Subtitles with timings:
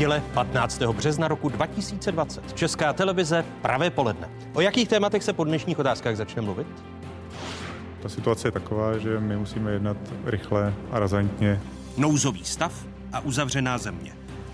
[0.00, 0.82] Neděle 15.
[0.82, 2.52] března roku 2020.
[2.52, 4.28] Česká televize, pravé poledne.
[4.54, 6.66] O jakých tématech se po dnešních otázkách začne mluvit?
[8.02, 11.60] Ta situace je taková, že my musíme jednat rychle a razantně.
[11.96, 14.12] Nouzový stav a uzavřená země.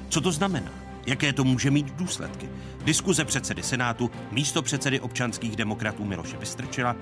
[0.09, 0.71] Co to znamená?
[1.07, 2.49] Jaké to může mít důsledky?
[2.85, 6.97] Diskuze předsedy Senátu, místo předsedy občanských demokratů Miloše Vystrčila,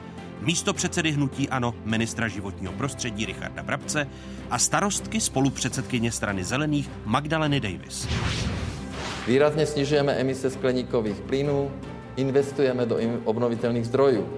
[0.44, 4.06] místo předsedy Hnutí Ano, ministra životního prostředí Richarda Brabce
[4.50, 8.08] a starostky spolupředsedkyně strany Zelených Magdaleny Davis.
[9.26, 11.70] Výrazně snižujeme emise skleníkových plynů,
[12.16, 14.28] investujeme do obnovitelných zdrojů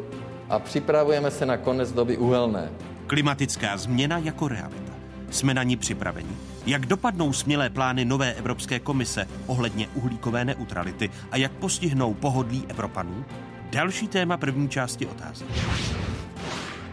[0.48, 2.70] a připravujeme se na konec doby uhelné.
[3.06, 4.92] Klimatická změna jako realita.
[5.30, 6.36] Jsme na ní připraveni.
[6.66, 13.24] Jak dopadnou smělé plány nové Evropské komise ohledně uhlíkové neutrality a jak postihnou pohodlí Evropanů?
[13.70, 15.44] Další téma první části otázky.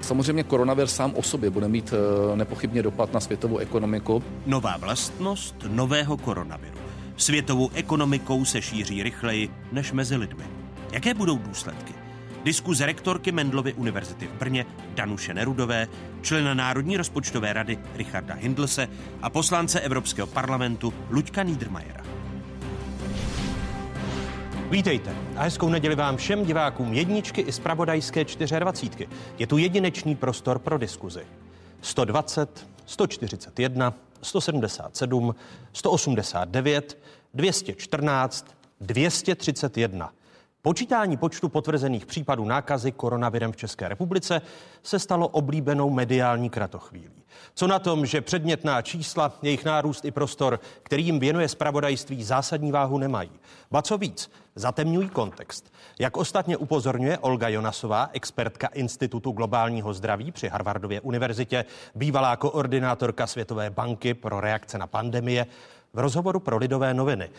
[0.02, 4.24] Samozřejmě koronavir sám o sobě bude mít eh, nepochybně dopad na světovou ekonomiku.
[4.46, 6.78] Nová vlastnost nového koronaviru.
[7.18, 10.44] Světovou ekonomikou se šíří rychleji než mezi lidmi.
[10.92, 11.94] Jaké budou důsledky?
[12.44, 15.88] Diskuze rektorky Mendlovy univerzity v Brně Danuše Nerudové,
[16.22, 18.88] člena Národní rozpočtové rady Richarda Hindlse
[19.22, 22.04] a poslance Evropského parlamentu Luďka Niedermayera.
[24.74, 28.26] Vítejte a hezkou neděli vám všem divákům jedničky i zpravodajské
[28.60, 29.08] 24.
[29.38, 31.26] Je tu jedinečný prostor pro diskuzi.
[31.82, 35.36] 120, 141, 177,
[35.74, 36.98] 189,
[37.34, 38.48] 214,
[38.82, 40.12] 231.
[40.62, 44.42] Počítání počtu potvrzených případů nákazy koronavirem v České republice
[44.84, 47.24] se stalo oblíbenou mediální kratochvílí.
[47.54, 52.72] Co na tom, že předmětná čísla, jejich nárůst i prostor, který jim věnuje zpravodajství, zásadní
[52.72, 53.32] váhu nemají.
[53.72, 55.74] Ba co víc, zatemňují kontext.
[56.00, 61.66] Jak ostatně upozorňuje Olga Jonasová, expertka Institutu globálního zdraví při Harvardově univerzitě,
[61.96, 65.46] bývalá koordinátorka Světové banky pro reakce na pandemie,
[65.94, 67.30] v rozhovoru pro Lidové noviny.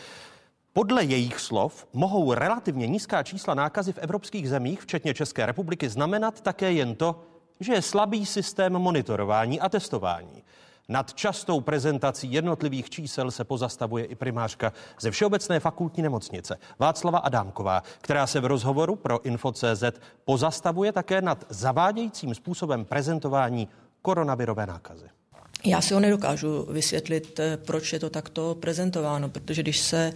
[0.72, 6.40] Podle jejich slov mohou relativně nízká čísla nákazy v evropských zemích, včetně České republiky, znamenat
[6.40, 7.22] také jen to,
[7.60, 10.43] že je slabý systém monitorování a testování.
[10.88, 17.82] Nad častou prezentací jednotlivých čísel se pozastavuje i primářka ze Všeobecné fakultní nemocnice Václava Adámková,
[18.00, 19.84] která se v rozhovoru pro Info.cz
[20.24, 23.68] pozastavuje také nad zavádějícím způsobem prezentování
[24.02, 25.06] koronavirové nákazy.
[25.66, 30.12] Já si ho nedokážu vysvětlit, proč je to takto prezentováno, protože když se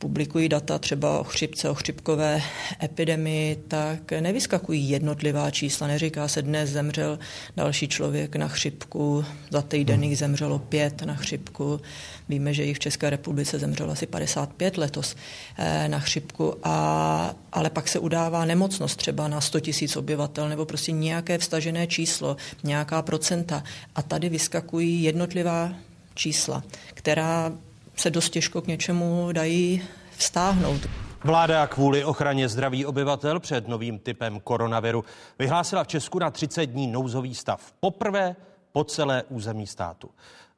[0.00, 2.42] publikují data třeba o chřipce, o chřipkové
[2.82, 5.86] epidemii, tak nevyskakují jednotlivá čísla.
[5.86, 7.18] Neříká se, dnes zemřel
[7.56, 11.80] další člověk na chřipku, za týden jich zemřelo pět na chřipku.
[12.28, 15.16] Víme, že jich v České republice zemřelo asi 55 letos
[15.58, 20.64] eh, na chřipku, a, ale pak se udává nemocnost třeba na 100 tisíc obyvatel nebo
[20.64, 23.62] prostě nějaké vstažené číslo, nějaká procenta.
[23.94, 25.72] A tady vyskakují jednotlivá
[26.14, 26.62] čísla,
[26.94, 27.52] která
[28.00, 30.80] se dost těžko k něčemu dají vztáhnout.
[31.24, 35.04] Vláda kvůli ochraně zdraví obyvatel před novým typem koronaviru
[35.38, 37.72] vyhlásila v Česku na 30 dní nouzový stav.
[37.80, 38.36] Poprvé
[38.72, 40.10] po celé území státu.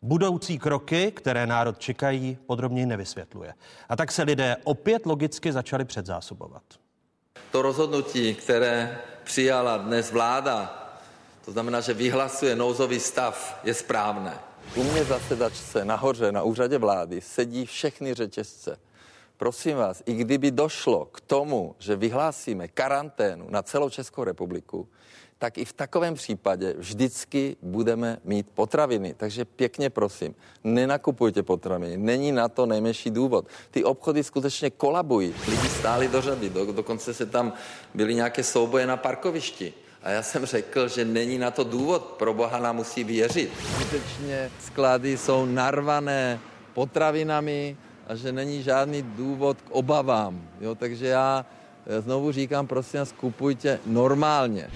[0.03, 3.55] Budoucí kroky, které národ čekají, podrobněji nevysvětluje.
[3.89, 6.63] A tak se lidé opět logicky začali předzásobovat.
[7.51, 10.79] To rozhodnutí, které přijala dnes vláda,
[11.45, 14.52] to znamená, že vyhlasuje nouzový stav, je správné.
[14.77, 18.79] U mě zasedačce nahoře na úřadě vlády sedí všechny řetězce.
[19.37, 24.89] Prosím vás, i kdyby došlo k tomu, že vyhlásíme karanténu na celou Českou republiku,
[25.39, 29.15] tak i v takovém případě vždycky budeme mít potraviny.
[29.15, 30.35] Takže pěkně prosím,
[30.65, 31.97] nenakupujte potraviny.
[31.97, 33.47] Není na to nejmenší důvod.
[33.71, 35.35] Ty obchody skutečně kolabují.
[35.49, 37.53] Lidi stáli do řady, do, dokonce se tam
[37.95, 39.75] byly nějaké souboje na parkovišti.
[40.03, 43.51] A já jsem řekl, že není na to důvod, pro Boha nám musí věřit.
[43.75, 46.39] Skutečně sklady jsou narvané
[46.75, 47.77] potravinami
[48.07, 50.43] a že není žádný důvod k obavám.
[50.61, 51.47] Jo, takže já
[52.01, 54.71] znovu říkám, prosím vás, kupujte normálně.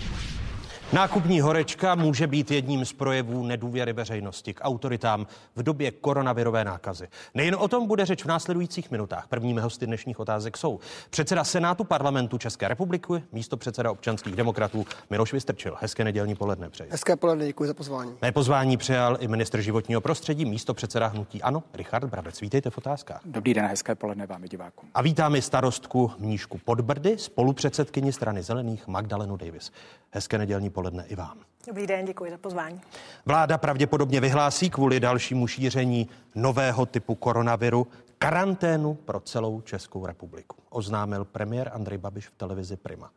[0.93, 7.09] Nákupní horečka může být jedním z projevů nedůvěry veřejnosti k autoritám v době koronavirové nákazy.
[7.35, 9.27] Nejen o tom bude řeč v následujících minutách.
[9.29, 10.81] Prvními hosty dnešních otázek jsou
[11.11, 15.77] předseda Senátu parlamentu České republiky, místo předseda občanských demokratů Miloš Vystrčil.
[15.81, 16.91] Hezké nedělní poledne přeji.
[16.91, 18.13] Hezké poledne, děkuji za pozvání.
[18.23, 22.41] Mé pozvání přijal i ministr životního prostředí, místo předseda hnutí Ano, Richard Brabec.
[22.41, 23.21] Vítejte v otázkách.
[23.25, 24.89] Dobrý den, hezké poledne vám divákům.
[24.95, 29.73] A vítáme starostku Mníšku Podbrdy, spolupředsedkyni strany Zelených Magdalenu Davis.
[30.11, 31.39] Hezké nedělní poledne i vám.
[31.67, 32.81] Dobrý den, děkuji za pozvání.
[33.27, 37.87] Vláda pravděpodobně vyhlásí kvůli dalšímu šíření nového typu koronaviru
[38.19, 40.57] karanténu pro celou Českou republiku.
[40.71, 43.11] Oznámil premiér Andrej Babiš v televizi Prima.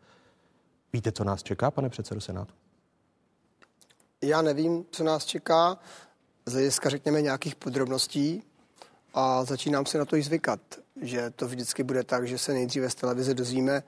[0.94, 2.54] Víte, co nás čeká, pane předsedu Senátu?
[4.22, 5.78] Já nevím, co nás čeká
[6.46, 8.44] z hlediska, řekněme, nějakých podrobností.
[9.14, 10.60] a začínám se na to i zvykat,
[11.02, 13.84] že to vždycky bude tak, že se nejdříve z televize dozvíme,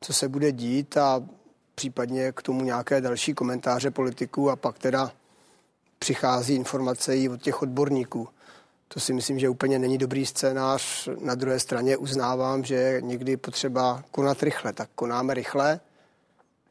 [0.00, 1.22] co se bude dít a
[1.74, 5.12] případně k tomu nějaké další komentáře politiků a pak teda
[5.98, 8.28] přichází informace i od těch odborníků.
[8.88, 11.08] To si myslím, že úplně není dobrý scénář.
[11.20, 14.72] Na druhé straně uznávám, že někdy potřeba konat rychle.
[14.72, 15.80] Tak konáme rychle,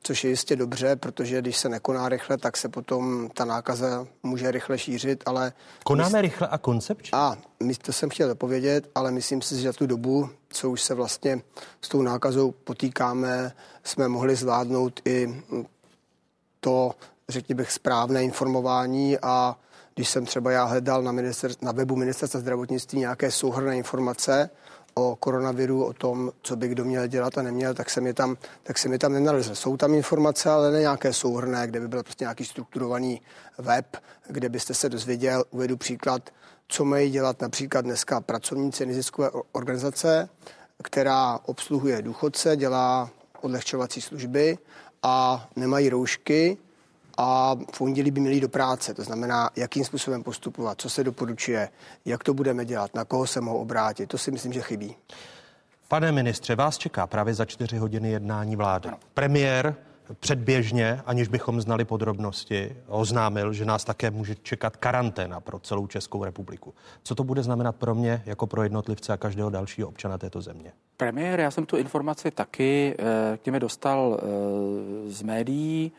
[0.03, 4.51] což je jistě dobře, protože když se nekoná rychle, tak se potom ta nákaza může
[4.51, 5.53] rychle šířit, ale...
[5.83, 7.17] Konáme rychle a koncepčně?
[7.17, 7.37] A,
[7.81, 11.41] to jsem chtěl dopovědět, ale myslím si, že za tu dobu, co už se vlastně
[11.81, 13.51] s tou nákazou potýkáme,
[13.83, 15.43] jsme mohli zvládnout i
[16.59, 16.91] to,
[17.29, 19.57] řekněme, správné informování a
[19.95, 24.49] když jsem třeba já hledal na, minister, na webu ministerstva zdravotnictví nějaké souhrné informace
[24.93, 28.37] o koronaviru, o tom, co by kdo měl dělat a neměl, tak jsem je tam,
[28.63, 29.55] tak jsem je tam nenalezl.
[29.55, 33.21] Jsou tam informace, ale ne nějaké souhrné, kde by byl prostě nějaký strukturovaný
[33.57, 33.97] web,
[34.27, 36.29] kde byste se dozvěděl, uvedu příklad,
[36.67, 40.29] co mají dělat například dneska pracovníci neziskové organizace,
[40.83, 43.09] která obsluhuje důchodce, dělá
[43.41, 44.57] odlehčovací služby
[45.03, 46.57] a nemají roušky,
[47.17, 48.93] a v pondělí by měli do práce.
[48.93, 51.69] To znamená, jakým způsobem postupovat, co se doporučuje,
[52.05, 54.07] jak to budeme dělat, na koho se mohou obrátit.
[54.07, 54.95] To si myslím, že chybí.
[55.87, 58.89] Pane ministře, vás čeká právě za čtyři hodiny jednání vlády.
[59.13, 59.75] Premiér
[60.19, 66.23] předběžně, aniž bychom znali podrobnosti, oznámil, že nás také může čekat karanténa pro celou Českou
[66.23, 66.73] republiku.
[67.03, 70.71] Co to bude znamenat pro mě jako pro jednotlivce a každého dalšího občana této země?
[70.97, 75.91] Premiér, já jsem tu informaci taky eh, k těmi dostal eh, z médií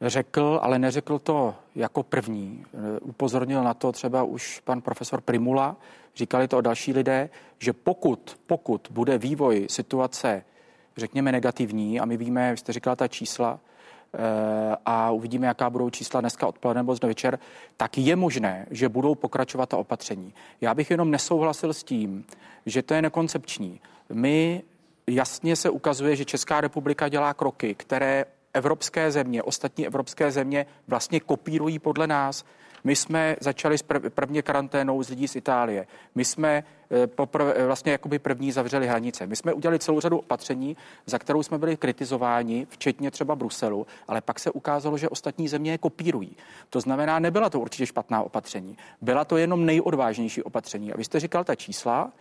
[0.00, 2.64] řekl, ale neřekl to jako první.
[3.00, 5.76] Upozornil na to třeba už pan profesor Primula,
[6.16, 10.44] říkali to o další lidé, že pokud, pokud bude vývoj situace,
[10.96, 13.60] řekněme, negativní, a my víme, jste říkala ta čísla,
[14.14, 17.38] eh, a uvidíme, jaká budou čísla dneska odpoledne nebo zde večer,
[17.76, 20.34] tak je možné, že budou pokračovat ta opatření.
[20.60, 22.24] Já bych jenom nesouhlasil s tím,
[22.66, 23.80] že to je nekoncepční.
[24.12, 24.62] My
[25.06, 28.24] jasně se ukazuje, že Česká republika dělá kroky, které
[28.58, 32.44] evropské země, ostatní evropské země vlastně kopírují podle nás.
[32.84, 35.86] My jsme začali s první karanténou z lidí z Itálie.
[36.14, 39.26] My jsme eh, poprvé, eh, vlastně jakoby první zavřeli hranice.
[39.26, 40.76] My jsme udělali celou řadu opatření,
[41.06, 45.70] za kterou jsme byli kritizováni, včetně třeba Bruselu, ale pak se ukázalo, že ostatní země
[45.70, 46.36] je kopírují.
[46.70, 48.76] To znamená, nebyla to určitě špatná opatření.
[49.00, 50.92] Byla to jenom nejodvážnější opatření.
[50.92, 52.12] A vy jste říkal ta čísla,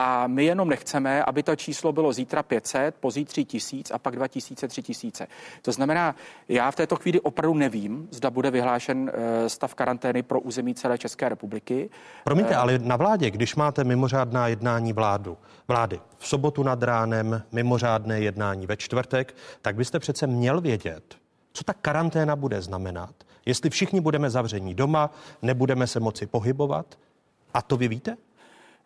[0.00, 4.68] a my jenom nechceme, aby to číslo bylo zítra 500, pozítří tisíc a pak 2000,
[4.68, 5.26] 3000.
[5.62, 6.14] To znamená,
[6.48, 10.98] já v této chvíli opravdu nevím, zda bude vyhlášen eh, stav karantény pro území celé
[10.98, 11.90] České republiky.
[12.24, 17.42] Promiňte, eh, ale na vládě, když máte mimořádná jednání vládu, vlády v sobotu nad ránem,
[17.52, 21.16] mimořádné jednání ve čtvrtek, tak byste přece měl vědět,
[21.52, 23.14] co ta karanténa bude znamenat,
[23.46, 25.10] jestli všichni budeme zavření doma,
[25.42, 26.98] nebudeme se moci pohybovat.
[27.54, 28.16] A to vy víte?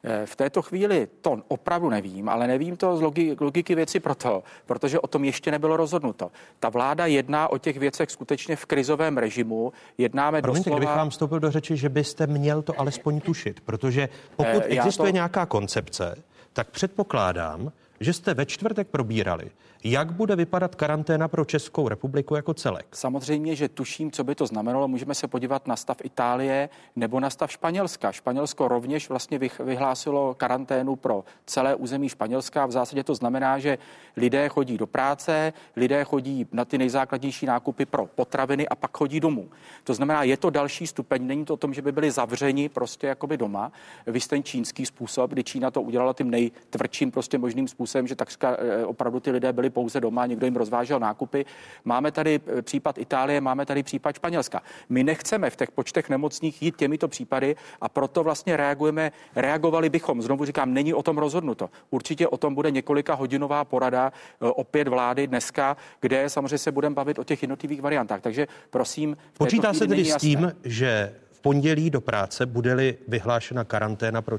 [0.04, 3.00] Eh, v této chvíli to opravdu nevím, ale nevím to z
[3.40, 6.30] logiky věci proto, protože o tom ještě nebylo rozhodnuto.
[6.60, 9.72] Ta vláda jedná o těch věcech skutečně v krizovém režimu.
[9.98, 10.78] Jednáme Promiňte, doslova...
[10.78, 15.12] kdybych vám vstoupil do řeči, že byste měl to alespoň tušit, protože pokud eh, existuje
[15.12, 15.14] to...
[15.14, 19.50] nějaká koncepce, tak předpokládám, že jste ve čtvrtek probírali,
[19.84, 22.86] jak bude vypadat karanténa pro Českou republiku jako celek?
[22.92, 24.88] Samozřejmě, že tuším, co by to znamenalo.
[24.88, 28.12] Můžeme se podívat na stav Itálie nebo na stav Španělska.
[28.12, 32.66] Španělsko rovněž vlastně vyhlásilo karanténu pro celé území Španělska.
[32.66, 33.78] V zásadě to znamená, že
[34.16, 39.20] lidé chodí do práce, lidé chodí na ty nejzákladnější nákupy pro potraviny a pak chodí
[39.20, 39.48] domů.
[39.84, 41.26] To znamená, je to další stupeň.
[41.26, 43.72] Není to o tom, že by byli zavřeni prostě jakoby doma.
[44.06, 48.56] Vy ten čínský způsob, kdy Čína to udělala tím nejtvrdším prostě možným způsobem, že takřka
[48.58, 51.44] eh, opravdu ty lidé byli pouze doma, někdo jim rozvážel nákupy.
[51.84, 54.62] Máme tady eh, případ Itálie, máme tady případ Španělska.
[54.88, 60.22] My nechceme v těch počtech nemocných jít těmito případy a proto vlastně reagujeme, reagovali bychom.
[60.22, 61.70] Znovu říkám, není o tom rozhodnuto.
[61.90, 66.94] Určitě o tom bude několika hodinová porada eh, opět vlády dneska, kde samozřejmě se budeme
[66.94, 68.20] bavit o těch jednotlivých variantách.
[68.20, 69.16] Takže prosím.
[69.38, 74.38] Počítá se tedy s tím, že v pondělí do práce bude-li vyhlášena karanténa pro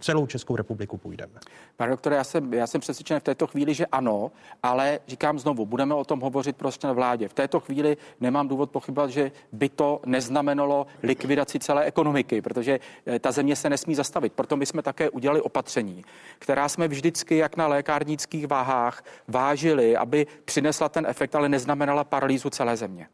[0.00, 1.32] celou Českou republiku půjdeme.
[1.76, 4.30] Pane doktore, já jsem, já jsem přesvědčen v této chvíli, že ano,
[4.62, 7.28] ale říkám znovu, budeme o tom hovořit prostě na vládě.
[7.28, 13.18] V této chvíli nemám důvod pochybovat, že by to neznamenalo likvidaci celé ekonomiky, protože eh,
[13.18, 14.32] ta země se nesmí zastavit.
[14.32, 16.04] Proto my jsme také udělali opatření,
[16.38, 22.50] která jsme vždycky, jak na lékárnických váhách, vážili, aby přinesla ten efekt, ale neznamenala paralýzu
[22.50, 23.06] celé země.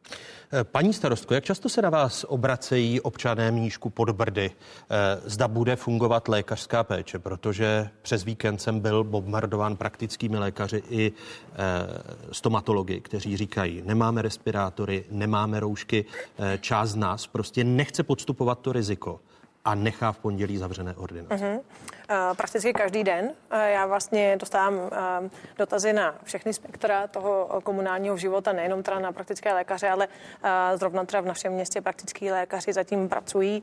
[0.52, 4.50] Eh, paní starostko, jak často se na vás obracejí občané Míšku pod Brdy?
[4.50, 11.12] Eh, zda bude fungovat lékařská péče, protože přes víkend jsem byl bombardován praktickými lékaři i
[11.12, 11.56] eh,
[12.32, 16.04] stomatologi, kteří říkají, nemáme respirátory, nemáme roušky,
[16.60, 19.20] část z nás prostě nechce podstupovat to riziko
[19.64, 21.34] a nechá v pondělí zavřené ordinace?
[21.34, 21.60] Uh-huh.
[21.60, 23.24] Uh, prakticky každý den.
[23.24, 24.90] Uh, já vlastně dostávám uh,
[25.58, 30.08] dotazy na všechny spektra toho komunálního života, nejenom teda na praktické lékaře, ale
[30.74, 33.62] zrovna teda v našem městě praktický lékaři zatím pracují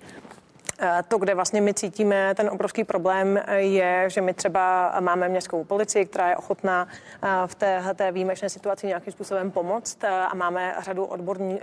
[1.07, 5.63] to, kde vlastně my cítíme ten obrovský problém, eh, je, že my třeba máme městskou
[5.63, 6.87] policii, která je ochotná
[7.23, 11.59] eh, v té, té výjimečné situaci nějakým způsobem pomoct a máme řadu odborní,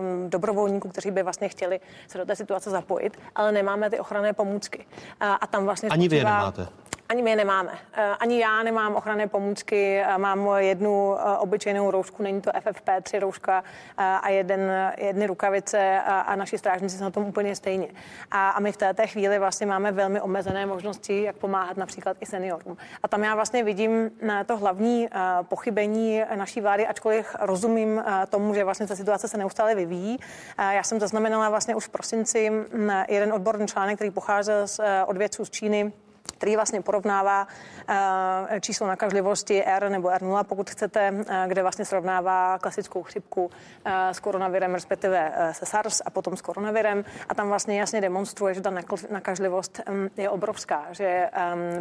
[0.00, 4.32] mm, dobrovolníků, kteří by vlastně chtěli se do té situace zapojit, ale nemáme ty ochranné
[4.32, 4.86] pomůcky.
[5.20, 6.68] A tam vlastně Ani vy je nemáte.
[7.10, 7.72] Ani my je nemáme.
[7.92, 9.98] Eh, ani já nemám ochranné pomůcky.
[9.98, 13.64] Eh, mám jednu eh, obyčejnou roušku, není to FFP3 rouška
[13.96, 17.88] a jeden, jedny rukavice a, a naši strážníci jsou na tom úplně stejně.
[18.30, 22.26] A, a my v této chvíli vlastně máme velmi omezené možnosti, jak pomáhat například i
[22.26, 22.76] seniorům.
[23.02, 24.10] A tam já vlastně vidím
[24.46, 25.08] to hlavní
[25.42, 30.18] pochybení naší vlády, ačkoliv rozumím tomu, že vlastně ta situace se neustále vyvíjí.
[30.58, 35.44] Já jsem zaznamenala vlastně už v prosinci mm, jeden odborný článek, který pocházel z odvědců
[35.44, 35.92] z Číny,
[36.40, 37.46] který vlastně porovnává
[37.88, 43.50] eh, číslo nakažlivosti R nebo R0, pokud chcete, eh, kde vlastně srovnává klasickou chřipku
[43.84, 47.04] eh, s koronavirem, respektive se SARS a potom s koronavirem.
[47.28, 48.72] A tam vlastně jasně demonstruje, že ta
[49.10, 51.30] nakažlivost mm, je obrovská, že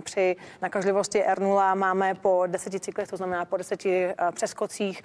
[0.04, 5.04] při nakažlivosti R0 máme po deseti cyklech, to znamená po deseti přeskocích,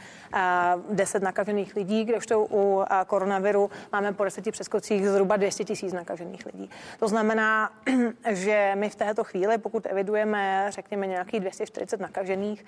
[0.90, 6.70] deset nakažených lidí, kdežto u koronaviru máme po deseti přeskocích zhruba 200 tisíc nakažených lidí.
[6.98, 7.70] To znamená,
[8.30, 12.64] že my v této chvíli chvíli, pokud evidujeme, řekněme, nějakých 240 nakažených,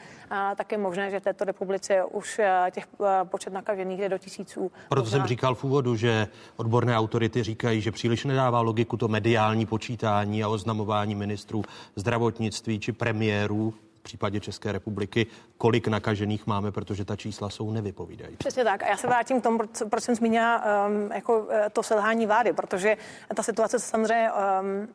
[0.56, 2.86] tak je možné, že v této republice už těch
[3.24, 4.72] počet nakažených je do tisíců.
[4.88, 5.18] Proto možná...
[5.18, 10.44] jsem říkal v úvodu, že odborné autority říkají, že příliš nedává logiku to mediální počítání
[10.44, 11.62] a oznamování ministrů
[11.96, 13.74] zdravotnictví či premiérů
[14.06, 15.26] případě České republiky,
[15.58, 18.36] kolik nakažených máme, protože ta čísla jsou nevypovídající.
[18.36, 18.82] Přesně tak.
[18.82, 19.58] A já se vrátím k tomu,
[19.90, 22.96] proč jsem zmínila um, jako eh, to selhání vlády, protože
[23.34, 24.88] ta situace se samozřejmě um,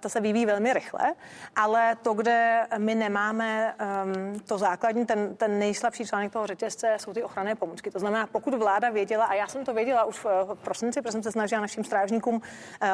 [0.00, 1.14] ta se vyvíjí velmi rychle,
[1.56, 7.12] ale to, kde my nemáme um, to základní, ten, ten nejslabší článek toho řetězce, jsou
[7.12, 7.90] ty ochranné pomůcky.
[7.90, 11.22] To znamená, pokud vláda věděla, a já jsem to věděla už v prosinci, protože jsem
[11.22, 12.40] se snažila našim strážníkům uh,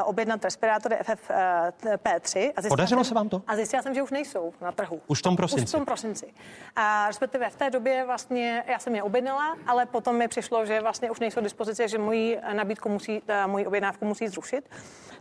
[0.05, 2.53] objednat respirátory FFP3.
[2.57, 3.43] A Podařilo jsem, se vám to?
[3.47, 5.01] A zjistila jsem, že už nejsou na trhu.
[5.07, 5.56] Už v tom prosinci?
[5.63, 6.35] Už v tom prosinci.
[6.77, 10.81] A respektive v té době vlastně já jsem je objednala, ale potom mi přišlo, že
[10.81, 14.71] vlastně už nejsou dispozice, že moji nabídku musí, moji objednávku musí zrušit.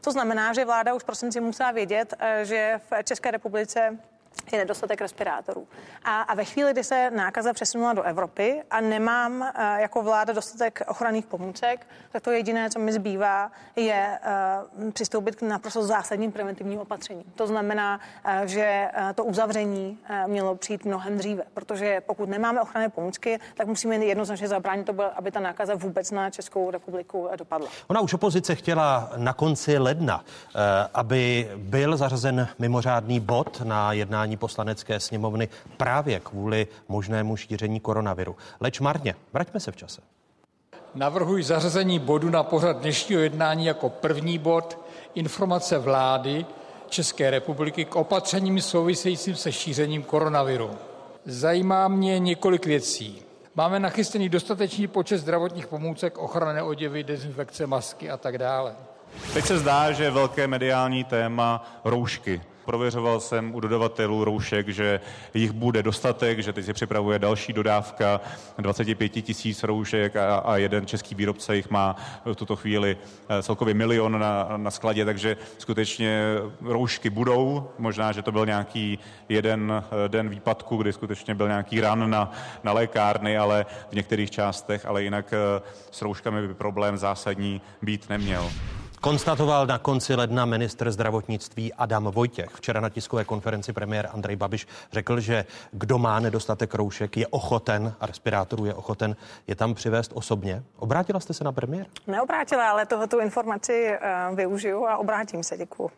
[0.02, 3.98] To znamená, že vláda už v prosinci musela vědět, eh, že v České republice
[4.52, 5.68] je nedostatek respirátorů.
[6.04, 10.34] A, a ve chvíli, kdy se nákaza přesunula do Evropy a nemám uh, jako vláda
[10.34, 14.20] dostatek ochranných pomůcek, tak to jediné, co mi zbývá, je
[14.84, 17.24] uh, přistoupit k naprosto zásadním preventivním opatřením.
[17.36, 22.62] To znamená, uh, že uh, to uzavření uh, mělo přijít mnohem dříve, protože pokud nemáme
[22.62, 27.68] ochranné pomůcky, tak musíme jednoznačně zabránit to, aby ta nákaza vůbec na Českou republiku dopadla.
[27.88, 30.62] Ona už opozice chtěla na konci ledna, uh,
[30.94, 38.36] aby byl zařazen mimořádný bod na jednání jednání poslanecké sněmovny právě kvůli možnému šíření koronaviru.
[38.60, 40.02] Leč marně, vraťme se v čase.
[40.96, 44.78] Navrhuji zařazení bodu na pořad dnešního jednání jako první bod
[45.16, 46.46] informace vlády
[46.90, 50.72] České republiky k opatřením souvisejícím se šířením koronaviru.
[51.26, 53.22] Zajímá mě několik věcí.
[53.56, 58.76] Máme nachystený dostatečný počet zdravotních pomůcek, ochranné oděvy, dezinfekce, masky a tak dále.
[59.34, 62.42] Teď se zdá, že je velké mediální téma roušky.
[62.66, 65.00] Prověřoval jsem u dodavatelů roušek, že
[65.34, 68.22] jich bude dostatek, že teď se připravuje další dodávka
[68.58, 71.96] 25 tisíc roušek a, a jeden český výrobce jich má
[72.26, 72.98] v tuto chvíli
[73.30, 76.22] eh, celkově milion na, na skladě, takže skutečně
[76.62, 77.70] roušky budou.
[77.78, 82.32] Možná, že to byl nějaký jeden eh, den výpadku, kdy skutečně byl nějaký ran na,
[82.64, 88.10] na lékárny, ale v některých částech, ale jinak eh, s rouškami by problém zásadní být
[88.10, 88.52] neměl.
[89.06, 92.50] Konstatoval na konci ledna ministr zdravotnictví Adam Vojtěch.
[92.50, 97.94] Včera na tiskové konferenci premiér Andrej Babiš řekl, že kdo má nedostatek roušek, je ochoten
[98.00, 99.16] a respirátorů je ochoten
[99.48, 100.64] je tam přivést osobně.
[100.78, 101.86] Obrátila jste se na premiér?
[102.08, 103.90] Neobrátila, ale tohoto informaci
[104.30, 105.58] uh, využiju a obrátím se.
[105.58, 105.92] Děkuju.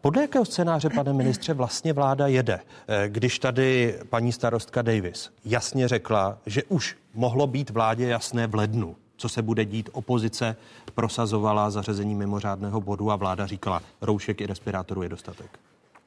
[0.00, 2.60] Podle jakého scénáře, pane ministře, vlastně vláda jede?
[2.88, 8.54] Eh, když tady paní starostka Davis jasně řekla, že už mohlo být vládě jasné v
[8.54, 9.90] lednu, co se bude dít.
[9.92, 10.56] Opozice
[10.94, 15.58] prosazovala zařazení mimořádného bodu a vláda říkala, roušek i respirátorů je dostatek.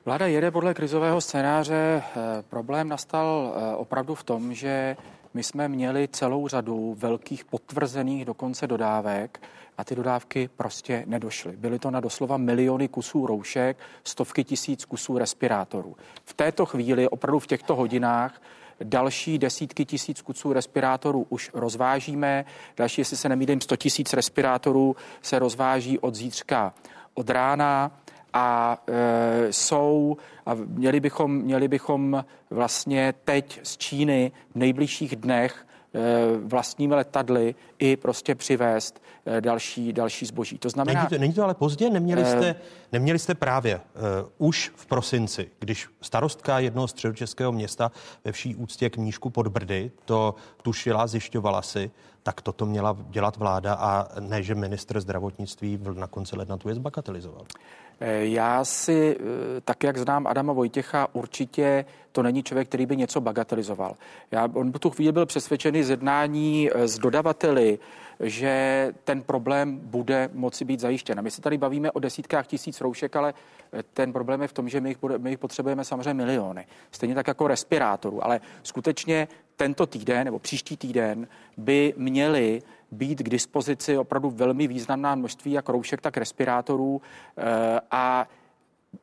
[0.06, 2.04] Vláda jede podle krizového scénáře.
[2.04, 4.98] Eh, problém nastal eh, opravdu v tom, že
[5.34, 9.42] my jsme měli celou řadu velkých potvrzených dokonce dodávek
[9.78, 11.58] a ty dodávky prostě nedošly.
[11.58, 15.96] Byly to na doslova miliony kusů roušek, stovky tisíc kusů respirátorů.
[16.26, 18.42] V této chvíli, opravdu v těchto hodinách,
[18.84, 22.46] Další desítky tisíc kusů respirátorů už rozvážíme.
[22.78, 26.74] Další, jestli se nemýlím, 100 tisíc respirátorů se rozváží od zítřka
[27.14, 27.92] od rána
[28.34, 35.66] a e, jsou, a měli bychom, měli bychom vlastně teď z Číny v nejbližších dnech
[36.44, 40.58] vlastními letadly i prostě přivést e, další, další zboží.
[40.58, 41.00] To znamená...
[41.00, 41.90] Není to, není to ale pozdě?
[41.90, 42.56] Neměli jste,
[42.92, 43.82] neměli jste právě uh,
[44.48, 47.92] už v prosinci, když starostka jednoho středočeského města
[48.26, 51.92] ve vší úctě k Mníšku pod Brdy to tušila, zjišťovala si,
[52.24, 56.76] tak toto měla dělat vláda a ne, že ministr zdravotnictví na konci ledna tu je
[56.76, 57.44] zbagatelizoval.
[58.00, 62.98] Eh, já si, eh, tak jak znám Adama Vojtěcha, určitě to není člověk, který by
[62.98, 63.96] něco bagatelizoval.
[64.32, 67.80] Já, on v tu chvíli byl přesvědčený z jednání eh, s dodavateli,
[68.20, 71.20] že ten problém bude moci být zajištěn.
[71.20, 73.34] A my se tady bavíme o desítkách tisíc roušek, ale
[73.94, 76.66] ten problém je v tom, že my jich, my jich potřebujeme samozřejmě miliony.
[76.92, 78.26] Stejně tak jako respirátorů.
[78.26, 82.62] Ale skutečně tento týden nebo příští týden by měli
[82.94, 87.02] být k dispozici opravdu velmi významná množství jak roušek, tak respirátorů
[87.38, 88.28] eh, a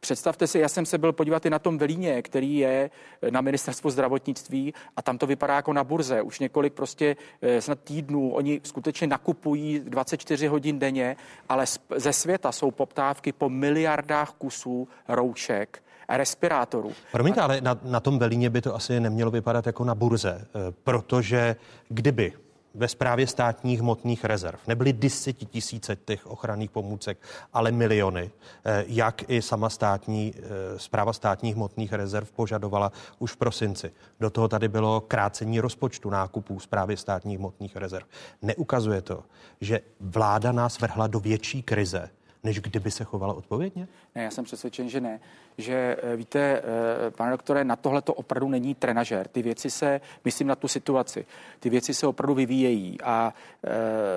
[0.01, 2.91] Představte si, já jsem se byl podívat i na tom Velíně, který je
[3.31, 6.23] na ministerstvu zdravotnictví a tam to vypadá jako na burze.
[6.23, 8.33] Už několik prostě eh, snad týdnů.
[8.33, 11.17] Oni skutečně nakupují 24 hodin denně,
[11.49, 11.65] ale
[11.97, 16.93] ze světa jsou poptávky po miliardách kusů roušek respirátorů.
[17.13, 20.73] Promiňte, ale na, na tom Velíně by to asi nemělo vypadat jako na burze, eh,
[20.85, 21.57] protože
[21.89, 22.33] kdyby
[22.75, 24.59] ve správě státních hmotných rezerv.
[24.67, 27.19] Nebyly desetitisíce těch ochranných pomůcek,
[27.53, 28.31] ale miliony,
[28.65, 30.35] eh, jak i sama státní,
[30.77, 33.93] zpráva eh, státních hmotných rezerv požadovala už v prosinci.
[34.21, 38.07] Do toho tady bylo krácení rozpočtu nákupů zprávy státních hmotných rezerv.
[38.43, 39.23] Neukazuje to,
[39.61, 42.11] že vláda nás vrhla do větší krize,
[42.45, 43.89] než kdyby se chovala odpovědně?
[44.15, 45.21] Ne, já jsem přesvědčen, že ne.
[45.59, 49.29] Že eh, víte, eh, pane doktore, na tohle to opravdu není trenažer.
[49.29, 51.27] Ty věci se, myslím na tu situaci,
[51.61, 53.69] ty věci se opravdu vyvíjejí a eh,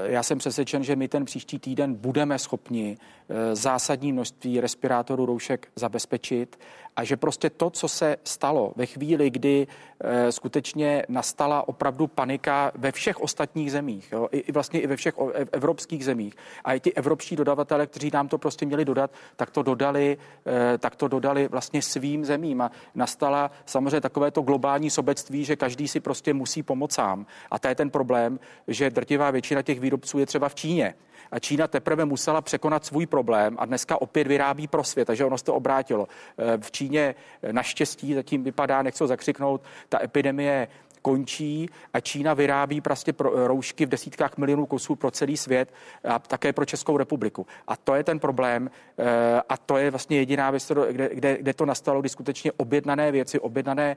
[0.05, 2.97] já jsem přesvědčen, že my ten příští týden budeme schopni
[3.53, 6.57] zásadní množství respirátorů roušek zabezpečit
[6.95, 9.67] a že prostě to, co se stalo ve chvíli, kdy
[9.99, 15.19] e, skutečně nastala opravdu panika ve všech ostatních zemích, jo, i, vlastně i ve všech
[15.19, 19.49] o, evropských zemích a i ti evropští dodavatelé, kteří nám to prostě měli dodat, tak
[19.51, 24.89] to dodali, e, tak to dodali vlastně svým zemím a nastala samozřejmě takové to globální
[24.89, 27.25] sobectví, že každý si prostě musí pomoct sám.
[27.51, 30.93] A to je ten problém, že drtivá většina těch výrobců je třeba v Číně
[31.33, 35.37] a Čína teprve musela překonat svůj problém a dneska opět vyrábí pro svět, takže ono
[35.37, 36.07] se to obrátilo.
[36.37, 40.67] Eh, v Číně eh, naštěstí zatím vypadá, nechci zakřiknout, ta epidemie
[41.03, 46.19] končí a Čína vyrábí prostě pro, roušky v desítkách milionů kusů pro celý svět a
[46.19, 47.45] také pro Českou republiku.
[47.67, 51.53] A to je ten problém eh, a to je vlastně jediná věc, kde, kde, kde
[51.53, 53.95] to nastalo, kdy skutečně objednané věci, objednané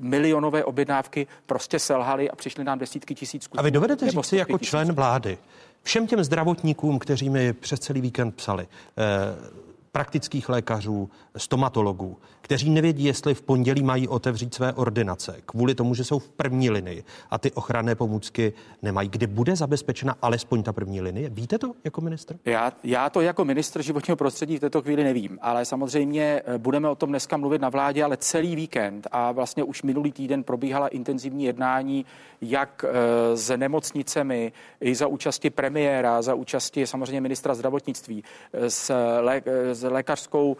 [0.00, 3.60] milionové objednávky prostě selhaly a přišly nám desítky tisíc kusů.
[3.60, 5.38] A vy dovedete říct si jako člen vlády,
[5.82, 9.60] všem těm zdravotníkům, kteří mi přes celý víkend psali, eh,
[9.92, 16.04] praktických lékařů, stomatologů, kteří nevědí, jestli v pondělí mají otevřít své ordinace, kvůli tomu, že
[16.04, 19.08] jsou v první linii a ty ochranné pomůcky nemají.
[19.08, 21.28] Kdy bude zabezpečena alespoň ta první linie?
[21.30, 22.36] Víte to jako ministr?
[22.44, 26.88] Já, já to jako ministr životního prostředí v této chvíli nevím, ale samozřejmě eh, budeme
[26.88, 30.88] o tom dneska mluvit na vládě, ale celý víkend a vlastně už minulý týden probíhala
[30.88, 32.06] intenzivní jednání
[32.40, 38.94] jak eh, s nemocnicemi, i za účasti premiéra, za účasti samozřejmě ministra zdravotnictví, eh, s,
[39.20, 40.56] lé, s lékařskou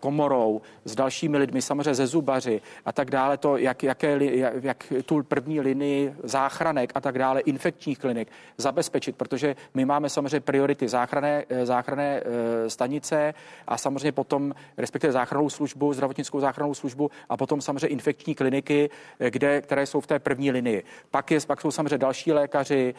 [0.00, 4.92] komorou, s dalšími lidmi, samozřejmě ze zubaři a tak dále, to, jak, jaké, jak, jak
[5.04, 10.88] tu první linii záchranek a tak dále, infekčních klinik zabezpečit, protože my máme samozřejmě priority
[10.88, 13.34] záchrané, eh, záchrané eh, stanice
[13.66, 19.30] a samozřejmě potom, respektive záchrannou službu, zdravotnickou záchrannou službu a potom samozřejmě infekční kliniky, eh,
[19.30, 20.84] kde, které jsou v té první linii.
[21.10, 22.94] Pak, je, pak jsou samozřejmě další lékaři,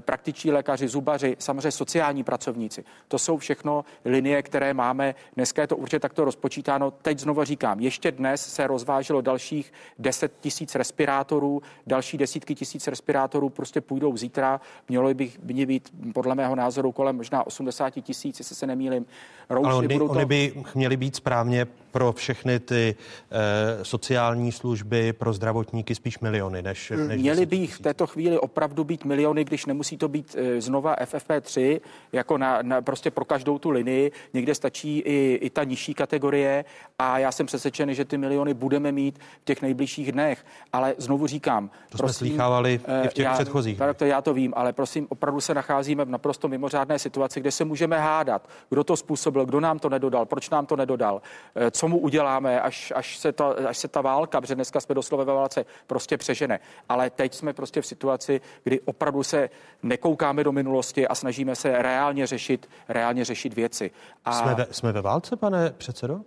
[0.00, 2.84] praktičtí lékaři, zubaři, samozřejmě sociální pracovníci.
[3.08, 5.03] To jsou všechno linie, které máme.
[5.34, 6.90] Dneska je to určitě takto rozpočítáno.
[6.90, 13.48] Teď znovu říkám, ještě dnes se rozváželo dalších 10 tisíc respirátorů, další desítky tisíc respirátorů
[13.48, 14.60] prostě půjdou zítra.
[14.88, 19.06] Mělo by by být podle mého názoru kolem možná 80 tisíc, jestli se nemýlim.
[19.50, 20.04] Rouši, Ale oni, to...
[20.04, 22.94] oni by měli být správně pro všechny ty
[23.30, 28.38] e, sociální služby, pro zdravotníky spíš miliony, než, než Měli by jich v této chvíli
[28.38, 31.80] opravdu být miliony, když nemusí to být e, znova FFP3,
[32.12, 34.12] jako na, na, prostě pro každou tu linii.
[34.34, 36.64] Někde stačí i, i ta nižší kategorie
[36.98, 40.46] a já jsem přesvědčen, že ty miliony budeme mít v těch nejbližších dnech.
[40.72, 41.70] Ale znovu říkám.
[41.90, 43.80] To prosím, jsme slýchávali i v těch já, předchozích.
[43.96, 47.64] To já to vím, ale prosím, opravdu se nacházíme v naprosto mimořádné situaci, kde se
[47.64, 51.22] můžeme hádat, kdo to způsobil, kdo nám to nedodal, proč nám to nedodal,
[51.54, 54.80] e, co co mu uděláme, až, až, se ta, až se ta válka, protože dneska
[54.80, 56.60] jsme doslova ve válce, prostě přežene.
[56.88, 59.50] Ale teď jsme prostě v situaci, kdy opravdu se
[59.82, 63.90] nekoukáme do minulosti a snažíme se reálně řešit, reálně řešit věci.
[64.24, 66.20] A Jsme ve, jsme ve válce, pane předsedo?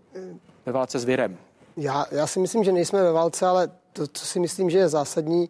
[0.65, 1.37] ve válce s virem.
[1.77, 4.89] Já, já si myslím, že nejsme ve válce, ale to, co si myslím, že je
[4.89, 5.49] zásadní,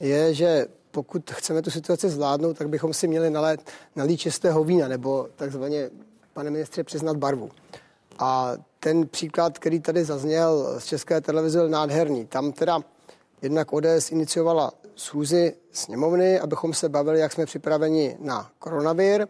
[0.00, 4.88] je, že pokud chceme tu situaci zvládnout, tak bychom si měli nalét, nalít čistého vína,
[4.88, 5.90] nebo takzvaně,
[6.32, 7.50] pane ministře, přiznat barvu.
[8.18, 8.52] A
[8.84, 12.26] ten příklad, který tady zazněl z České televize, byl nádherný.
[12.26, 12.80] Tam teda
[13.42, 19.28] jednak ODS iniciovala schůzi sněmovny, abychom se bavili, jak jsme připraveni na koronavir,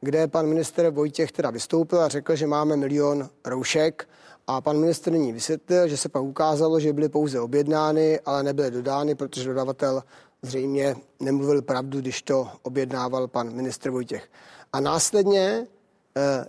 [0.00, 4.08] kde pan minister Vojtěch teda vystoupil a řekl, že máme milion roušek
[4.46, 8.70] a pan minister nyní vysvětlil, že se pak ukázalo, že byly pouze objednány, ale nebyly
[8.70, 10.02] dodány, protože dodavatel
[10.42, 14.28] zřejmě nemluvil pravdu, když to objednával pan ministr Vojtěch.
[14.72, 15.66] A následně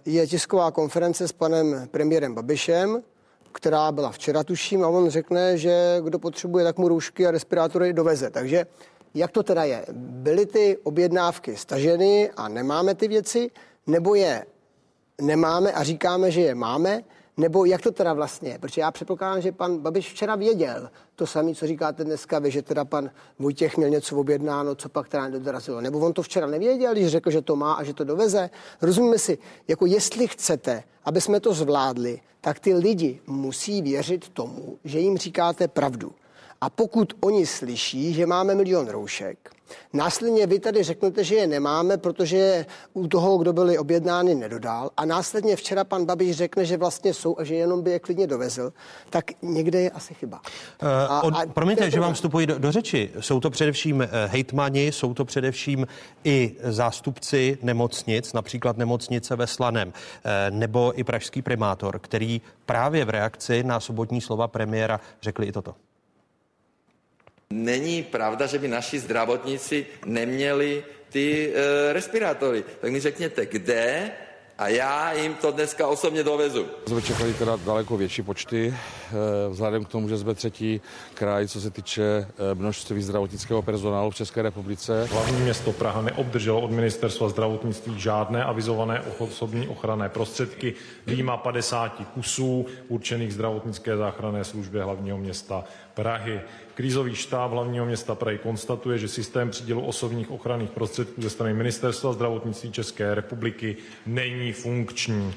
[0.06, 3.04] je tisková konference s panem premiérem Babišem,
[3.52, 7.94] která byla včera, tuším, a on řekne, že kdo potřebuje, tak mu roušky a respirátory
[7.94, 8.30] doveze.
[8.30, 8.66] Takže
[9.14, 9.86] jak to teda je?
[9.94, 13.52] Byly ty objednávky staženy a nemáme ty věci,
[13.88, 14.46] nebo je
[15.22, 17.02] nemáme a říkáme, že je máme,
[17.40, 18.58] nebo jak to teda vlastně?
[18.62, 22.62] Protože já předpokládám, že pan Babiš včera věděl to samé, co říkáte dneska vy, že
[22.62, 25.82] teda pan Vojtěch měl něco objednáno, co pak teda nedorazilo.
[25.82, 28.50] Nebo on to včera nevěděl, když řekl, že to má a že to doveze.
[28.82, 34.78] Rozumíme si, jako jestli chcete, aby jsme to zvládli, tak ty lidi musí věřit tomu,
[34.84, 36.12] že jim říkáte pravdu.
[36.62, 39.50] A pokud oni slyší, že máme milion roušek,
[39.94, 45.06] následně vy tady řeknete, že je nemáme, protože u toho, kdo byli objednány, nedodal, a
[45.06, 48.74] následně včera pan Babiš řekne, že vlastně jsou a že jenom by je klidně dovezl,
[49.10, 50.42] tak někde je asi chyba.
[51.22, 53.12] Uh, od, promiňte, že vám vstupuji do, do řeči.
[53.20, 55.88] Jsou to především uh, hejtmani, jsou to především
[56.24, 59.94] i zástupci nemocnic, například nemocnice ve Slaném, uh,
[60.50, 65.76] nebo i pražský primátor, který právě v reakci na sobotní slova premiéra řekli i toto.
[67.54, 72.64] Není pravda, že by naši zdravotníci neměli ty e, respirátory.
[72.82, 74.12] Tak mi řekněte, kde
[74.60, 76.66] a já jim to dneska osobně dovezu.
[76.88, 79.14] Jsme čekali teda daleko větší počty, eh,
[79.50, 80.82] vzhledem k tomu, že jsme třetí
[81.14, 85.08] kraj, co se týče eh, množství zdravotnického personálu v České republice.
[85.12, 90.74] Hlavní město Praha neobdrželo od ministerstva zdravotnictví žádné avizované osobní ochranné prostředky,
[91.08, 96.42] výjima 50 kusů určených zdravotnické záchranné službě hlavního města Prahy.
[96.80, 102.14] Krízový štáb hlavního města Prahy konstatuje, že systém přídělu osobních ochranných prostředků ze strany Ministerstva
[102.14, 105.34] zdravotnictví České republiky není funkční.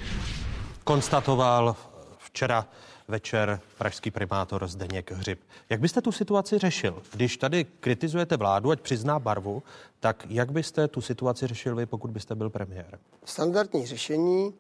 [0.85, 1.77] Konstatoval
[2.19, 2.67] včera
[3.09, 5.41] večer pražský primátor Zdeněk Hřib.
[5.71, 7.03] Jak byste tu situaci řešil?
[7.13, 9.63] Když tady kritizujete vládu, ať přizná barvu,
[10.01, 12.99] tak jak byste tu situaci řešil vy, pokud byste byl premiér?
[13.25, 14.55] Standardní řešení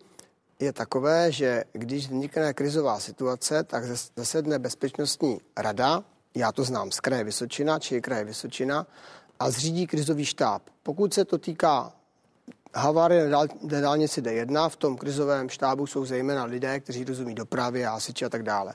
[0.61, 3.85] je takové, že když vznikne krizová situace, tak
[4.17, 8.87] zasedne bezpečnostní rada, já to znám z kraje Vysočina, či kraje Vysočina,
[9.41, 10.63] a zřídí krizový štáb.
[10.83, 11.93] Pokud se to týká
[12.75, 18.25] havárie na dálnici D1, v tom krizovém štábu jsou zejména lidé, kteří rozumí dopravě, hasiči
[18.25, 18.75] a tak dále.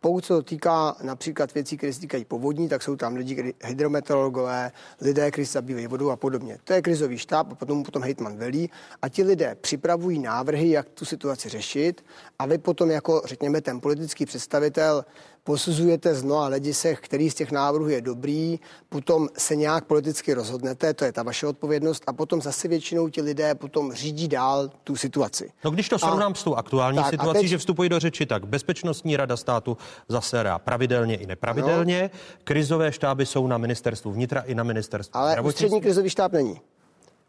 [0.00, 4.72] Pokud se to týká například věcí, které se týkají povodní, tak jsou tam lidi, hydrometeorologové,
[5.00, 6.58] lidé, kteří se zabývají vodou a podobně.
[6.64, 8.70] To je krizový štáb a potom potom hejtman velí
[9.02, 12.04] a ti lidé připravují návrhy, jak tu situaci řešit
[12.38, 15.04] a vy potom jako, řekněme, ten politický představitel
[15.44, 20.94] posuzujete z mnoha hledisek, který z těch návrhů je dobrý, potom se nějak politicky rozhodnete,
[20.94, 24.96] to je ta vaše odpovědnost, a potom zase většinou ti lidé potom řídí dál tu
[24.96, 25.50] situaci.
[25.64, 28.26] No když to srovnám a, s tou aktuální tak, situací, teď, že vstupují do řeči,
[28.26, 29.76] tak Bezpečnostní rada státu
[30.08, 35.40] zasedá pravidelně i nepravidelně, no, krizové štáby jsou na ministerstvu vnitra i na ministerstvu Ale
[35.40, 36.60] ústřední krizový štáb není.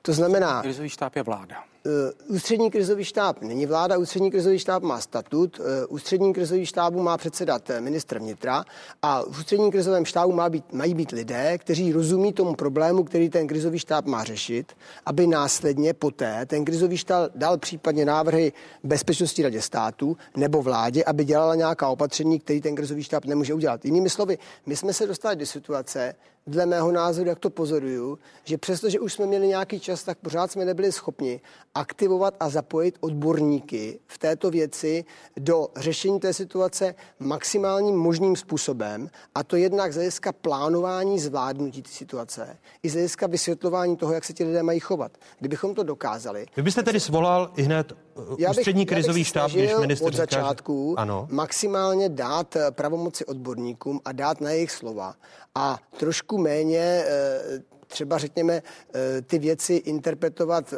[0.01, 0.61] To znamená...
[0.61, 1.55] Krizový štáb je vláda.
[1.85, 7.01] Uh, ústřední krizový štáb není vláda, ústřední krizový štáb má statut, uh, ústřední krizový štábu
[7.01, 8.65] má předsedat uh, ministr vnitra
[9.01, 13.29] a v ústředním krizovém štábu má být, mají být lidé, kteří rozumí tomu problému, který
[13.29, 14.73] ten krizový štáb má řešit,
[15.05, 21.25] aby následně poté ten krizový štáb dal případně návrhy bezpečnosti radě státu nebo vládě, aby
[21.25, 23.85] dělala nějaká opatření, který ten krizový štáb nemůže udělat.
[23.85, 26.15] Jinými slovy, my jsme se dostali do situace,
[26.47, 30.51] dle mého názoru, jak to pozoruju, že přestože už jsme měli nějaký čas, tak pořád
[30.51, 31.41] jsme nebyli schopni
[31.75, 35.05] aktivovat a zapojit odborníky v této věci
[35.37, 41.89] do řešení té situace maximálním možným způsobem, a to jednak z hlediska plánování zvládnutí té
[41.89, 45.11] situace, i z hlediska vysvětlování toho, jak se ti lidé mají chovat.
[45.39, 46.45] Kdybychom to dokázali.
[46.57, 50.13] Vy byste tedy svolal i hned uh, já bych, ústřední krizový štáb, když minister od
[50.13, 51.27] začátku ano.
[51.31, 55.15] maximálně dát eh, pravomoci odborníkům a dát na jejich slova
[55.55, 58.53] a trošku méně eh, třeba řekněme
[58.93, 60.73] eh, ty věci interpretovat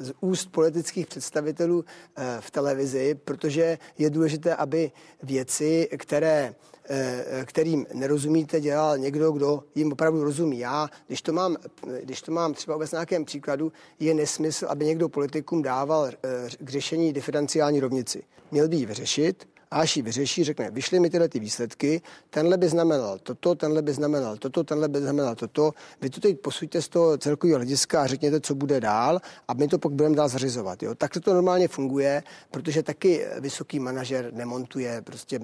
[0.00, 1.84] z úst politických představitelů
[2.16, 6.54] eh, v televizi, protože je důležité, aby věci, které
[6.88, 10.58] eh, kterým nerozumíte, dělal někdo, kdo jim opravdu rozumí.
[10.58, 11.56] Já, když to mám,
[12.02, 16.10] když to mám třeba vůbec nějakém příkladu, je nesmysl, aby někdo politikům dával
[16.58, 18.22] k řešení diferenciální rovnici.
[18.50, 22.56] Měl by ji vyřešit, a až ji vyřeší, řekne, vyšly mi tyhle ty výsledky, tenhle
[22.56, 25.72] by znamenal toto, tenhle by znamenal toto, tenhle by znamenal toto.
[26.00, 29.68] Vy to teď posuďte z toho celkového hlediska a řekněte, co bude dál a my
[29.68, 30.82] to pak budeme dál zařizovat.
[30.82, 30.94] Jo?
[30.94, 35.40] Tak to normálně funguje, protože taky vysoký manažer nemontuje prostě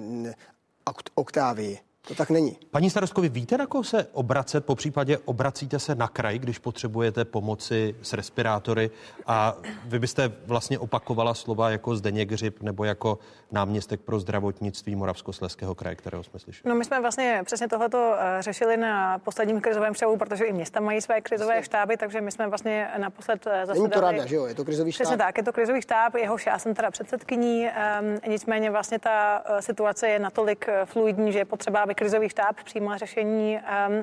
[1.15, 1.79] oktávy.
[2.07, 2.57] To tak není.
[2.71, 4.65] Paní starostkovi, víte, na koho se obracet?
[4.65, 8.91] Po případě obracíte se na kraj, když potřebujete pomoci s respirátory
[9.25, 13.19] a vy byste vlastně opakovala slova jako Zdeněk Hřib nebo jako
[13.51, 16.69] náměstek pro zdravotnictví Moravskosleského kraje, kterého jsme slyšeli.
[16.69, 20.79] No my jsme vlastně přesně tohleto eh, řešili na posledním krizovém štábu, protože i města
[20.79, 23.79] mají své krizové štáby, takže my jsme vlastně naposled zasedali.
[23.79, 24.45] Není to rada, že jo?
[24.45, 25.05] Je to krizový štáb.
[25.05, 27.67] Přesně tak, je to krizový štáb, jehož já jsem teda předsedkyní.
[27.67, 32.29] Um, nicméně vlastně ta eh, situace je natolik eh, fluidní, že je potřeba, aby krizový
[32.29, 33.59] štáb přijímal řešení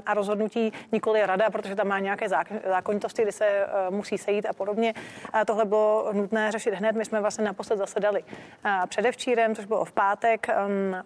[0.07, 2.29] a rozhodnutí nikoli rada, protože tam má nějaké
[2.69, 4.95] zákonitosti, kdy se uh, musí sejít a podobně.
[5.33, 6.97] A tohle bylo nutné řešit hned.
[6.97, 10.47] My jsme vlastně naposled zasedali uh, předevčírem, což bylo v pátek,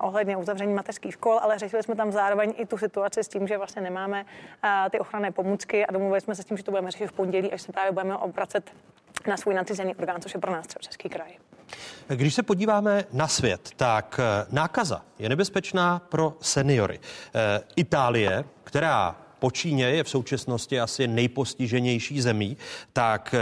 [0.00, 3.58] ohledně uzavření mateřských škol, ale řešili jsme tam zároveň i tu situaci s tím, že
[3.58, 6.90] vlastně nemáme uh, ty ochranné pomůcky a domluvili jsme se s tím, že to budeme
[6.90, 8.70] řešit v pondělí, až se právě budeme obracet
[9.26, 11.47] na svůj nadřízený orgán, což je pro nás třeba Český kraj.
[12.08, 17.00] Když se podíváme na svět, tak eh, nákaza je nebezpečná pro seniory.
[17.34, 22.56] E, Itálie, která po Číně je v současnosti asi nejpostiženější zemí,
[22.92, 23.38] tak e,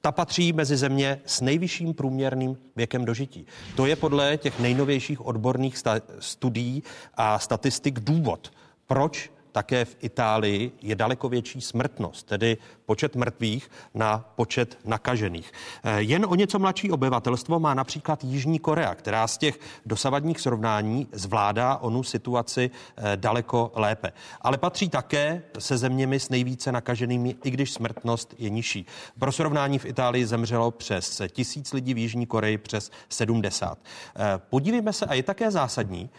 [0.00, 3.46] ta patří mezi země s nejvyšším průměrným věkem dožití.
[3.76, 5.78] To je podle těch nejnovějších odborných
[6.18, 6.82] studií
[7.14, 8.52] a statistik důvod,
[8.86, 15.52] proč také v Itálii je daleko větší smrtnost, tedy počet mrtvých na počet nakažených.
[15.84, 21.06] Eh, jen o něco mladší obyvatelstvo má například Jižní Korea, která z těch dosavadních srovnání
[21.12, 24.12] zvládá onu situaci eh, daleko lépe.
[24.40, 28.86] Ale patří také se zeměmi s nejvíce nakaženými, i když smrtnost je nižší.
[29.18, 33.78] Pro srovnání v Itálii zemřelo přes tisíc lidí, v Jižní Koreji přes 70.
[33.78, 36.10] Eh, podívejme se, a je také zásadní,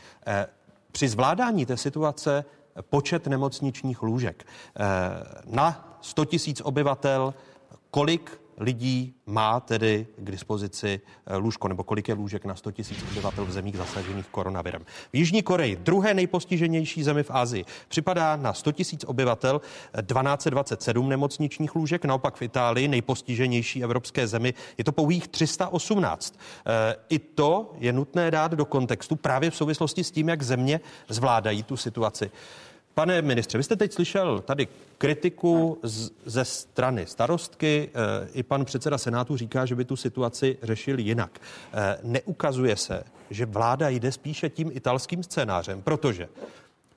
[0.95, 2.45] při zvládání té situace
[2.81, 4.47] počet nemocničních lůžek.
[4.47, 4.81] Eh,
[5.45, 7.33] na 100 tisíc obyvatel,
[7.91, 12.97] kolik lidí má tedy k dispozici eh, lůžko, nebo kolik je lůžek na 100 tisíc
[13.11, 14.81] obyvatel v zemích zasažených koronavirem.
[15.13, 21.75] V Jižní Koreji, druhé nejpostiženější zemi v Asii, připadá na 100 tisíc obyvatel 1227 nemocničních
[21.75, 26.39] lůžek, naopak v Itálii, nejpostiženější evropské zemi, je to pouhých 318.
[26.65, 30.79] Eh, I to je nutné dát do kontextu právě v souvislosti s tím, jak země
[31.09, 32.31] zvládají tu situaci.
[32.95, 37.89] Pane ministře, vy jste teď slyšel tady kritiku z, ze strany starostky.
[37.93, 41.39] E, I pan předseda Senátu říká, že by tu situaci řešil jinak.
[41.73, 46.29] E, neukazuje se, že vláda jde spíše tím italským scénářem, protože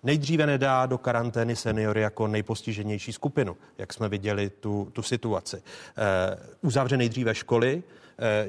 [0.02, 5.56] nejdříve nedá do karantény seniory jako nejpostiženější skupinu, jak jsme viděli tu, tu situaci.
[5.56, 5.62] E,
[6.62, 7.82] uzavře nejdříve školy,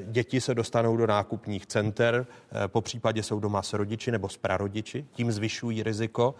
[0.04, 2.26] děti se dostanou do nákupních center,
[2.66, 6.34] po případě jsou doma s rodiči nebo s prarodiči, tím zvyšují riziko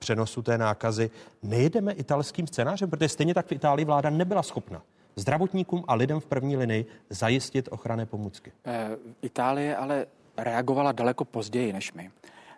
[0.00, 1.10] přenosu té nákazy.
[1.42, 4.82] Nejedeme italským scénářem, protože stejně tak v Itálii vláda nebyla schopna
[5.16, 8.52] zdravotníkům a lidem v první linii zajistit ochranné pomůcky.
[8.66, 8.88] E,
[9.22, 12.10] Itálie ale reagovala daleko později než my.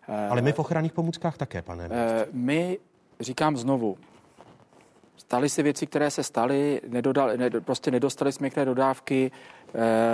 [0.09, 1.89] E, ale my v ochranných pomůckách také, pane.
[1.91, 2.79] E, my,
[3.21, 3.99] říkám znovu,
[5.17, 9.31] staly se věci, které se staly, nedodali, ne, prostě nedostali jsme některé dodávky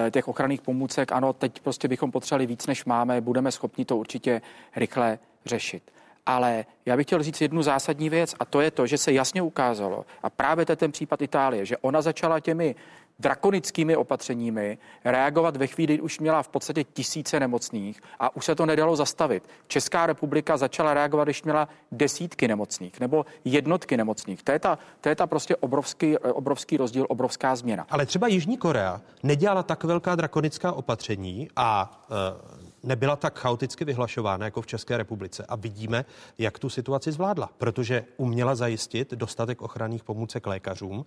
[0.06, 1.12] e, těch ochranných pomůcek.
[1.12, 4.42] Ano, teď prostě bychom potřebovali víc, než máme, budeme schopni to určitě
[4.76, 5.90] rychle řešit.
[6.28, 9.42] Ale já bych chtěl říct jednu zásadní věc a to je to, že se jasně
[9.42, 12.74] ukázalo, a právě to je ten případ Itálie, že ona začala těmi
[13.18, 18.54] drakonickými opatřeními reagovat ve chvíli, kdy už měla v podstatě tisíce nemocných a už se
[18.54, 19.48] to nedalo zastavit.
[19.66, 24.42] Česká republika začala reagovat, když měla desítky nemocných nebo jednotky nemocných.
[24.42, 27.86] To je ta, to je ta prostě obrovský, obrovský rozdíl, obrovská změna.
[27.90, 34.44] Ale třeba Jižní Korea nedělala tak velká drakonická opatření a uh nebyla tak chaoticky vyhlašována
[34.44, 35.44] jako v České republice.
[35.48, 36.04] A vidíme,
[36.38, 41.06] jak tu situaci zvládla, protože uměla zajistit dostatek ochranných pomůcek lékařům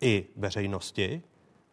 [0.00, 1.22] i veřejnosti.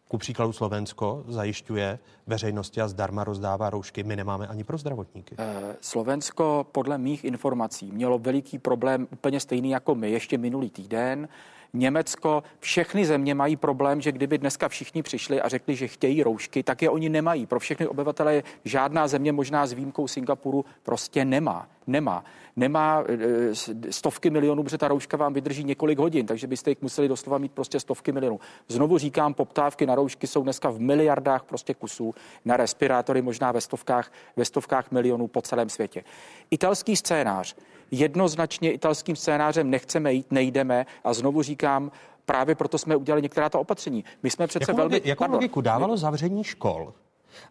[0.08, 4.02] Ku příkladu Slovensko zajišťuje veřejnosti a zdarma rozdává roušky.
[4.02, 5.34] My nemáme ani pro zdravotníky.
[5.38, 11.28] Eh, Slovensko podle mých informací mělo veliký problém úplně stejný jako my ještě minulý týden.
[11.72, 16.62] Německo, všechny země mají problém, že kdyby dneska všichni přišli a řekli, že chtějí roušky,
[16.62, 17.46] tak je oni nemají.
[17.46, 21.68] Pro všechny obyvatele žádná země, možná s výjimkou Singapuru, prostě nemá.
[21.86, 22.24] Nemá.
[22.56, 27.08] Nemá e, stovky milionů, protože ta rouška vám vydrží několik hodin, takže byste jich museli
[27.08, 28.40] doslova mít prostě stovky milionů.
[28.68, 33.60] Znovu říkám, poptávky na roušky jsou dneska v miliardách prostě kusů, na respirátory možná ve
[33.60, 36.04] stovkách, ve stovkách milionů po celém světě.
[36.50, 37.56] Italský scénář.
[37.90, 41.90] Jednoznačně italským scénářem nechceme jít, nejdeme a znovu říkám,
[42.24, 44.04] právě proto jsme udělali některá ta opatření.
[44.22, 44.94] My jsme přece jakou velmi...
[44.94, 46.92] Logi, jakou logiku dávalo zavření škol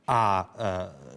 [0.08, 1.08] a e,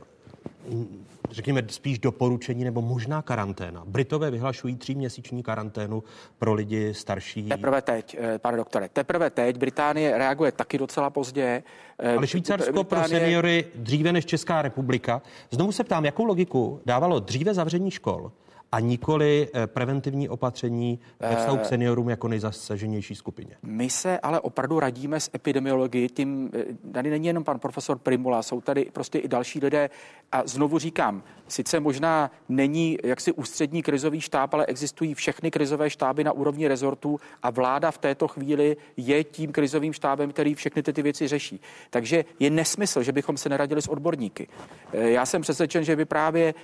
[1.30, 3.82] řekněme spíš doporučení nebo možná karanténa.
[3.86, 6.02] Britové vyhlašují tříměsíční karanténu
[6.38, 7.48] pro lidi starší.
[7.48, 9.56] Teprve teď, eh, pane doktore, teprve teď.
[9.56, 11.62] Británie reaguje taky docela pozdě.
[11.98, 13.08] Eh, Ale Švýcarsko Británie...
[13.08, 15.22] pro seniory dříve než Česká republika.
[15.50, 18.32] Znovu se ptám, jakou logiku dávalo dříve zavření škol
[18.72, 23.56] a nikoli eh, preventivní opatření ve vztahu k seniorům jako nejzasaženější skupině.
[23.62, 26.50] My se ale opravdu radíme s epidemiologií, tím
[26.92, 29.90] tady není jenom pan profesor Primula, jsou tady prostě i další lidé
[30.32, 31.22] a znovu říkám,
[31.52, 37.20] sice možná není jaksi ústřední krizový štáb, ale existují všechny krizové štáby na úrovni rezortů
[37.42, 41.60] a vláda v této chvíli je tím krizovým štábem, který všechny ty, ty věci řeší.
[41.90, 44.48] Takže je nesmysl, že bychom se neradili s odborníky.
[44.92, 46.54] Já jsem přesvědčen, že by právě,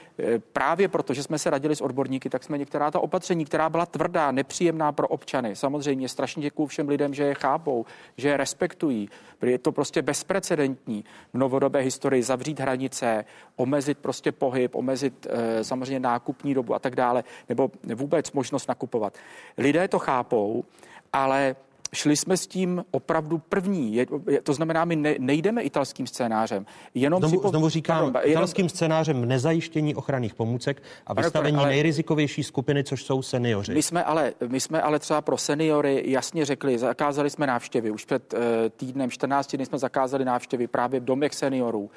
[0.52, 3.70] právě proto, že jsme se radili s odborníky, odborníky, tak jsme některá ta opatření, která
[3.70, 7.84] byla tvrdá, nepříjemná pro občany, samozřejmě strašně děkuju všem lidem, že je chápou,
[8.16, 9.08] že je respektují.
[9.42, 13.24] Je to prostě bezprecedentní v novodobé historii zavřít hranice,
[13.56, 19.14] omezit prostě pohyb, omezit e, samozřejmě nákupní dobu a tak dále, nebo vůbec možnost nakupovat.
[19.58, 20.64] Lidé to chápou,
[21.12, 21.56] ale
[21.94, 23.94] šli jsme s tím opravdu první.
[23.94, 24.06] Je,
[24.42, 26.66] to znamená, my ne, nejdeme italským scénářem.
[26.94, 27.48] Jenom znovu, připo...
[27.48, 28.68] znovu říkám, pardon, italským jenom...
[28.68, 31.68] scénářem nezajištění ochranných pomůcek a vystavení ale...
[31.68, 33.74] nejrizikovější skupiny, což jsou seniori.
[33.74, 37.90] My jsme, ale, my jsme ale třeba pro seniory jasně řekli, zakázali jsme návštěvy.
[37.90, 38.40] Už před uh,
[38.76, 41.90] týdnem, 14 dny jsme zakázali návštěvy právě v domech seniorů, uh,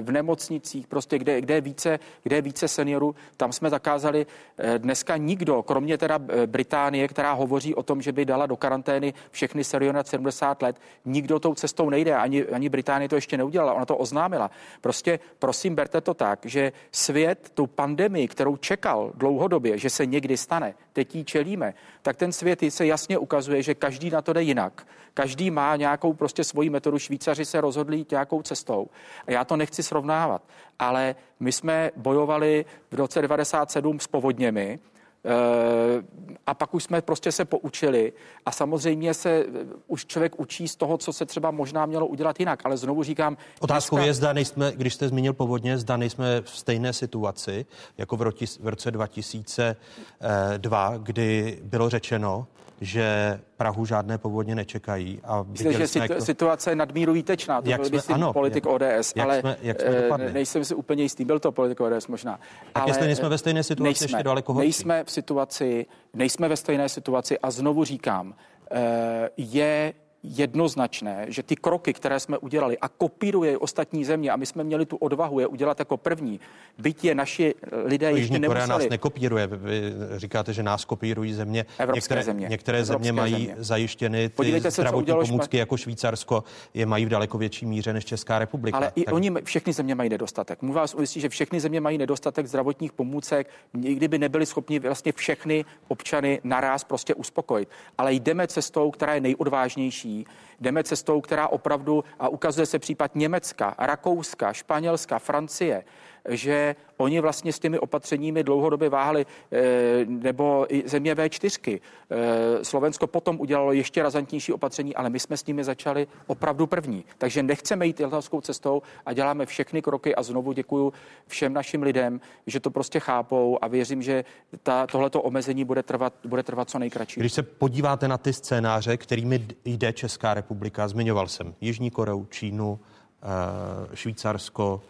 [0.00, 4.78] v nemocnicích, prostě kde, kde, je více, kde je více seniorů, tam jsme zakázali uh,
[4.78, 9.64] dneska nikdo, kromě teda Británie, která hovoří o tom, že by dala do karantény všechny
[9.64, 10.76] seniory nad 70 let.
[11.04, 14.50] Nikdo tou cestou nejde, ani, ani Británie to ještě neudělala, ona to oznámila.
[14.80, 20.36] Prostě prosím, berte to tak, že svět tu pandemii, kterou čekal dlouhodobě, že se někdy
[20.36, 24.42] stane, teď jí čelíme, tak ten svět se jasně ukazuje, že každý na to jde
[24.42, 24.86] jinak.
[25.14, 26.98] Každý má nějakou prostě svoji metodu.
[26.98, 28.88] Švýcaři se rozhodli nějakou cestou.
[29.26, 30.42] A já to nechci srovnávat,
[30.78, 34.78] ale my jsme bojovali v roce 97 s povodněmi,
[35.26, 36.02] Eh,
[36.46, 38.12] a pak už jsme prostě se poučili
[38.46, 39.44] a samozřejmě se eh,
[39.86, 42.60] už člověk učí z toho, co se třeba možná mělo udělat jinak.
[42.64, 43.36] Ale znovu říkám...
[43.60, 44.06] Otázkou dneska...
[44.06, 47.66] je, zda nejsme, když jste zmínil povodně, zda nejsme v stejné situaci
[47.98, 52.46] jako v, roti, v roce 2002, kdy bylo řečeno,
[52.80, 55.20] že Prahu žádné povodně nečekají.
[55.24, 56.24] A Myslím, že situ, jako...
[56.24, 57.62] situace je nadmíru výtečná.
[57.62, 60.32] To jak byl, jsme, ano, politik jak, ODS, jak ale jsme, jak jsme eh, dopadli?
[60.32, 61.24] nejsem si úplně jistý.
[61.24, 62.40] Byl to politik ODS možná.
[62.72, 64.66] Tak ale jestli nejsme ve stejné situaci, nejsme, ještě daleko horší.
[64.66, 68.34] Nejsme v situaci, nejsme ve stejné situaci a znovu říkám,
[68.70, 69.92] eh, je
[70.26, 74.86] jednoznačné, že ty kroky, které jsme udělali a kopíruje ostatní země a my jsme měli
[74.86, 76.40] tu odvahu je udělat jako první,
[76.78, 78.68] byť je naši lidé Jižní ještě nemuseli.
[78.68, 79.46] nás nekopíruje.
[79.46, 81.66] Vy říkáte, že nás kopírují země.
[81.78, 82.46] Evropské některé země.
[82.50, 83.54] Některé Evropské země mají země.
[83.58, 85.58] zajištěny ty Podívejte zdravotní se, pomůcky špat...
[85.58, 88.76] jako Švýcarsko, je mají v daleko větší míře než Česká republika.
[88.76, 88.98] Ale tak...
[88.98, 90.62] i oni, všechny země mají nedostatek.
[90.62, 95.12] Můžu vás ujistit, že všechny země mají nedostatek zdravotních pomůcek, nikdy by nebyli schopni vlastně
[95.12, 97.68] všechny občany naraz prostě uspokojit.
[97.98, 100.15] Ale jdeme cestou, která je nejodvážnější
[100.60, 105.84] jdeme cestou, která opravdu, a ukazuje se případ Německa, Rakouska, Španělska, Francie,
[106.28, 111.80] že oni vlastně s těmi opatřeními dlouhodobě váhali, eh, nebo i země V4.
[112.10, 117.04] Eh, Slovensko potom udělalo ještě razantnější opatření, ale my jsme s nimi začali opravdu první.
[117.18, 120.92] Takže nechceme jít italskou cestou a děláme všechny kroky a znovu děkuju
[121.26, 124.24] všem našim lidem, že to prostě chápou a věřím, že
[124.62, 127.20] ta, tohleto omezení bude trvat, bude trvat co nejkratší.
[127.20, 132.80] Když se podíváte na ty scénáře, kterými jde Česká republika, zmiňoval jsem Jižní Koreu, Čínu,
[133.22, 134.82] eh, Švýcarsko,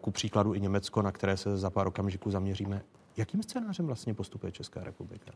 [0.00, 2.82] ku příkladu i Německo, na které se za pár okamžiků zaměříme.
[3.16, 5.30] Jakým scénářem vlastně postupuje Česká republika?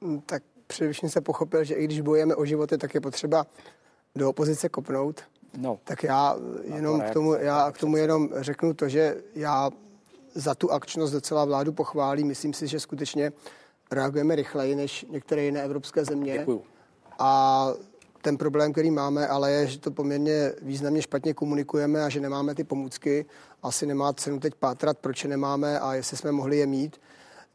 [0.00, 3.46] Mm, tak především se pochopil, že i když bojujeme o životy, tak je potřeba
[4.14, 5.20] do opozice kopnout.
[5.58, 5.78] No.
[5.84, 6.36] Tak já
[6.74, 9.70] jenom k tomu, já k tomu jenom řeknu to, že já
[10.34, 12.26] za tu akčnost docela vládu pochválím.
[12.26, 13.32] Myslím si, že skutečně
[13.90, 16.38] reagujeme rychleji než některé jiné evropské země.
[16.38, 16.62] Děkuju.
[17.18, 17.68] A
[18.22, 22.54] ten problém, který máme, ale je, že to poměrně významně špatně komunikujeme a že nemáme
[22.54, 23.26] ty pomůcky.
[23.62, 27.00] Asi nemá cenu teď pátrat, proč je nemáme a jestli jsme mohli je mít.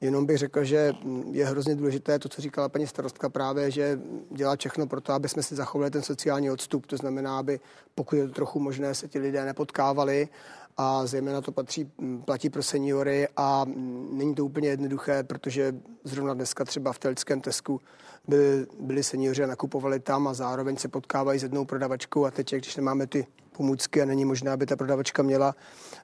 [0.02, 0.94] Jenom bych řekl, že
[1.32, 4.00] je hrozně důležité to, co říkala paní starostka právě, že
[4.32, 6.86] dělá všechno pro to, aby jsme si zachovali ten sociální odstup.
[6.86, 7.60] To znamená, aby
[7.96, 10.30] pokud je to trochu možné, se ti lidé nepotkávali
[10.78, 11.92] a zejména to patří,
[12.26, 13.66] platí pro seniory a
[14.12, 17.82] není to úplně jednoduché, protože zrovna dneska třeba v Telském Tesku
[18.28, 22.56] byli, byli seniori a nakupovali tam a zároveň se potkávají s jednou prodavačkou a teď,
[22.56, 23.28] když nemáme ty
[23.58, 25.56] pomůcky a není možné, aby ta prodavačka měla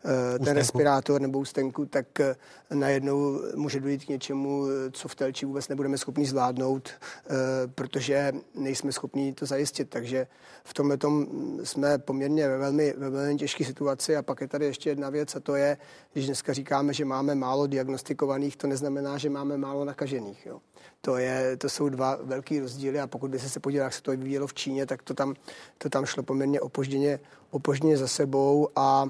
[0.03, 5.45] uh, ten respirátor nebo ústenku, tak uh, najednou může dojít k něčemu, co v Telči
[5.45, 7.35] vůbec nebudeme schopni zvládnout, uh,
[7.75, 9.89] protože nejsme schopni to zajistit.
[9.89, 10.27] Takže
[10.63, 11.27] v tomhle tom
[11.63, 15.35] jsme poměrně ve velmi, ve velmi těžké situaci a pak je tady ještě jedna věc
[15.35, 15.77] a to je,
[16.13, 20.45] když dneska říkáme, že máme málo diagnostikovaných, to neznamená, že máme málo nakažených.
[20.45, 20.59] Jo.
[21.01, 24.11] To, je, to jsou dva velký rozdíly a pokud by se podíval, jak se to
[24.11, 25.35] vyvíjelo v Číně, tak to tam,
[25.77, 27.19] to tam šlo poměrně opožděně,
[27.51, 29.09] opožděně za sebou a uh,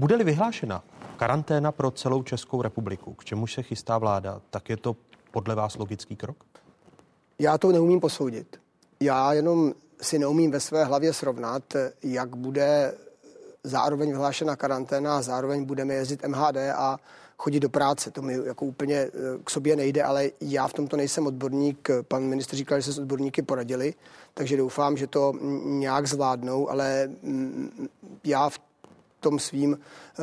[0.00, 0.84] bude-li vyhlášena
[1.16, 4.96] karanténa pro celou Českou republiku, k čemu se chystá vláda, tak je to
[5.30, 6.36] podle vás logický krok?
[7.38, 8.60] Já to neumím posoudit.
[9.00, 9.72] Já jenom
[10.02, 11.62] si neumím ve své hlavě srovnat,
[12.02, 12.94] jak bude
[13.64, 16.98] zároveň vyhlášena karanténa a zároveň budeme jezdit MHD a
[17.40, 18.10] chodit do práce.
[18.10, 19.10] To mi jako úplně eh,
[19.44, 21.88] k sobě nejde, ale já v tomto nejsem odborník.
[22.08, 23.94] Pan ministr říkal, že se s odborníky poradili,
[24.34, 25.32] takže doufám, že to
[25.64, 27.10] nějak zvládnou, ale
[28.24, 28.60] já v
[29.20, 29.78] tom svým,
[30.18, 30.22] eh,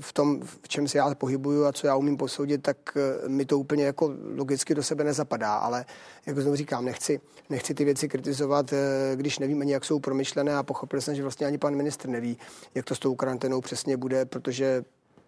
[0.00, 3.44] v tom, v čem se já pohybuju a co já umím posoudit, tak eh, mi
[3.44, 5.84] to úplně jako logicky do sebe nezapadá, ale
[6.26, 8.74] jak znovu říkám, nechci, nechci ty věci kritizovat,
[9.14, 12.38] když nevím ani, jak jsou promyšlené a pochopil jsem, že vlastně ani pan ministr neví,
[12.74, 14.84] jak to s tou karanténou přesně bude, protože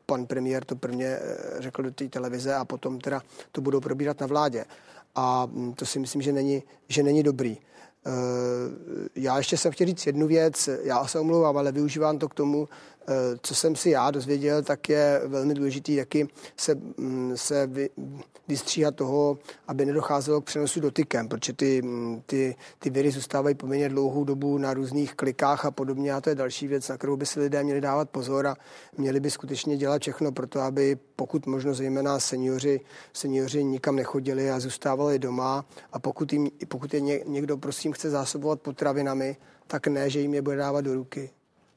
[0.06, 4.20] pan premiér to prvně eh, řekl do té televize a potom teda to budou probírat
[4.20, 4.64] na vládě.
[5.14, 7.58] A mm, to si myslím, že není, že není dobrý.
[8.06, 8.10] Eh,
[9.16, 12.68] já ještě jsem chtěl říct jednu věc, já se omlouvám, ale využívám to k tomu,
[13.42, 16.24] co jsem si já dozvěděl, tak je velmi důležitý, jaký
[16.56, 17.90] se, mm, se vy,
[18.48, 19.38] vystříhat toho,
[19.68, 24.58] aby nedocházelo k přenosu dotykem, protože ty, mm, ty, ty viry zůstávají poměrně dlouhou dobu
[24.58, 27.64] na různých klikách a podobně a to je další věc, na kterou by si lidé
[27.64, 28.56] měli dávat pozor a
[28.98, 32.80] měli by skutečně dělat všechno pro to, aby pokud možno zejména seniori,
[33.12, 38.60] seniori nikam nechodili a zůstávali doma a pokud, jim, pokud je někdo prosím chce zásobovat
[38.60, 39.36] potravinami,
[39.66, 41.30] tak ne, že jim je bude dávat do ruky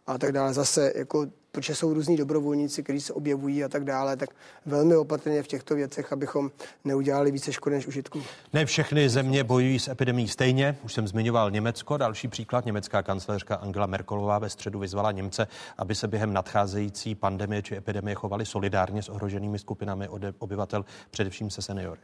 [0.07, 0.53] a tak dále.
[0.53, 4.29] Zase, jako, protože jsou různí dobrovolníci, kteří se objevují a tak dále, tak
[4.65, 6.51] velmi opatrně v těchto věcech, abychom
[6.85, 8.23] neudělali více škody než užitku.
[8.53, 10.77] Ne všechny země bojují s epidemí stejně.
[10.83, 11.97] Už jsem zmiňoval Německo.
[11.97, 12.65] Další příklad.
[12.65, 15.47] Německá kancléřka Angela Merkelová ve středu vyzvala Němce,
[15.77, 20.07] aby se během nadcházející pandemie či epidemie chovali solidárně s ohroženými skupinami
[20.39, 21.99] obyvatel, především se seniory.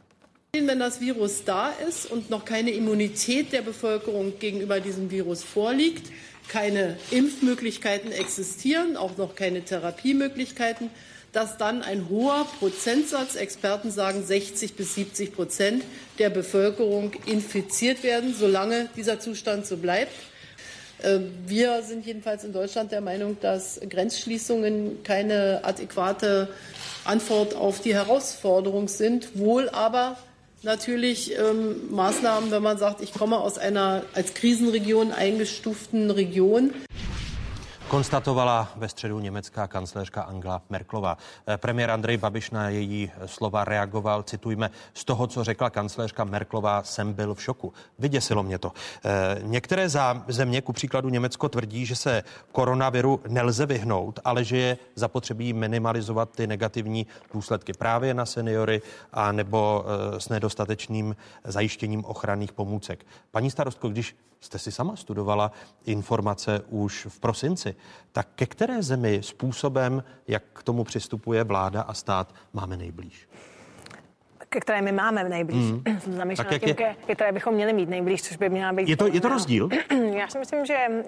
[0.66, 6.12] Wenn das Virus da ist und noch keine Immunität der Bevölkerung gegenüber diesem Virus vorliegt,
[6.48, 10.90] keine Impfmöglichkeiten existieren, auch noch keine Therapiemöglichkeiten,
[11.32, 15.84] dass dann ein hoher Prozentsatz, Experten sagen 60 bis 70 Prozent
[16.18, 20.12] der Bevölkerung infiziert werden, solange dieser Zustand so bleibt.
[21.02, 26.48] Äh, wir sind jedenfalls in Deutschland der Meinung, dass Grenzschließungen keine adäquate
[27.04, 30.16] Antwort auf die Herausforderung sind, wohl aber
[30.64, 36.72] natürlich ähm, Maßnahmen, wenn man sagt, ich komme aus einer als Krisenregion eingestuften Region.
[37.88, 41.18] Konstatovala ve středu německá kancléřka Angela Merklová.
[41.48, 46.82] Eh, premiér Andrej Babiš na její slova reagoval, citujme, z toho, co řekla kancléřka Merklová,
[46.82, 47.72] jsem byl v šoku.
[47.98, 48.72] Vyděsilo mě to.
[49.04, 49.88] Eh, některé
[50.28, 52.22] země, ku příkladu Německo, tvrdí, že se
[52.52, 58.82] koronaviru nelze vyhnout, ale že je zapotřebí minimalizovat ty negativní důsledky právě na seniory
[59.12, 63.06] a nebo eh, s nedostatečným zajištěním ochranných pomůcek.
[63.30, 65.52] Paní starostko, když jste si sama studovala
[65.84, 67.76] informace už v prosinci,
[68.12, 73.28] tak ke které zemi způsobem, jak k tomu přistupuje vláda a stát, máme nejblíž?
[74.54, 75.72] Ke které my máme v nejblíž.
[75.72, 76.00] Mm.
[76.00, 76.74] Jsem zamýšlela tím, je...
[76.74, 78.88] ke, ke které bychom měli mít nejblíž, což by měla být...
[78.88, 79.68] Je to, je to rozdíl?
[80.12, 81.04] Já si myslím, že uh,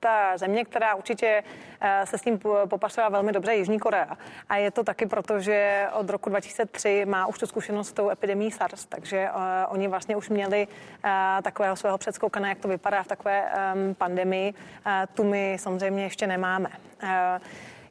[0.00, 4.16] ta země, která určitě uh, se s tím popasuje velmi dobře, je Jižní Korea.
[4.48, 8.10] A je to taky proto, že od roku 2003 má už tu zkušenost s tou
[8.10, 10.68] epidemí SARS, takže uh, oni vlastně už měli
[11.42, 13.44] takového svého předskoukana, jak to vypadá v takové
[13.98, 14.54] pandemii.
[15.14, 16.68] Tu my samozřejmě ještě nemáme.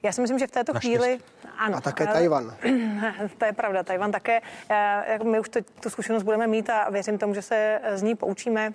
[0.06, 0.98] Já si myslím, že v této Naštěstí.
[0.98, 1.20] chvíli...
[1.58, 1.78] Ano.
[1.78, 2.56] A také Tajvan.
[3.38, 4.42] To je pravda, Tajvan také.
[4.70, 8.16] Eh, my už to, tu zkušenost budeme mít a věřím tomu, že se z ní
[8.16, 8.74] poučíme.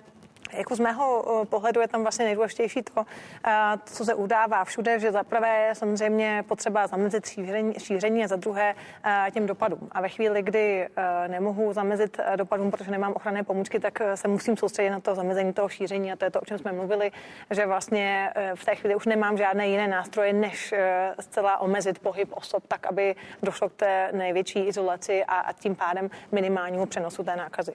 [0.53, 3.05] Jako z mého eh, pohledu je tam vlastně nejdůležitější to,
[3.47, 3.51] eh,
[3.85, 8.37] co se udává všude, že za prvé je samozřejmě potřeba zamezit šíření, šíření a za
[8.37, 8.75] druhé
[9.05, 9.89] eh, těm dopadům.
[9.93, 10.89] A ve chvíli, kdy
[11.27, 15.69] nemohu zamezit dopadům, protože nemám ochranné pomůcky, tak se musím soustředit na to zamezení toho
[15.69, 17.13] šíření a to je to, o čem jsme mluvili,
[17.51, 20.75] že vlastně v té chvíli už nemám žádné jiné nástroje, než
[21.21, 26.11] zcela omezit pohyb osob tak, aby došlo k té největší izolaci a, a tím pádem
[26.33, 27.73] minimálnímu přenosu té nákazy.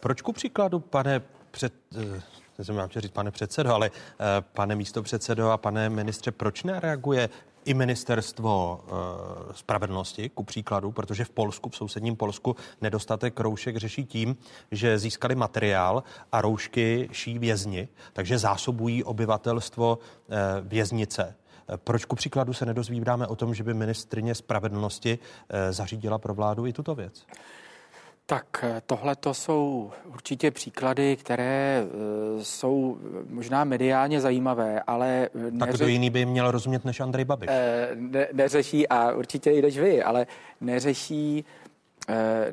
[0.00, 1.20] Proč ku příkladu, pane
[1.50, 1.72] před,
[2.62, 7.28] jsem vám říct pane předsedo, ale eh, pane místo předsedo a pane ministře, proč nereaguje
[7.68, 14.04] i ministerstvo e, spravedlnosti, ku příkladu, protože v Polsku, v sousedním Polsku, nedostatek roušek řeší
[14.04, 14.36] tím,
[14.70, 21.34] že získali materiál a roušky ší vězni, takže zásobují obyvatelstvo e, věznice.
[21.76, 25.18] Proč ku příkladu se nedozvídáme o tom, že by ministrině spravedlnosti
[25.48, 27.26] e, zařídila pro vládu i tuto věc?
[28.30, 32.98] Tak eh, tohle to jsou určitě příklady, které uh, jsou
[33.28, 35.28] možná mediálně zajímavé, ale...
[35.34, 35.58] Neře...
[35.58, 37.50] Tak kdo jiný by měl rozumět než Andrej Babiš?
[37.94, 40.26] Ne, neřeší, a určitě i než vy, ale
[40.60, 41.44] neřeší
[42.10, 42.52] Eh,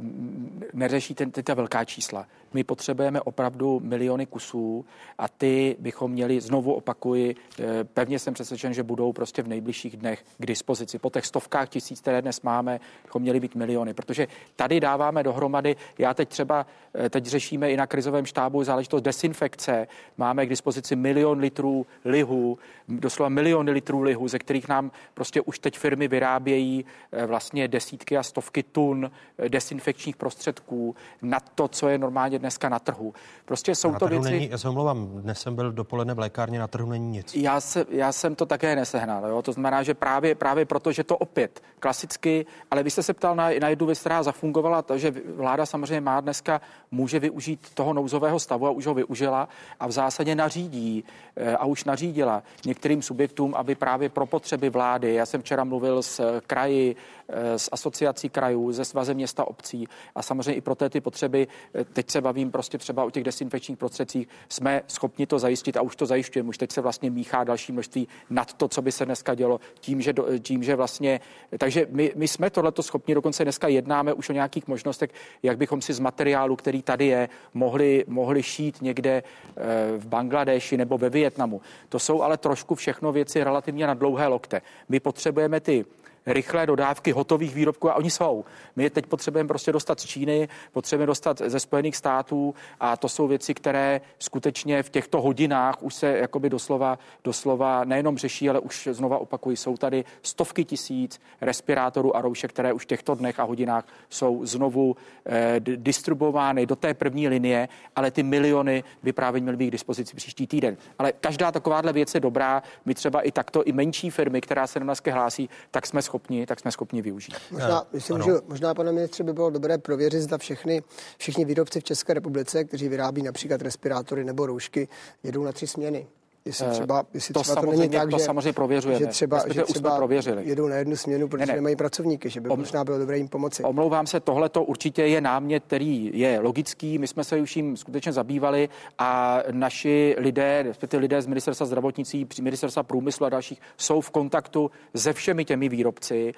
[0.74, 2.28] neřeší ten, ty ta velká čísla.
[2.56, 4.86] My potřebujeme opravdu miliony kusů
[5.18, 9.98] a ty bychom měli, znovu opakuji, eh, pevně jsem přesvědčen, že budou prostě v nejbližších
[9.98, 11.00] dnech k dispozici.
[11.00, 15.76] Po těch stovkách tisíc, které dnes máme, bychom měli být miliony, protože tady dáváme dohromady,
[15.98, 19.88] já teď třeba, eh, teď řešíme i na krizovém štábu záležitost desinfekce,
[20.18, 25.60] máme k dispozici milion litrů lihu, doslova miliony litrů lihu, ze kterých nám prostě už
[25.60, 26.86] teď firmy vyrábějí
[27.28, 29.12] vlastně desítky a stovky tun
[29.48, 33.14] desinfekčních prostředků na to, co je normálně dneska na trhu.
[33.46, 34.32] Prostě jsou na to věci...
[34.32, 37.36] Není, já se omlouvám, dnes jsem byl dopoledne v lékárně, na trhu není nic.
[37.36, 39.26] Já, se, já jsem to také nesehnal.
[39.26, 39.42] Jo?
[39.42, 43.36] To znamená, že právě, právě proto, že to opět klasicky, ale vy jste se ptal
[43.36, 47.94] na, na jednu věc, která zafungovala, to, že vláda samozřejmě má dneska, může využít toho
[47.94, 51.04] nouzového stavu a už ho využila a v zásadě nařídí
[51.36, 56.04] eh, a už nařídila některým subjektům, aby právě pro potřeby vlády, já jsem včera mluvil
[56.04, 56.96] s kraji,
[57.30, 61.84] s asociací krajů, ze svazem města obcí a samozřejmě i pro té ty potřeby, eh,
[61.84, 65.96] teď se bavím prostě třeba o těch desinfekčních prostředcích, jsme schopni to zajistit a už
[65.96, 66.50] to zajišťujeme.
[66.50, 70.02] Už teď se vlastně míchá další množství nad to, co by se dneska dělo, tím,
[70.02, 71.20] že, do, tím, že vlastně,
[71.58, 75.10] takže my, my jsme tohleto schopni, dokonce dneska jednáme už o nějakých možnostech,
[75.44, 79.24] jak bychom si z materiálu, který tady je, mohli, mohli šít někde
[79.58, 79.64] eh,
[79.98, 81.62] v Bangladeši nebo ve Vietnamu.
[81.90, 84.62] To jsou ale trošku všechno věci relativně na dlouhé lokte.
[84.90, 85.86] My potřebujeme ty
[86.26, 88.46] rychlé dodávky hotových výrobků a oni jsou.
[88.76, 93.10] My je teď potřebujeme prostě dostat z Číny, potřebujeme dostat ze Spojených států a to
[93.10, 98.60] jsou věci, které skutečně v těchto hodinách už se jakoby doslova, doslova nejenom řeší, ale
[98.60, 103.40] už znova opakují, jsou tady stovky tisíc respirátorů a roušek, které už v těchto dnech
[103.40, 104.96] a hodinách jsou znovu
[105.26, 110.16] eh, distribuovány do té první linie, ale ty miliony by právě měly být k dispozici
[110.16, 110.78] příští týden.
[111.00, 112.64] Ale každá takováhle věc je dobrá.
[112.86, 116.15] My třeba i takto, i menší firmy, která se na nás hlásí, tak jsme schopni
[116.16, 117.36] schopni, tak jsme schopni využít.
[117.52, 120.84] Možná, myslím, že možná, pane ministře, by bylo dobré prověřit, zda všechny,
[121.18, 124.88] všichni výrobci v České republice, kteří vyrábí například respirátory nebo roušky,
[125.24, 126.08] jedou na tři směny.
[126.46, 129.00] Jestli eh, třeba, jestli to, třeba to není tak, to že, samozřejmě prověřujeme.
[129.00, 130.50] že třeba, že třeba prověřili.
[130.50, 131.56] jedou na jednu směnu, protože ne, ne.
[131.56, 133.64] nemají pracovníky, že by Om, možná bylo dobré jim pomoci.
[133.64, 136.98] Omlouvám se, tohle to určitě je námět, který je logický.
[136.98, 142.28] My jsme se už jim skutečně zabývali a naši lidé, respektive lidé z ministerstva zdravotnictví,
[142.42, 146.34] ministerstva průmyslu a dalších, jsou v kontaktu se všemi těmi výrobci,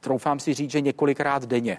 [0.00, 1.78] troufám si říct, že několikrát denně.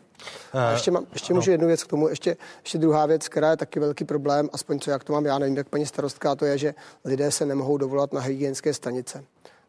[0.54, 2.10] A ještě, mám, ještě můžu jednu věc k tomu.
[2.10, 5.40] Ještě, ještě druhá věc, která je taky velký problém, aspoň co jak to mám já,
[5.40, 6.76] nevím, jak paní starostka, to je, že
[7.06, 9.24] lidé se nemohou dovolat na hygienické stanice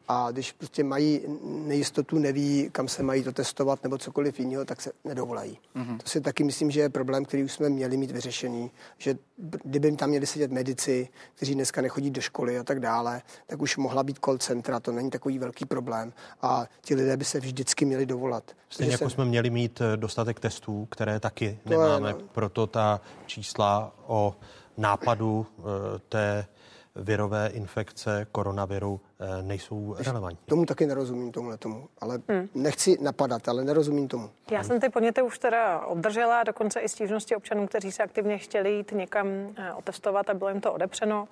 [0.09, 4.80] a když prostě mají nejistotu, neví, kam se mají to testovat nebo cokoliv jiného, tak
[4.80, 5.59] se nedovolají.
[5.76, 5.98] Mm-hmm.
[5.98, 9.16] To si taky myslím, že je problém, který už jsme měli mít vyřešený, že
[9.64, 13.76] kdyby tam měli sedět medici, kteří dneska nechodí do školy a tak dále, tak už
[13.76, 17.84] mohla být call centra, to není takový velký problém a ti lidé by se vždycky
[17.84, 18.44] měli dovolat.
[18.68, 19.14] Stejně jako se...
[19.14, 22.20] jsme měli mít eh, dostatek testů, které taky to nemáme, je, no.
[22.32, 24.36] proto ta čísla o
[24.76, 25.62] nápadu eh,
[26.09, 26.46] té
[26.96, 29.00] virové infekce koronaviru
[29.43, 30.39] nejsou relevantní.
[30.47, 31.89] Tomu taky nerozumím, tomuhle tomu.
[32.01, 32.49] Ale hmm.
[32.55, 34.31] nechci napadat, ale nerozumím tomu.
[34.51, 38.73] Já jsem ty podněty už teda obdržela, dokonce i stížnosti občanů, kteří se aktivně chtěli
[38.73, 41.29] jít někam eh, otestovat a bylo jim to odepřeno.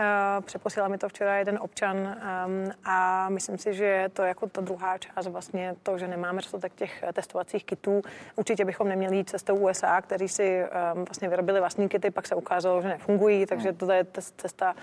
[0.00, 4.48] Eh, přeposílal mi to včera jeden občan ehm, a myslím si, že je to jako
[4.48, 8.02] ta druhá část vlastně to, že nemáme dostatek těch testovacích kitů.
[8.36, 12.34] Určitě bychom neměli jít cestou USA, kteří si ehm, vlastně vyrobili vlastní kity, pak se
[12.34, 14.74] ukázalo, že nefungují, takže to je cesta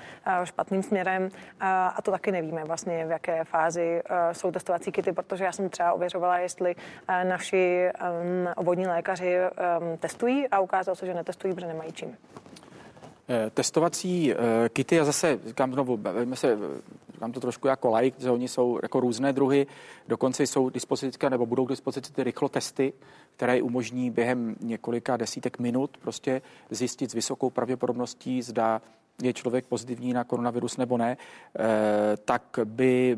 [0.43, 4.01] špatným směrem a to taky nevím nevíme vlastně, v jaké fázi
[4.31, 6.75] jsou testovací kity, protože já jsem třeba ověřovala, jestli
[7.23, 9.37] naši um, obvodní lékaři
[9.99, 12.17] testují a ukázalo se, že netestují, protože nemají čím.
[13.53, 14.33] Testovací
[14.69, 16.57] kity, a zase říkám znovu, bavíme se,
[17.13, 19.67] říkám to trošku jako like, že oni jsou jako různé druhy,
[20.07, 22.93] dokonce jsou dispozice, nebo budou k dispozici ty rychlotesty,
[23.35, 28.81] které umožní během několika desítek minut prostě zjistit s vysokou pravděpodobností, zda
[29.21, 31.63] je člověk pozitivní na koronavirus nebo ne, eh,
[32.25, 33.17] tak by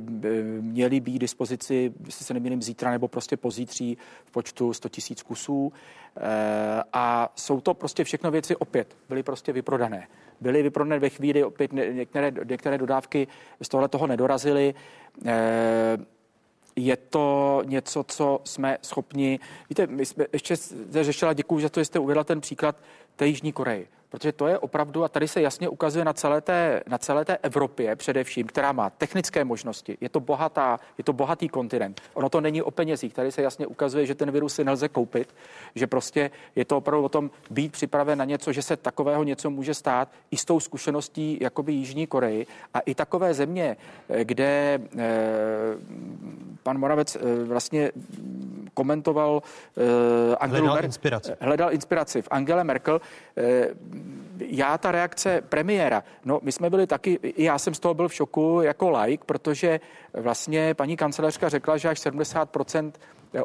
[0.61, 5.73] měly být dispozici, jestli se nemýlím, zítra nebo prostě pozítří v počtu 100 000 kusů.
[6.17, 10.07] Eh, a jsou to prostě všechno věci opět, byly prostě vyprodané.
[10.41, 13.27] Byly vyprodané ve chvíli, opět některé, některé dodávky
[13.61, 14.73] z tohle toho nedorazily.
[15.25, 15.97] Eh,
[16.75, 19.39] je to něco, co jsme schopni.
[19.69, 20.55] Víte, my jsme ještě
[20.91, 22.75] řešila, děkuji, že to jste uvedla ten příklad
[23.15, 26.83] té Jižní Koreji protože to je opravdu, a tady se jasně ukazuje na celé té,
[26.87, 29.97] na celé té Evropě především, která má technické možnosti.
[30.01, 32.01] Je to, bohatá, je to bohatý kontinent.
[32.13, 33.13] Ono to není o penězích.
[33.13, 35.35] Tady se jasně ukazuje, že ten virus si nelze koupit,
[35.75, 39.49] že prostě je to opravdu o tom být připraven na něco, že se takového něco
[39.49, 43.77] může stát i s tou zkušeností jakoby Jižní Koreji a i takové země,
[44.23, 45.07] kde eh,
[46.63, 47.91] pan Moravec eh, vlastně
[48.77, 51.31] komentoval eh, Angelu hledal, Mer- inspiraci.
[51.39, 53.01] hledal inspiraci v Angele Merkel.
[53.37, 53.67] Eh,
[54.37, 58.07] já ta reakce premiéra, no my jsme byli taky, i já jsem z toho byl
[58.07, 59.79] v šoku jako like, protože
[60.13, 62.91] vlastně paní kancelářka řekla, že až 70%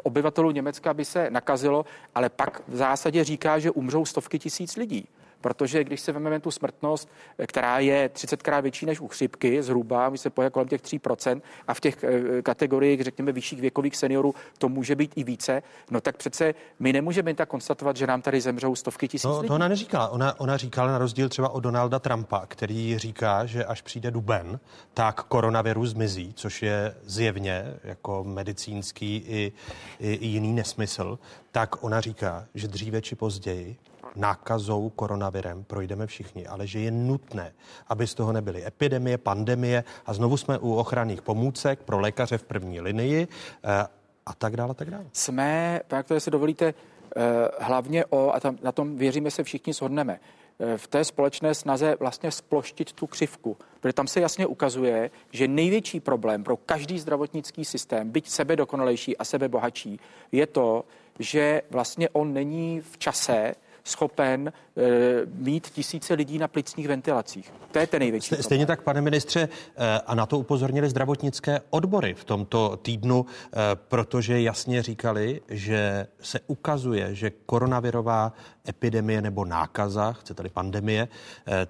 [0.03, 5.07] obyvatelů Německa by se nakazilo, ale pak v zásadě říká, že umřou stovky tisíc lidí.
[5.43, 7.09] Protože když se vezmeme tu smrtnost,
[7.47, 11.73] která je 30krát větší než u chřipky, zhruba, my se poje kolem těch 3%, a
[11.73, 16.17] v těch eh, kategoriích, řekněme, vyšších věkových seniorů, to může být i více, no tak
[16.17, 19.47] přece my nemůžeme tak konstatovat, že nám tady zemřou stovky tisíc no, lidí.
[19.47, 20.07] To ona neříkala.
[20.07, 24.59] Ona, ona říkala na rozdíl třeba od Donalda Trumpa, který říká, že až přijde duben,
[24.93, 29.51] tak koronavirus zmizí, což je zjevně jako medicínský i,
[29.99, 31.19] i, i jiný nesmysl.
[31.51, 33.77] Tak ona říká, že dříve či později
[34.15, 37.53] nákazou koronavirem projdeme všichni, ale že je nutné,
[37.87, 42.43] aby z toho nebyly epidemie, pandemie a znovu jsme u ochranných pomůcek pro lékaře v
[42.43, 43.27] první linii
[43.63, 43.87] eh,
[44.25, 45.05] a tak dále, a tak dále.
[45.13, 47.21] Jsme, tak to si dovolíte, eh,
[47.59, 50.19] hlavně o, a tam, na tom věříme se všichni shodneme,
[50.59, 53.57] eh, v té společné snaze vlastně sploštit tu křivku.
[53.79, 59.17] Protože tam se jasně ukazuje, že největší problém pro každý zdravotnický systém, byť sebe dokonalejší
[59.17, 59.99] a sebe bohatší,
[60.31, 60.85] je to,
[61.19, 64.81] že vlastně on není v čase schopen e,
[65.25, 67.53] mít tisíce lidí na plicních ventilacích.
[67.71, 68.67] To je ten největší Stejně problém.
[68.67, 74.41] tak, pane ministře, e, a na to upozornili zdravotnické odbory v tomto týdnu, e, protože
[74.41, 78.33] jasně říkali, že se ukazuje, že koronavirová
[78.67, 81.07] epidemie nebo nákaza, chce tady pandemie,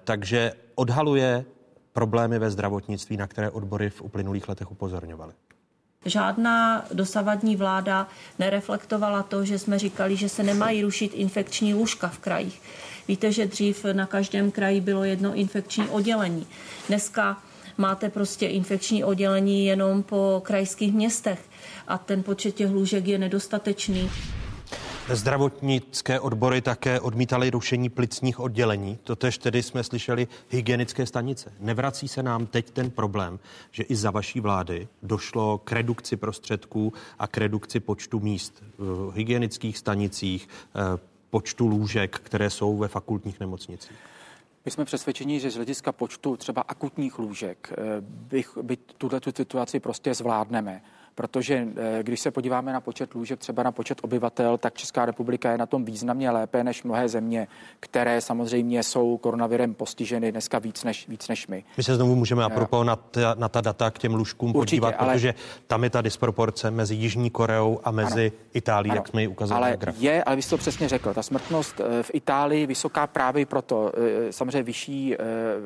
[0.04, 1.44] takže odhaluje
[1.92, 5.32] problémy ve zdravotnictví, na které odbory v uplynulých letech upozorňovaly.
[6.04, 12.18] Žádná dosavadní vláda nereflektovala to, že jsme říkali, že se nemají rušit infekční lůžka v
[12.18, 12.62] krajích.
[13.08, 16.46] Víte, že dřív na každém kraji bylo jedno infekční oddělení.
[16.88, 17.42] Dneska
[17.78, 21.40] máte prostě infekční oddělení jenom po krajských městech
[21.88, 24.10] a ten počet těch lůžek je nedostatečný.
[25.12, 28.98] Zdravotnické odbory také odmítaly rušení plicních oddělení.
[29.02, 31.52] Totež tedy jsme slyšeli hygienické stanice.
[31.60, 33.38] Nevrací se nám teď ten problém,
[33.70, 39.12] že i za vaší vlády došlo k redukci prostředků a k redukci počtu míst v
[39.14, 40.98] hygienických stanicích, eh,
[41.30, 43.96] počtu lůžek, které jsou ve fakultních nemocnicích.
[44.64, 49.30] My jsme přesvědčeni, že z hlediska počtu třeba akutních lůžek eh, bych, by tuhle tu
[49.36, 50.82] situaci prostě zvládneme
[51.14, 55.52] protože eh, když se podíváme na počet lůžek, třeba na počet obyvatel, tak Česká republika
[55.52, 57.48] je na tom významně lépe než mnohé země,
[57.80, 61.64] které samozřejmě jsou koronavirem postiženy dneska víc než, víc než my.
[61.76, 64.94] My se znovu můžeme apropos na ta, na ta data k těm lůžkům Určitě, podívat,
[64.98, 65.14] ale...
[65.14, 65.34] protože
[65.66, 68.44] tam je ta disproporce mezi Jižní Koreou a mezi ano.
[68.54, 68.98] Itálií, ano.
[68.98, 69.66] jak jsme ji ukazovali.
[69.66, 73.46] Ale je, ale vy jste to přesně řekl, ta smrtnost eh, v Itálii vysoká právě
[73.46, 75.16] proto, eh, samozřejmě vyšší,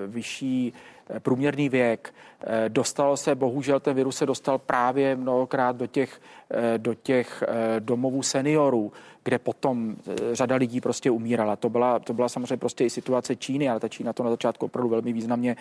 [0.07, 0.73] vyšší
[1.19, 2.15] průměrný věk.
[2.41, 7.45] Eh, dostalo se, bohužel ten virus se dostal právě mnohokrát do těch, eh, do těch
[7.49, 8.93] eh, domovů seniorů,
[9.25, 9.97] kde potom
[10.33, 11.57] řada lidí prostě umírala.
[11.57, 14.67] To byla, to byla samozřejmě prostě i situace Číny, ale ta Čína to na začátku
[14.67, 15.57] opravdu velmi významně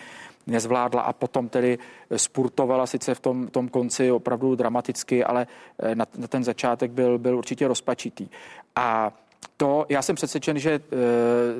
[0.46, 1.78] nezvládla a potom tedy
[2.16, 5.46] spurtovala sice v tom, tom konci opravdu dramaticky, ale
[5.94, 8.28] na, na ten začátek byl, byl určitě rozpačitý.
[8.76, 9.12] A
[9.60, 10.80] to já jsem přesvědčen, že e,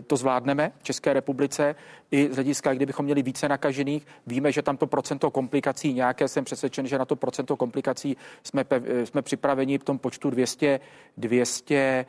[0.02, 1.74] to zvládneme v České republice
[2.10, 4.06] i z hlediska, kdybychom měli více nakažených.
[4.26, 8.64] Víme, že tam to procento komplikací nějaké, jsem přesvědčen, že na to procento komplikací jsme,
[8.70, 10.80] e, jsme připraveni v tom počtu 200,
[11.16, 12.06] 200 e,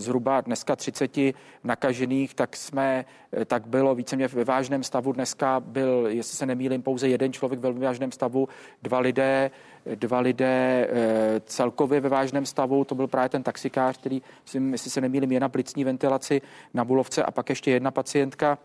[0.00, 1.34] zhruba dneska 30
[1.64, 3.04] nakažených, tak jsme,
[3.46, 5.12] tak bylo víceméně ve vážném stavu.
[5.12, 8.48] Dneska byl, jestli se nemýlím, pouze jeden člověk ve vážném stavu,
[8.82, 9.50] dva lidé
[9.94, 12.84] dva lidé eh, celkově ve vážném stavu.
[12.84, 16.42] To byl právě ten taxikář, který, myslím, jestli se nemýlím, je na plicní ventilaci
[16.74, 18.58] na Bulovce a pak ještě jedna pacientka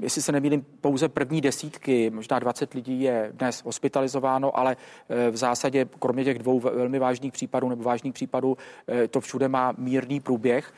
[0.00, 4.76] jestli se nemýlím, pouze první desítky, možná 20 lidí je dnes hospitalizováno, ale
[5.30, 8.56] v zásadě, kromě těch dvou velmi vážných případů nebo vážných případů,
[9.10, 10.72] to všude má mírný průběh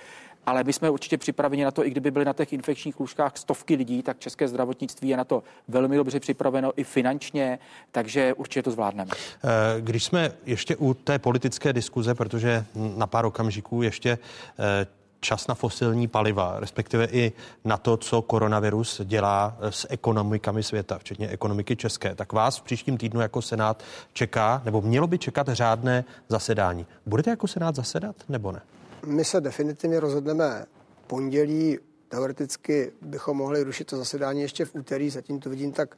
[0.46, 3.74] ale my jsme určitě připraveni na to, i kdyby byly na těch infekčních lůžkách stovky
[3.74, 7.58] lidí, tak české zdravotnictví je na to velmi dobře připraveno i finančně,
[7.92, 9.10] takže určitě to zvládneme.
[9.44, 12.64] Eh, když jsme ještě u té politické diskuze, protože
[12.96, 14.18] na pár okamžiků ještě
[14.58, 14.86] eh,
[15.20, 17.32] čas na fosilní paliva, respektive i
[17.64, 22.14] na to, co koronavirus dělá eh, s ekonomikami světa, včetně ekonomiky české.
[22.14, 23.82] Tak vás v příštím týdnu jako Senát
[24.12, 26.86] čeká, nebo mělo by čekat řádné zasedání.
[27.06, 28.60] Budete jako Senát zasedat, nebo ne?
[29.06, 30.66] My se definitivně rozhodneme
[31.06, 31.78] pondělí.
[32.08, 35.96] Teoreticky bychom mohli rušit to zasedání ještě v úterý, zatím to vidím tak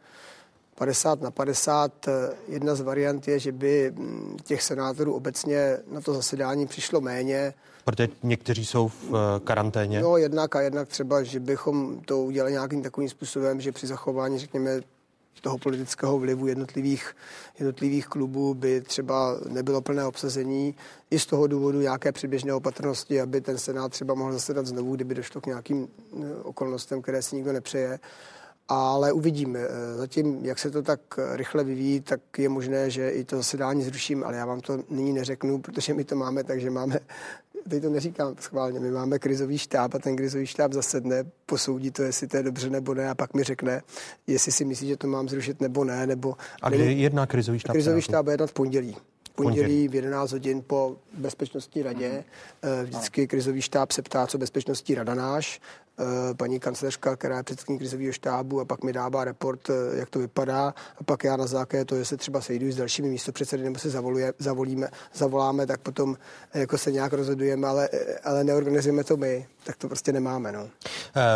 [0.74, 2.06] 50 na 50.
[2.48, 7.54] Jedna z variant je, že by mm, těch senátorů obecně na to zasedání přišlo méně.
[7.84, 10.00] Protože někteří jsou v eh, karanténě?
[10.00, 14.38] No, jednak a jednak třeba, že bychom to udělali nějakým takovým způsobem, že při zachování,
[14.38, 14.80] řekněme,
[15.40, 17.16] toho politického vlivu jednotlivých,
[17.58, 20.74] jednotlivých klubů by třeba nebylo plné obsazení
[21.10, 25.14] i z toho důvodu nějaké předběžné opatrnosti, aby ten senát třeba mohl zasedat znovu, kdyby
[25.14, 27.98] došlo k nějakým eh, okolnostem, které si nikdo nepřeje.
[28.68, 29.58] Ale uvidíme.
[29.58, 31.00] Eh, zatím, jak se to tak
[31.32, 35.12] rychle vyvíjí, tak je možné, že i to zasedání zruším, ale já vám to nyní
[35.12, 36.98] neřeknu, protože my to máme, takže máme
[37.68, 42.02] teď to neříkám schválně, my máme krizový štáb a ten krizový štáb zasedne, posoudí to,
[42.02, 43.82] jestli to je dobře nebo ne a pak mi řekne,
[44.26, 46.06] jestli si myslí, že to mám zrušit nebo ne.
[46.06, 47.72] Nebo, a kdy jedna krizový štáb?
[47.72, 48.96] Krizový štáb je jednat v pondělí
[49.34, 52.24] pondělí v 11 hodin po bezpečnostní radě.
[52.62, 52.82] Uh-huh.
[52.82, 55.60] Vždycky krizový štáb se ptá, co bezpečnostní rada náš.
[55.98, 60.10] Eh, paní kancelářka, která je předsedkyní krizového štábu a pak mi dává report, eh, jak
[60.10, 63.62] to vypadá a pak já na základě toho, že se třeba sejdu s dalšími místopředsedy
[63.62, 66.16] nebo se zavoluje, zavolíme, zavoláme, tak potom
[66.54, 67.88] jako se nějak rozhodujeme, ale,
[68.24, 70.52] ale neorganizujeme to my, tak to prostě nemáme.
[70.52, 70.68] No.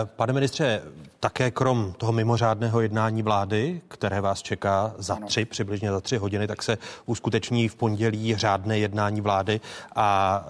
[0.04, 0.82] Pane ministře,
[1.20, 5.26] také krom toho mimořádného jednání vlády, které vás čeká za ano.
[5.26, 9.60] tři, přibližně za tři hodiny, tak se uskuteční v pondělí řádné jednání vlády
[9.94, 10.46] a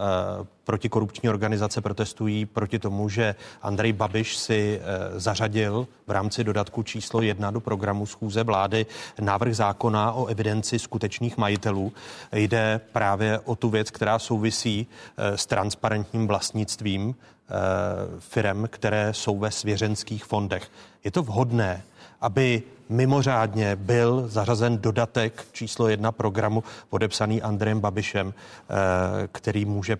[0.67, 7.23] protikorupční organizace protestují proti tomu, že Andrej Babiš si eh, zařadil v rámci dodatku číslo
[7.23, 8.87] jedna do programu schůze vlády
[9.21, 11.93] návrh zákona o evidenci skutečných majitelů.
[12.33, 14.87] Jde právě o tu věc, která souvisí
[15.17, 17.53] eh, s transparentním vlastnictvím eh,
[18.19, 20.71] firem, které jsou ve svěřenských fondech.
[21.05, 21.83] Je to vhodné,
[22.21, 28.35] aby mimořádně byl zařazen dodatek číslo jedna programu podepsaný Andrejem Babišem,
[29.33, 29.97] který může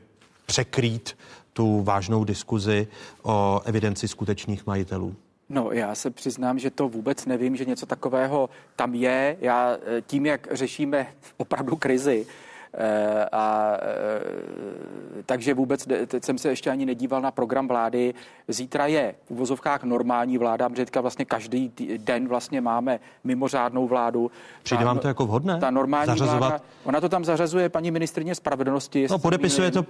[0.47, 1.17] překrýt
[1.53, 2.89] tu vážnou diskuzi
[3.23, 5.15] o evidenci skutečných majitelů?
[5.49, 9.37] No, já se přiznám, že to vůbec nevím, že něco takového tam je.
[9.41, 12.27] Já eh, tím, jak řešíme opravdu krizi,
[12.75, 18.15] eh, a eh, takže vůbec teď jsem se ještě ani nedíval na program vlády.
[18.49, 24.31] Zítra je v uvozovkách normální vláda, protože vlastně každý den vlastně máme mimořádnou vládu.
[24.63, 25.61] Přijde vám to jako vhodné?
[25.61, 26.39] Ta normální Zařazovat...
[26.39, 29.07] vláda, ona to tam zařazuje paní ministrině spravedlnosti.
[29.11, 29.87] No, podepisuje to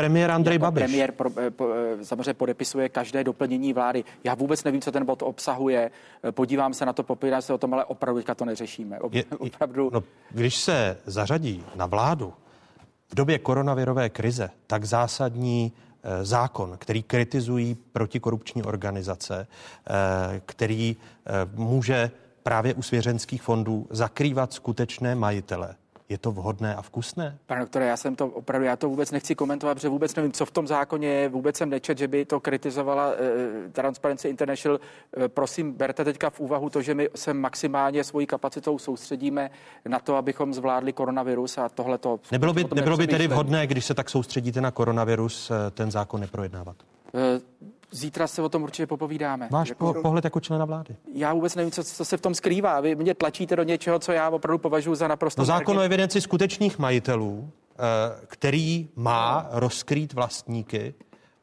[0.00, 0.84] Premiér Andrej jako Babiš.
[0.84, 4.04] Premiér pro, eh, po, eh, samozřejmě podepisuje každé doplnění vlády.
[4.24, 5.90] Já vůbec nevím, co ten bod obsahuje.
[6.22, 9.00] Eh, podívám se na to, popírám se o tom, ale opravdu to neřešíme.
[9.00, 9.90] Ob, Je, opravdu.
[9.92, 12.34] No, když se zařadí na vládu
[13.08, 15.72] v době koronavirové krize tak zásadní
[16.22, 19.46] zákon, který kritizují protikorupční organizace,
[20.46, 20.96] který
[21.54, 22.10] může
[22.42, 25.74] právě u svěřenských fondů zakrývat skutečné majitele,
[26.08, 27.38] je to vhodné a vkusné?
[27.46, 30.46] Pane doktore, já jsem to opravdu, já to vůbec nechci komentovat, protože vůbec nevím, co
[30.46, 33.14] v tom zákoně je, vůbec jsem nečet, že by to kritizovala uh,
[33.72, 34.78] Transparency International.
[35.16, 39.50] Uh, prosím, berte teďka v úvahu to, že my se maximálně svojí kapacitou soustředíme
[39.88, 42.20] na to, abychom zvládli koronavirus a tohle to.
[42.32, 46.20] Nebylo by, nebylo by tedy vhodné, když se tak soustředíte na koronavirus, eh, ten zákon
[46.20, 46.76] neprojednávat?
[47.12, 47.20] Uh,
[47.90, 49.48] Zítra se o tom určitě popovídáme.
[49.50, 50.96] Váš jako, pohled jako člena vlády?
[51.14, 52.80] Já vůbec nevím, co, co se v tom skrývá.
[52.80, 55.42] Vy mě tlačíte do něčeho, co já opravdu považuji za naprosto.
[55.42, 57.82] No zákon o evidenci skutečných majitelů, eh,
[58.26, 60.94] který má rozkrýt vlastníky,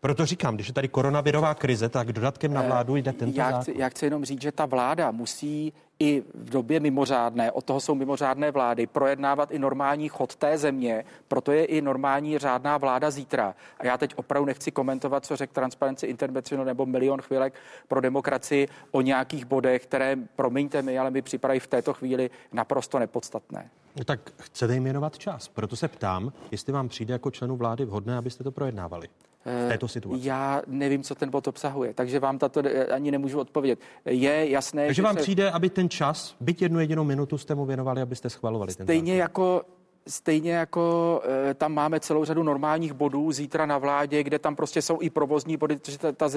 [0.02, 3.46] proto říkám, když je tady koronavirová krize, tak dodatkem na eh, vládu jde tento já
[3.46, 3.62] zákon.
[3.62, 5.74] Chci, já chci jenom říct, že ta vláda musí
[6.04, 11.06] i v době mimořádné, od toho jsou mimořádné vlády, projednávat i normální chod té země,
[11.28, 13.56] proto je i normální řádná vláda zítra.
[13.80, 17.54] A já teď opravdu nechci komentovat, co řekl Transparency International nebo Milion chvílek
[17.88, 22.99] pro demokracii o nějakých bodech, které, promiňte mi, ale mi připadají v této chvíli naprosto
[22.99, 23.70] nepodstatné.
[23.97, 25.47] No tak chcete jim věnovat čas.
[25.47, 29.08] Proto se ptám, jestli vám přijde jako členu vlády vhodné, abyste to projednávali
[29.46, 30.28] v této situaci?
[30.28, 33.80] Já nevím, co ten bod obsahuje, takže vám tato ani nemůžu odpovědět.
[34.06, 35.22] Je jasné, takže že vám se...
[35.22, 39.20] přijde, aby ten čas, byť jednu jedinou minutu jste mu věnovali, abyste schvalovali Stejně ten
[39.20, 39.66] jako
[40.08, 44.82] stejně jako e, tam máme celou řadu normálních bodů zítra na vládě, kde tam prostě
[44.82, 46.30] jsou i provozní body, protože ta, ta,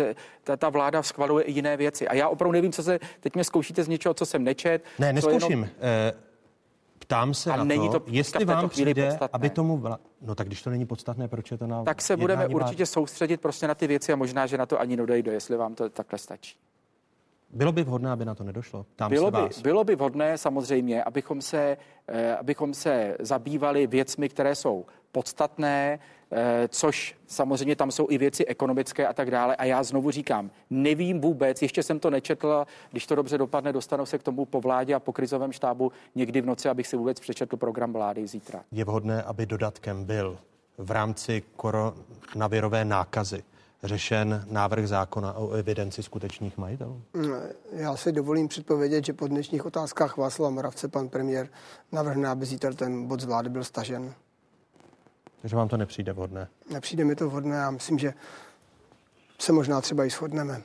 [0.45, 2.09] ta, ta vláda schvaluje i jiné věci.
[2.09, 4.85] A já opravdu nevím, co se, teď mě zkoušíte z něčeho, co jsem nečet.
[4.99, 5.51] Ne, neskouším.
[5.51, 5.69] Jenom...
[5.81, 6.13] E,
[7.07, 9.29] ptám se A na není to, to jestli vám přijde, podstatné.
[9.33, 9.77] aby tomu...
[9.77, 10.01] Vla...
[10.23, 13.41] No tak když to není podstatné, proč je to na Tak se budeme určitě soustředit
[13.41, 16.19] prostě na ty věci a možná, že na to ani nedojde, jestli vám to takhle
[16.19, 16.57] stačí.
[17.51, 18.87] Bylo by vhodné, aby na to nedošlo?
[18.97, 19.63] Tam Bylo se by, vás.
[19.63, 21.77] bylo by vhodné samozřejmě, abychom se,
[22.09, 25.99] eh, abychom se zabývali věcmi, které jsou podstatné,
[26.69, 29.57] což samozřejmě tam jsou i věci ekonomické a tak dále.
[29.57, 34.07] A já znovu říkám, nevím vůbec, ještě jsem to nečetl, když to dobře dopadne, dostanu
[34.07, 37.21] se k tomu po vládě a po krizovém štábu někdy v noci, abych si vůbec
[37.21, 38.63] přečetl program vlády zítra.
[38.73, 40.39] Je vhodné, aby dodatkem byl
[40.79, 43.43] v rámci koronavirové nákazy
[43.83, 47.03] řešen návrh zákona o evidenci skutečných majitelů?
[47.73, 51.49] Já si dovolím předpovědět, že po dnešních otázkách Václava Moravce pan premiér
[51.93, 54.15] navrhne, aby zítra ten bod z vlády byl stažen.
[55.47, 56.49] Takže vám to nepřijde vhodné?
[56.71, 58.15] Nepřijde mi to vhodné a myslím, že
[59.39, 60.63] se možná třeba i shodneme.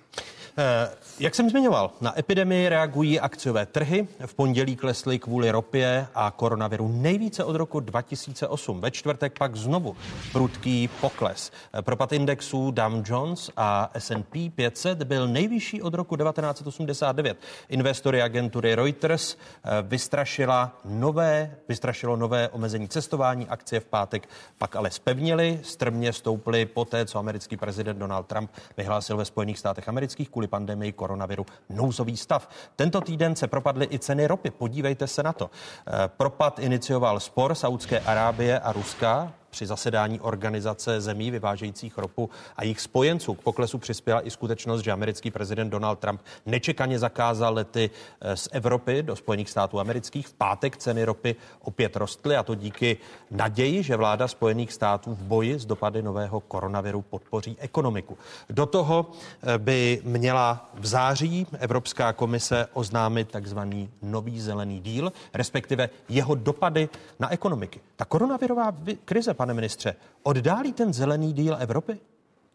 [0.57, 0.89] Eh,
[1.19, 4.07] Jak jsem zmiňoval, na epidemii reagují akciové trhy.
[4.25, 8.81] V pondělí klesly kvůli ropě a koronaviru nejvíce od roku 2008.
[8.81, 9.95] Ve čtvrtek pak znovu
[10.31, 11.51] prudký pokles.
[11.73, 17.37] Eh, Propad indexů Dow Jones a S&P 500 byl nejvyšší od roku 1989.
[17.69, 23.47] Investory agentury Reuters eh, vystrašila nové, vystrašilo nové omezení cestování.
[23.47, 29.17] Akcie v pátek pak ale spevnily, strmě stouply poté, co americký prezident Donald Trump vyhlásil
[29.17, 32.47] ve Spojených státech amerických kvůli pandemii koronaviru nouzový stav.
[32.75, 34.51] Tento týden se propadly i ceny ropy.
[34.51, 35.49] Podívejte se na to.
[35.87, 42.63] Eh, Propad inicioval spor Saudské Arábie a Ruska při zasedání organizace zemí vyvážejících ropu a
[42.63, 43.33] jejich spojenců.
[43.33, 47.89] K poklesu přispěla i skutečnost, že americký prezident Donald Trump nečekaně zakázal lety
[48.21, 50.27] eh, z Evropy do Spojených států amerických.
[50.27, 52.97] V pátek ceny ropy opět rostly a to díky
[53.31, 58.17] naději, že vláda Spojených států v boji s dopady nového koronaviru podpoří ekonomiku.
[58.49, 59.11] Do toho
[59.43, 66.89] eh, by měla v září Evropská komise oznámit takzvaný nový zelený díl, respektive jeho dopady
[67.19, 67.79] na ekonomiky.
[67.95, 71.99] Ta koronavirová vi- krize, pane ministře, oddálí ten zelený díl Evropy?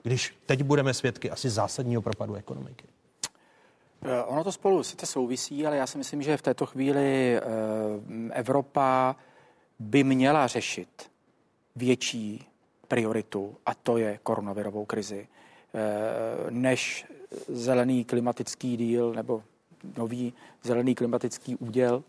[0.03, 2.85] Když teď budeme svědky asi zásadního propadu ekonomiky.
[4.03, 7.43] Eh, Ono to spolu sice souvisí, ale já si myslím, že v této chvíli eh,
[8.33, 9.17] Evropa
[9.79, 11.11] by měla řešit
[11.77, 12.47] větší
[12.89, 15.29] prioritu, a to je koronavirovou krizi,
[15.75, 17.07] eh, než
[17.49, 19.43] zelený klimatický díl nebo
[19.97, 22.05] nový zelený klimatický úděl,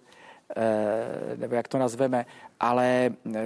[1.38, 2.26] nebo jak to nazveme,
[2.60, 3.42] ale eh,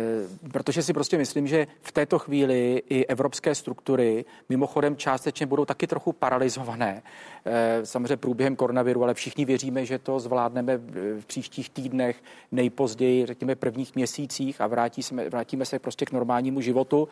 [0.51, 5.87] protože si prostě myslím, že v této chvíli i evropské struktury mimochodem částečně budou taky
[5.87, 7.03] trochu paralizované.
[7.45, 10.77] Eh, Samozřejmě průběhem koronaviru, ale všichni věříme, že to zvládneme
[11.19, 16.61] v příštích týdnech, nejpozději, řekněme, prvních měsících a vrátí jsme, vrátíme se prostě k normálnímu
[16.61, 17.07] životu.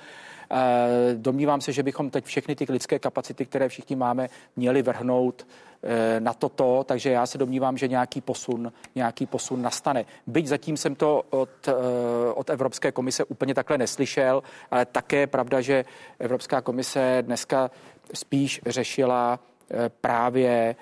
[0.51, 5.47] Eh, Domnívám se, že bychom teď všechny ty lidské kapacity, které všichni máme, měli vrhnout
[5.83, 10.05] eh, na toto, takže já se domnívám, že nějaký posun, nějaký posun nastane.
[10.27, 11.73] Byť zatím jsem to od, eh,
[12.33, 15.85] od Evropské komise úplně takhle neslyšel, ale také je pravda, že
[16.19, 17.71] Evropská komise dneska
[18.13, 19.39] spíš řešila
[20.01, 20.75] právě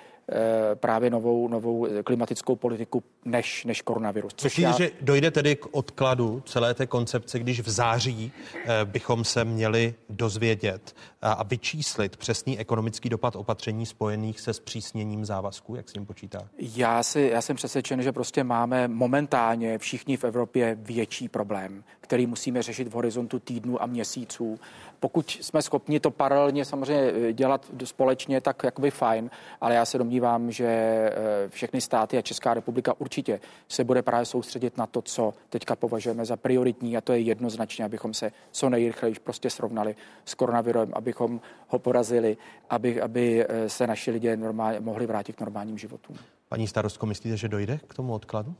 [0.74, 4.32] právě novou, novou klimatickou politiku než, než koronavirus.
[4.36, 8.84] Což Myslíte, já, že dojde tedy k odkladu celé té koncepce, když v září eh,
[8.84, 15.88] bychom se měli dozvědět a, vyčíslit přesný ekonomický dopad opatření spojených se zpřísněním závazků, jak
[15.88, 16.48] s ním počítá?
[16.58, 22.26] Já, si, já jsem přesvědčen, že prostě máme momentálně všichni v Evropě větší problém, který
[22.26, 24.58] musíme řešit v horizontu týdnů a měsíců.
[25.00, 29.98] Pokud jsme schopni to paralelně samozřejmě eh, dělat společně, tak jakoby fajn, ale já se
[29.98, 30.17] domnívám,
[30.50, 31.12] že eh,
[31.48, 36.24] všechny státy a Česká republika určitě se bude právě soustředit na to, co teďka považujeme
[36.24, 41.40] za prioritní a to je jednoznačně, abychom se co nejrychleji prostě srovnali s koronavirem, abychom
[41.68, 42.36] ho porazili,
[42.70, 46.16] aby, aby eh, se naši lidé normálně, mohli vrátit k normálním životům.
[46.48, 48.54] Paní starostko, myslíte, že dojde k tomu odkladu?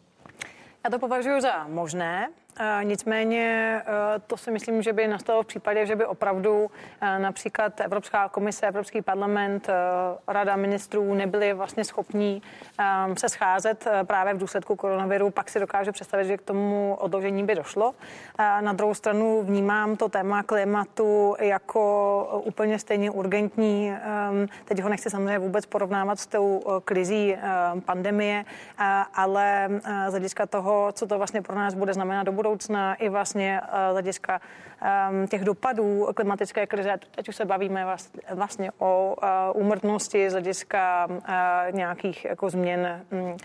[0.84, 2.28] Já to považuji za možné,
[2.82, 3.92] nicméně eh,
[4.26, 6.70] to si myslím, že by nastalo v případě, že by opravdu
[7.00, 9.68] eh, například Evropská komise, Evropský parlament,
[10.28, 12.42] Rada ministrů nebyli vlastně schopní
[13.18, 17.54] se scházet právě v důsledku koronaviru, pak si dokážu představit, že k tomu odložení by
[17.54, 17.94] došlo.
[18.38, 23.92] Na druhou stranu vnímám to téma klimatu jako úplně stejně urgentní.
[24.64, 27.36] Teď ho nechci samozřejmě vůbec porovnávat s tou krizí
[27.84, 28.44] pandemie,
[29.14, 29.68] ale
[30.08, 33.60] z hlediska toho, co to vlastně pro nás bude znamenat do budoucna, budoucna i vlastně
[33.90, 34.40] z hlediska
[34.80, 36.98] ehm, těch dopadů klimatické krize.
[37.14, 37.86] Teď už se bavíme
[38.34, 39.16] vlastně o
[39.54, 41.08] úmrtnosti z hlediska
[41.70, 43.36] nějakých jako změn, mm,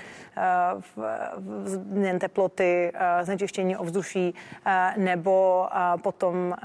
[1.66, 2.92] změn teploty,
[3.22, 4.36] znečištění ovzduší
[4.98, 5.68] nebo
[6.04, 6.56] potom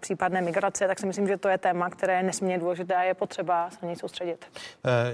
[0.00, 3.14] případné migrace, tak si myslím, že to je téma, které je nesmírně důležité a je
[3.14, 4.44] potřeba se na něj soustředit.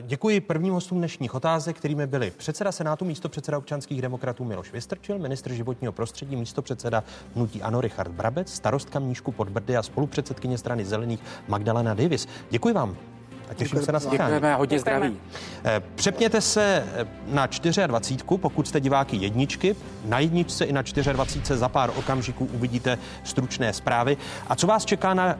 [0.03, 5.19] Děkuji prvním hostům dnešních otázek, kterými byli předseda Senátu, místo předseda občanských demokratů Miloš Vystrčil,
[5.19, 7.05] ministr životního prostředí, místo předseda
[7.35, 12.29] hnutí Ano Richard Brabec, starostka Mníšku Podbrdy a spolupředsedkyně strany Zelených Magdalena Davis.
[12.51, 12.97] Děkuji vám.
[13.51, 14.35] A těším se na setkání.
[14.35, 15.17] Děkujeme, hodně zdraví.
[15.65, 17.47] Eh, přepněte se eh, na
[17.87, 19.77] 24, pokud jste diváky jedničky.
[20.05, 20.83] Na jedničce i na
[21.13, 24.17] 24 za pár okamžiků uvidíte stručné zprávy.
[24.49, 25.39] A co vás čeká na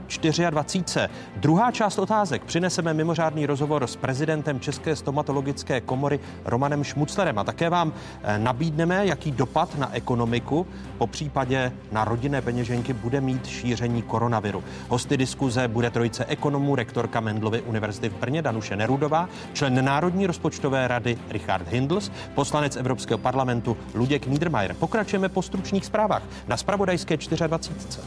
[0.51, 1.09] 24?
[1.37, 2.45] Druhá část otázek.
[2.45, 7.93] Přineseme mimořádný rozhovor s prezidentem České stomatologické komory Romanem Šmuclerem a také vám
[8.23, 10.67] eh, nabídneme, jaký dopad na ekonomiku,
[10.99, 14.65] po případě na rodinné peněženky bude mít šíření koronaviru.
[14.89, 20.27] Hosty diskuze bude trojice ekonomů, rektorka Mendlovy univerzity univerzity v Brně Danuše Nerudová, člen Národní
[20.27, 24.75] rozpočtové rady Richard Hindls, poslanec Evropského parlamentu Luděk Niedermayer.
[24.75, 28.03] Pokračujeme po stručných zprávách na Spravodajské 24.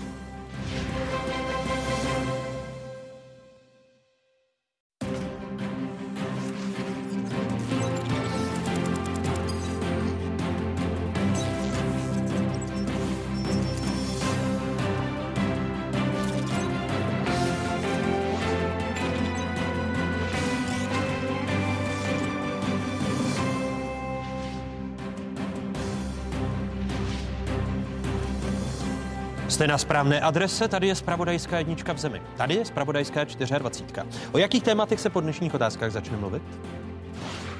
[29.59, 32.21] Jste na správné adrese, tady je Spravodajská jednička v zemi.
[32.37, 34.07] Tady je Spravodajská 24.
[34.31, 36.43] O jakých tématech se po dnešních otázkách začne mluvit?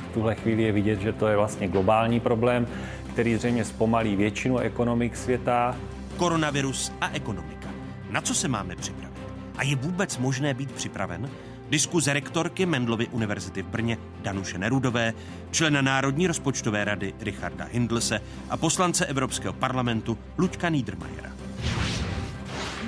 [0.10, 2.68] V tuhle chvíli je vidět, že to je vlastně globální problém,
[3.14, 5.76] který zřejmě zpomalí většinu ekonomik světa.
[6.18, 7.70] Koronavirus a ekonomika.
[8.10, 9.20] Na co se máme připravit?
[9.58, 11.30] A je vůbec možné být připraven?
[11.70, 15.14] Diskuze rektorky Mendlovy univerzity v Brně Danuše Nerudové,
[15.52, 21.39] člena Národní rozpočtové rady Richarda Hindlse a poslance Evropského parlamentu Luďka Niedermayera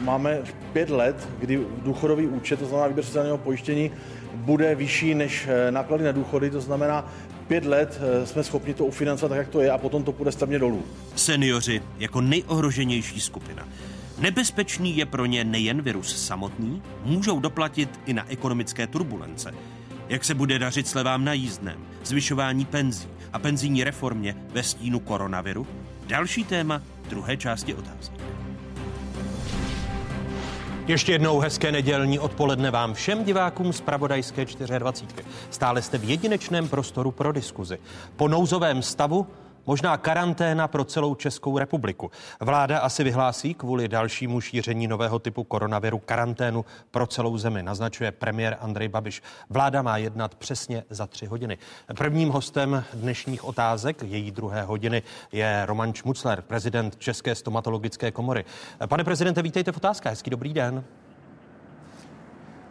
[0.01, 0.39] máme
[0.73, 3.91] pět let, kdy důchodový účet, to znamená výběr sociálního pojištění,
[4.33, 7.11] bude vyšší než eh, náklady na důchody, to znamená
[7.47, 10.31] pět let eh, jsme schopni to ufinancovat tak, jak to je a potom to půjde
[10.31, 10.83] stavně dolů.
[11.15, 13.67] Seniori jako nejohroženější skupina.
[14.19, 19.53] Nebezpečný je pro ně nejen virus samotný, můžou doplatit i na ekonomické turbulence.
[20.09, 25.67] Jak se bude dařit slevám na jízdném, zvyšování penzí a penzijní reformě ve stínu koronaviru?
[26.07, 28.15] Další téma druhé části otázky.
[30.87, 34.45] Ještě jednou hezké nedělní odpoledne vám všem divákům z Pravodajské
[34.79, 35.27] 24.
[35.49, 37.77] Stále jste v jedinečném prostoru pro diskuzi.
[38.15, 39.27] Po nouzovém stavu
[39.65, 42.11] Možná karanténa pro celou Českou republiku.
[42.39, 48.57] Vláda asi vyhlásí kvůli dalšímu šíření nového typu koronaviru karanténu pro celou zemi, naznačuje premiér
[48.61, 49.21] Andrej Babiš.
[49.49, 51.57] Vláda má jednat přesně za tři hodiny.
[51.97, 58.45] Prvním hostem dnešních otázek, její druhé hodiny, je Roman Šmucler, prezident České stomatologické komory.
[58.87, 60.11] Pane prezidente, vítejte v otázkách.
[60.11, 60.83] Hezký dobrý den.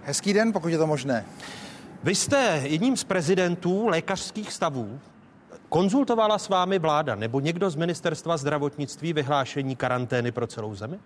[0.05, 1.25] Hezký den, pokud je to možné.
[2.03, 5.01] Vy jste jedním z prezidentů lékařských stavů,
[5.71, 10.99] Konzultovala s vámi vláda nebo někdo z ministerstva zdravotnictví vyhlášení karantény pro celou zemi?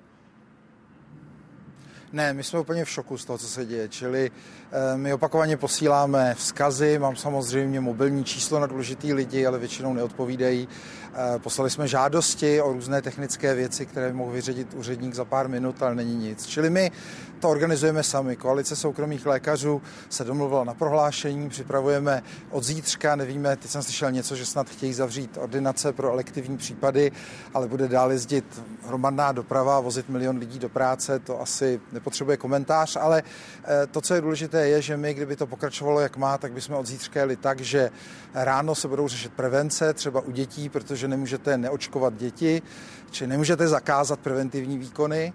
[2.12, 3.88] Ne, my jsme úplně v šoku z toho, co se děje.
[3.88, 4.30] Čili
[4.72, 10.68] e, my opakovaně posíláme vzkazy, mám samozřejmě mobilní číslo na důležitý lidi, ale většinou neodpovídají.
[11.16, 15.82] E, poslali jsme žádosti o různé technické věci, které mohl vyředit úředník za pár minut,
[15.82, 16.46] ale není nic.
[16.46, 16.90] Čili my
[17.40, 18.36] to organizujeme sami.
[18.36, 24.36] Koalice soukromých lékařů se domluvila na prohlášení, připravujeme od zítřka, nevíme, teď jsem slyšel něco,
[24.36, 27.12] že snad chtějí zavřít ordinace pro elektivní případy,
[27.54, 32.96] ale bude dál jezdit hromadná doprava, vozit milion lidí do práce, to asi nepotřebuje komentář,
[32.96, 33.22] ale
[33.64, 36.76] eh, to, co je důležité, je, že my, kdyby to pokračovalo jak má, tak bychom
[36.76, 37.90] od zítřka jeli tak, že
[38.34, 42.62] ráno se budou řešit prevence, třeba u dětí, protože nemůžete neočkovat děti,
[43.10, 45.32] či nemůžete zakázat preventivní výkony,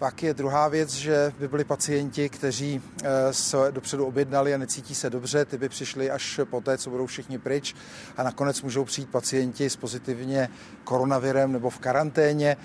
[0.00, 4.94] pak je druhá věc, že by byli pacienti, kteří eh, se dopředu objednali a necítí
[4.94, 7.74] se dobře, ty by přišli až po té, co budou všichni pryč
[8.16, 10.48] a nakonec můžou přijít pacienti s pozitivně
[10.84, 12.56] koronavirem nebo v karanténě.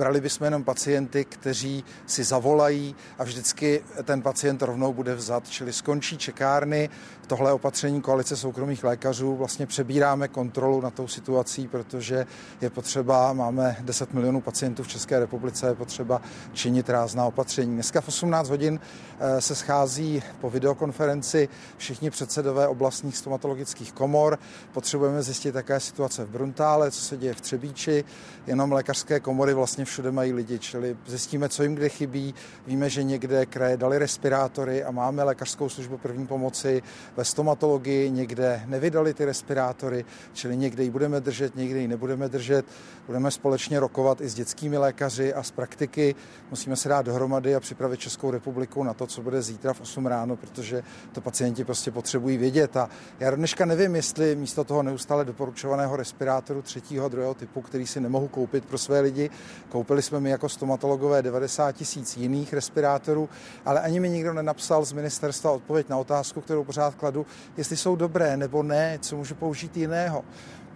[0.00, 5.72] Brali bychom jenom pacienty, kteří si zavolají a vždycky ten pacient rovnou bude vzat, čili
[5.72, 6.90] skončí čekárny,
[7.30, 12.26] tohle opatření koalice soukromých lékařů vlastně přebíráme kontrolu na tou situací, protože
[12.60, 16.22] je potřeba, máme 10 milionů pacientů v České republice, je potřeba
[16.52, 17.74] činit rázná opatření.
[17.74, 18.80] Dneska v 18 hodin
[19.20, 24.38] eh, se schází po videokonferenci všichni předsedové oblastních stomatologických komor.
[24.72, 28.04] Potřebujeme zjistit, jaká je situace v Bruntále, co se děje v Třebíči.
[28.46, 32.34] Jenom lékařské komory vlastně všude mají lidi, čili zjistíme, co jim kde chybí.
[32.66, 36.82] Víme, že někde kraje dali respirátory a máme lékařskou službu první pomoci
[37.16, 42.66] ve stomatologii, někde nevydali ty respirátory, čili někde ji budeme držet, někde ji nebudeme držet.
[43.10, 46.14] Budeme společně rokovat i s dětskými lékaři a z praktiky.
[46.50, 50.06] Musíme se dát dohromady a připravit Českou republiku na to, co bude zítra v 8
[50.06, 50.82] ráno, protože
[51.12, 52.76] to pacienti prostě potřebují vědět.
[52.76, 52.88] A
[53.20, 58.28] já dneška nevím, jestli místo toho neustále doporučovaného respirátoru třetího, druhého typu, který si nemohu
[58.28, 59.30] koupit pro své lidi,
[59.68, 63.28] koupili jsme my jako stomatologové 90 tisíc jiných respirátorů,
[63.64, 67.96] ale ani mi nikdo nenapsal z ministerstva odpověď na otázku, kterou pořád kladu, jestli jsou
[67.96, 70.24] dobré nebo ne, co můžu použít jiného.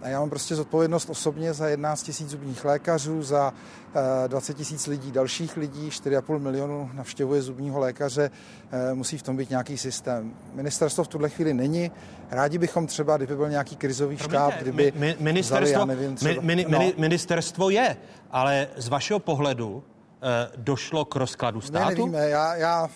[0.05, 3.53] A já mám prostě zodpovědnost osobně za 11 tisíc zubních lékařů, za
[4.27, 8.31] 20 eh, tisíc lidí, dalších lidí, 4,5 milionu navštěvuje zubního lékaře,
[8.71, 10.33] eh, musí v tom být nějaký systém.
[10.53, 11.91] Ministerstvo v tuhle chvíli není.
[12.31, 16.55] Rádi bychom třeba, kdyby byl nějaký krizový štáb, kdyby mi, ministerstvo, vzali, nevím, třeba, mi,
[16.55, 16.91] mi, no.
[16.97, 17.97] ministerstvo je,
[18.31, 19.83] ale z vašeho pohledu
[20.21, 21.85] eh, došlo k rozkladu státu?
[21.85, 22.89] Ne, nevíme, já, já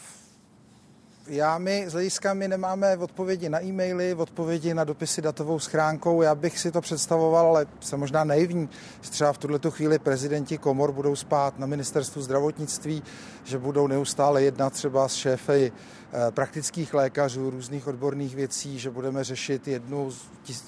[1.30, 6.21] já my z hlediska my nemáme odpovědi na e-maily, odpovědi na dopisy datovou schránkou.
[6.21, 8.69] Já bych si to představoval, ale jsem možná naivní,
[9.01, 13.03] že třeba v tuto chvíli prezidenti komor budou spát na ministerstvu zdravotnictví,
[13.43, 15.71] že budou neustále jednat třeba s šéfy
[16.13, 20.11] Eh, praktických lékařů, různých odborných věcí, že budeme řešit jednu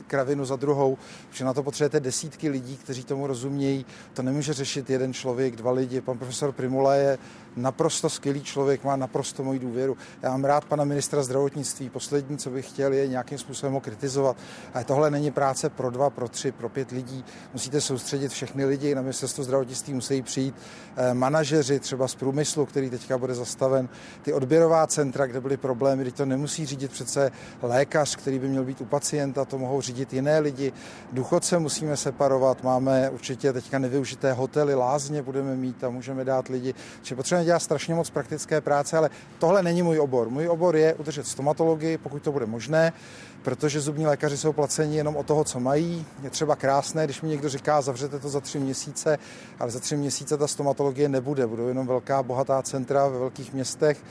[0.08, 0.98] kravinu za druhou,
[1.32, 3.86] že na to potřebujete desítky lidí, kteří tomu rozumějí.
[4.14, 6.02] To nemůže řešit jeden člověk, dva lidi.
[6.02, 7.18] Pan profesor Primula je
[7.56, 9.98] naprosto skvělý člověk, má naprosto moji důvěru.
[10.22, 11.90] Já mám rád pana ministra zdravotnictví.
[11.90, 14.38] Poslední, co bych chtěl, je nějakým způsobem ho kritizovat.
[14.74, 17.26] Ale tohle není práce pro dva, pro tři, pro pět lidí.
[17.54, 18.96] Musíte soustředit všechny lidi.
[18.96, 20.56] Na ministerstvo zdravotnictví musí přijít
[20.96, 23.90] eh, manažeři třeba z průmyslu, který teďka bude zastaven,
[24.22, 27.32] ty odběrová centra, kde byly problémy, když to nemusí řídit přece
[27.62, 30.74] lékař, který by měl být u pacienta, to mohou řídit jiné lidi.
[31.12, 36.74] Důchodce musíme separovat, máme určitě teďka nevyužité hotely, lázně budeme mít a můžeme dát lidi.
[37.02, 40.30] Čiže potřebujeme dělat strašně moc praktické práce, ale tohle není můj obor.
[40.30, 42.94] Můj obor je udržet stomatologii, pokud to bude možné,
[43.42, 46.06] protože zubní lékaři jsou placeni jenom o toho, co mají.
[46.24, 49.18] Je třeba krásné, když mi někdo říká, zavřete to za tři měsíce,
[49.60, 51.48] ale za tři měsíce ta stomatologie nebude.
[51.48, 54.04] Budou jenom velká bohatá centra ve velkých městech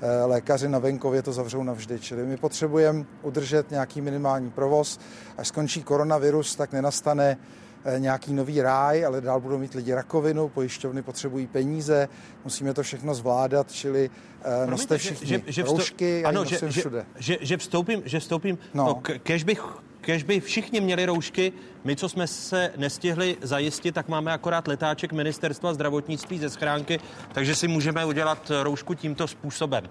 [0.00, 2.00] Eh, lékaři na venkově to zavřou navždy.
[2.00, 5.00] Čili my potřebujeme udržet nějaký minimální provoz.
[5.38, 7.36] Až skončí koronavirus, tak nenastane
[7.98, 12.08] nějaký nový ráj, ale dál budou mít lidi rakovinu, pojišťovny potřebují peníze,
[12.44, 17.06] musíme to všechno zvládat, čili eh, Promiňte, noste všichni že, že, roušky ano, že, všude.
[17.16, 18.84] Že, že, že vstoupím, že vstoupím, no.
[18.84, 19.62] no kež bych
[20.06, 21.52] kež by všichni měli roušky,
[21.86, 27.00] my, co jsme se nestihli zajistit, tak máme akorát letáček ministerstva zdravotnictví ze schránky,
[27.32, 29.84] takže si můžeme udělat roušku tímto způsobem.
[29.84, 29.90] Uh,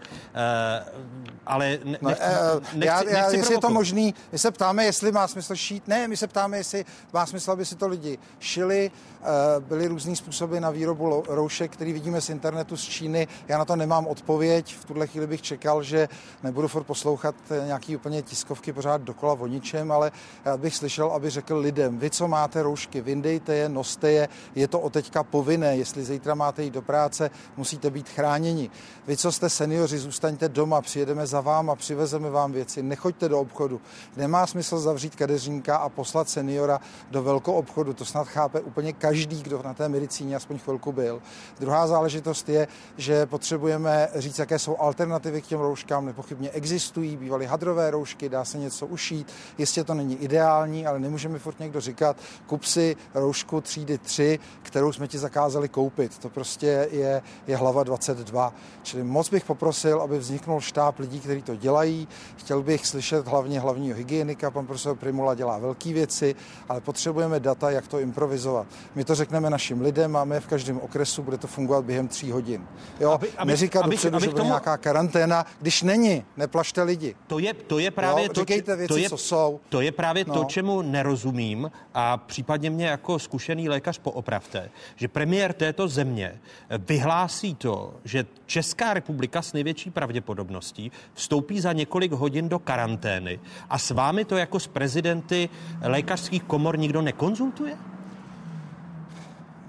[1.46, 4.52] ale ne, no, nechci, uh, nechci, já, já, nechci jestli je to možný, my se
[4.52, 5.88] ptáme, jestli má smysl šít.
[5.88, 8.92] Ne, my se ptáme, jestli má smysl, aby si to lidi šili.
[9.22, 13.28] Uh, byly různý způsoby na výrobu roušek, který vidíme z internetu z Číny.
[13.48, 14.76] Já na to nemám odpověď.
[14.76, 16.10] V tuhle chvíli bych čekal, že
[16.44, 17.36] nebudu furt poslouchat
[17.66, 20.12] nějaký úplně tiskovky pořád dokola o ničem, ale
[20.46, 24.30] já bych slyšel, aby řekl lidem, lidem, vy, co máte roušky, vyndejte je, noste je,
[24.56, 28.70] je to od teďka povinné, jestli zítra máte jít do práce, musíte být chráněni.
[29.08, 33.82] Vy, co jste seniori, zůstaňte doma, přijedeme za váma, přivezeme vám věci, nechoďte do obchodu.
[34.18, 36.80] Nemá smysl zavřít kadeřínka a poslat seniora
[37.12, 41.22] do velkou obchodu, to snad chápe úplně každý, kdo na té medicíně aspoň chvilku byl.
[41.60, 42.68] Druhá záležitost je,
[42.98, 46.06] že potřebujeme říct, jaké jsou alternativy k těm rouškám.
[46.06, 49.28] Nepochybně existují, bývaly hadrové roušky, dá se něco ušít.
[49.58, 52.18] Jistě to není ideální, ale nemůžeme furt někdo říkat,
[52.48, 56.18] kup si roušku třídy 3, kterou jsme ti zakázali koupit.
[56.18, 58.54] To prostě je, je hlava 22.
[58.84, 62.08] Čili moc bych poprosil, aby vzniknul štáb lidí, kteří to dělají.
[62.38, 66.36] Chtěl bych slyšet hlavně hlavního hygienika, pan profesor Primula dělá velké věci,
[66.70, 68.68] ale potřebujeme data, jak to improvizovat.
[68.96, 72.68] My to řekneme našim lidem, máme v každém okresu, bude to fungovat během tří hodin.
[73.00, 74.50] Jo, aby, aby, neříkat aby, dopředu, aby že bude tomu...
[74.50, 77.16] nějaká karanténa, když není, neplašte lidi.
[77.28, 79.60] To je, to je právě jo, to, věci, to je, co jsou.
[79.70, 80.34] To je právě no.
[80.34, 86.40] to, čemu nerozumím a případně mě jako zkušený lékař poopravte, že premiér této země
[86.88, 93.40] vyhlásí to, že Česká republika s největší pravděpodobností vstoupí za několik hodin do karantény
[93.70, 95.50] a s vámi to jako s prezidenty
[95.82, 97.78] lékařských komor nikdo nekonzultuje?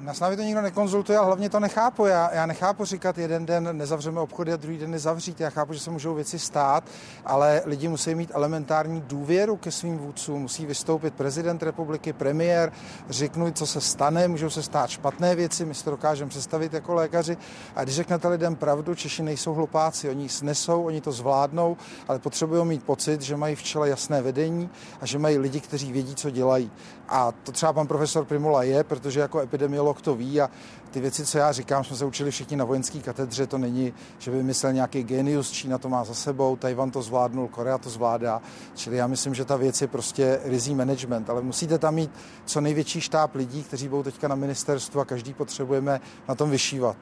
[0.06, 2.06] Na s námi to nikdo nekonzultuje a hlavně to nechápu.
[2.06, 5.40] Já, já nechápu říkat, jeden den nezavřeme obchody a druhý den nezavřít.
[5.40, 6.84] Já chápu, že se můžou věci stát,
[7.24, 10.42] ale lidi musí mít elementární důvěru ke svým vůdcům.
[10.42, 12.72] Musí vystoupit prezident republiky, premiér,
[13.08, 16.94] řeknout, co se stane, můžou se stát špatné věci, my si to dokážeme představit jako
[16.94, 17.36] lékaři.
[17.76, 21.76] A když řeknete lidem pravdu, Češi nejsou hlupáci, oni snesou, oni to zvládnou,
[22.08, 24.70] ale potřebují mít pocit, že mají v čele jasné vedení
[25.00, 26.70] a že mají lidi, kteří vědí, co dělají.
[27.08, 30.50] A to třeba pan profesor Primula je, protože jako epidemiolog to ví a
[30.90, 34.30] ty věci, co já říkám, jsme se učili všichni na vojenské katedře, to není, že
[34.30, 38.42] by myslel nějaký genius, Čína to má za sebou, Tajvan to zvládnul, Korea to zvládá,
[38.74, 42.10] čili já myslím, že ta věc je prostě rizí management, ale musíte tam mít
[42.44, 46.96] co největší štáb lidí, kteří budou teďka na ministerstvu a každý potřebujeme na tom vyšívat.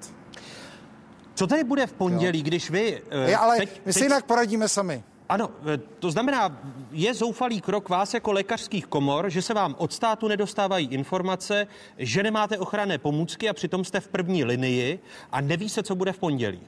[1.34, 2.44] Co tady bude v pondělí, jo.
[2.44, 3.02] když vy...
[3.26, 4.08] Je, ale teď, my si teď...
[4.08, 5.04] jinak poradíme sami.
[5.28, 9.92] Ano, e, to znamená, je zoufalý krok vás jako lékařských komor, že se vám od
[9.92, 11.66] státu nedostávají informace,
[11.98, 14.98] že nemáte ochranné pomůcky a přitom jste v první linii
[15.32, 16.60] a neví se, co bude v pondělí.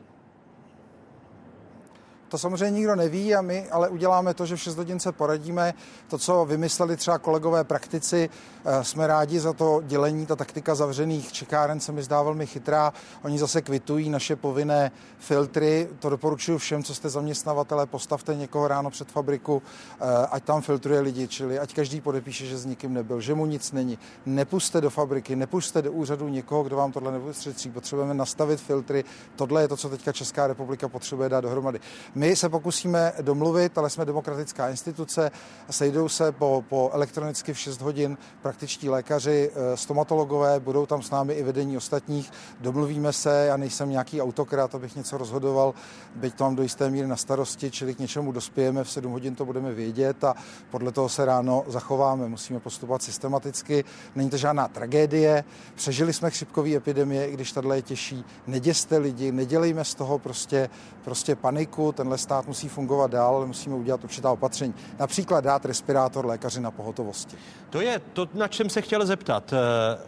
[2.28, 5.74] To samozřejmě nikdo neví a my ale uděláme to, že v 6 hodin se poradíme.
[6.08, 8.30] To, co vymysleli třeba kolegové praktici,
[8.64, 10.26] eh, jsme rádi za to dělení.
[10.26, 12.92] Ta taktika zavřených čekáren se mi zdá velmi chytrá.
[13.22, 15.88] Oni zase kvitují naše povinné filtry.
[15.98, 19.62] To doporučuji všem, co jste zaměstnavatelé, postavte někoho ráno před fabriku,
[20.00, 23.46] eh, ať tam filtruje lidi, čili ať každý podepíše, že s nikým nebyl, že mu
[23.46, 23.98] nic není.
[24.26, 27.70] Nepuste do fabriky, nepuste do úřadu někoho, kdo vám tohle nevystřetří.
[27.70, 29.04] Potřebujeme nastavit filtry.
[29.36, 31.80] Tohle je to, co teďka Česká republika potřebuje dát dohromady.
[32.16, 35.30] My se pokusíme domluvit, ale jsme demokratická instituce,
[35.70, 41.10] sejdou se po, po elektronicky v 6 hodin praktičtí lékaři, eh, stomatologové, budou tam s
[41.10, 42.30] námi i vedení ostatních,
[42.60, 45.74] domluvíme se, já nejsem nějaký autokrat, abych něco rozhodoval,
[46.14, 49.34] byť to mám do jisté míry na starosti, čili k něčemu dospějeme, v 7 hodin
[49.34, 50.34] to budeme vědět a
[50.70, 52.28] podle toho se ráno zachováme.
[52.28, 53.84] Musíme postupovat systematicky,
[54.14, 55.44] není to žádná tragédie,
[55.74, 60.70] přežili jsme chřipkové epidemie, i když tahle je těžší, neděste lidi, nedělejme z toho prostě,
[61.04, 64.74] prostě paniku, ten tenhle stát musí fungovat dál, ale musíme udělat určitá opatření.
[64.98, 67.36] Například dát respirátor lékaři na pohotovosti.
[67.70, 69.52] To je to, na čem se chtěl zeptat.
[69.52, 69.98] Eh,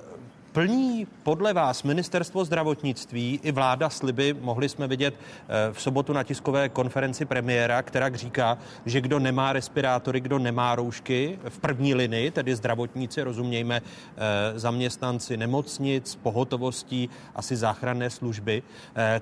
[0.52, 4.36] plní podle vás ministerstvo zdravotnictví i vláda sliby?
[4.40, 9.52] Mohli jsme vidět eh, v sobotu na tiskové konferenci premiéra, která říká, že kdo nemá
[9.52, 17.56] respirátory, kdo nemá roušky v první linii, tedy zdravotníci, rozumějme eh, zaměstnanci nemocnic, pohotovostí, asi
[17.56, 18.62] záchranné služby,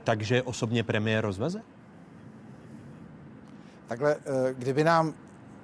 [0.05, 1.63] takže osobně premiér rozveze?
[3.87, 5.15] Takhle, eh, kdyby nám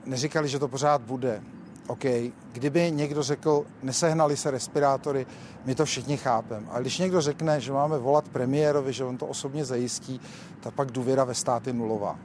[0.06, 1.42] neříkali, že to pořád bude,
[1.86, 2.04] OK,
[2.52, 5.26] kdyby někdo řekl, nesehnali se respirátory,
[5.64, 6.66] my to všichni chápeme.
[6.70, 10.20] A když někdo řekne, že máme volat premiérovi, že on to osobně zajistí,
[10.60, 12.18] tak pak důvěra ve státy nulová.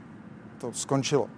[0.58, 1.28] To skončilo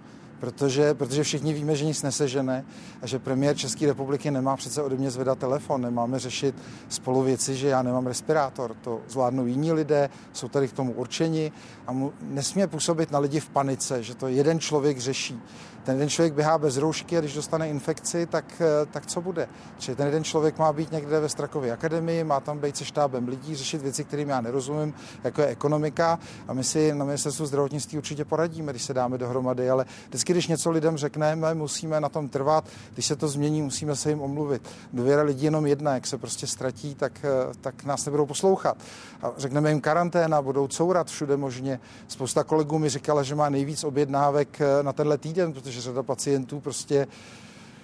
[0.41, 2.65] protože, protože všichni víme, že nic nesežene
[3.01, 6.55] a že premiér České republiky nemá přece ode mě zvedat telefon, nemáme řešit
[6.89, 8.75] spolu věci, že já nemám respirátor.
[8.81, 11.51] To zvládnou jiní lidé, jsou tady k tomu určeni
[11.87, 15.39] a mu nesmí působit na lidi v panice, že to jeden člověk řeší
[15.83, 19.47] ten jeden člověk běhá bez roušky a když dostane infekci, tak, eh, tak co bude?
[19.77, 23.27] Čili ten jeden člověk má být někde ve Strakově akademii, má tam být se štábem
[23.27, 24.93] lidí, řešit věci, kterým já nerozumím,
[25.23, 29.69] jako je ekonomika a my si na ministerstvu zdravotnictví určitě poradíme, když se dáme dohromady,
[29.69, 33.95] ale vždycky, když něco lidem řekneme, musíme na tom trvat, když se to změní, musíme
[33.95, 34.69] se jim omluvit.
[34.93, 38.77] Důvěra lidí jenom jedna, jak se prostě ztratí, tak, eh, tak nás nebudou poslouchat.
[39.21, 41.79] A řekneme jim karanténa, budou courat všude možně.
[42.07, 46.03] Spousta kolegů mi říkala, že má nejvíc objednávek eh, na tenhle týden, protože protože řada
[46.03, 47.07] pacientů prostě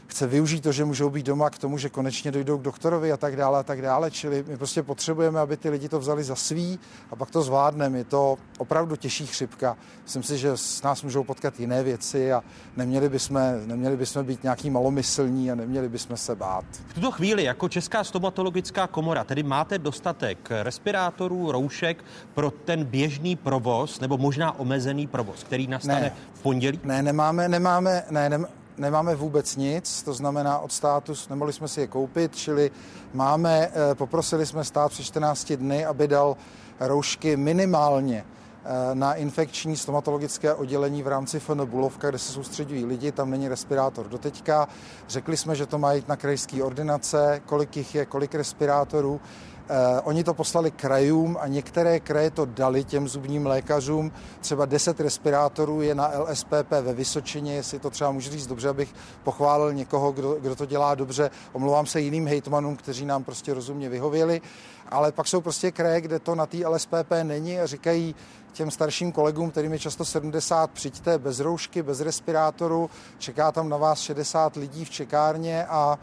[0.08, 3.18] chce využít to, že můžou být doma k tomu, že konečně dojdou k doktorovi a
[3.18, 4.12] tak dále a tak dále.
[4.12, 6.80] Čili my prostě potřebujeme, aby ty lidi to vzali za svý
[7.12, 7.98] a pak to zvládneme.
[7.98, 9.78] Je to opravdu těžší chřipka.
[10.04, 12.44] Myslím si, že s nás můžou potkat jiné věci a
[12.78, 16.66] neměli bychom, neměli bychom být nějaký malomyslní a neměli bychom se bát.
[16.88, 22.04] V tuto chvíli jako Česká stomatologická komora tedy máte dostatek respirátorů, roušek
[22.34, 26.14] pro ten běžný provoz nebo možná omezený provoz, který nastane ne.
[26.34, 26.80] v pondělí?
[26.84, 28.40] Ne, nemáme, nemáme, ne, ne,
[28.78, 32.72] nemáme vůbec nic, to znamená od státu nemohli jsme si je koupit, čili
[33.14, 36.38] máme, eh, poprosili jsme stát před 14 dny, aby dal
[36.80, 38.26] roušky minimálně
[38.66, 43.48] eh, na infekční stomatologické oddělení v rámci FN Bulovka, kde se soustředují lidi, tam není
[43.48, 44.68] respirátor doteďka.
[45.08, 49.22] Řekli jsme, že to mají na krajské ordinace, kolik jich je, kolik respirátorů.
[49.70, 54.12] Eh, oni to poslali krajům a některé kraje to dali těm zubním lékařům.
[54.40, 58.94] Třeba 10 respirátorů je na LSPP ve Vysočině, jestli to třeba můžu říct dobře, abych
[59.24, 61.30] pochválil někoho, kdo, kdo to dělá dobře.
[61.54, 64.42] Omlouvám se jiným hejtmanům, kteří nám prostě rozumně vyhověli.
[64.90, 68.16] Ale pak jsou prostě kraje, kde to na té LSPP není a říkají
[68.54, 73.78] těm starším kolegům, kterým je často 70, přijďte bez roušky, bez respirátoru, čeká tam na
[73.78, 76.00] vás 60 lidí v čekárně a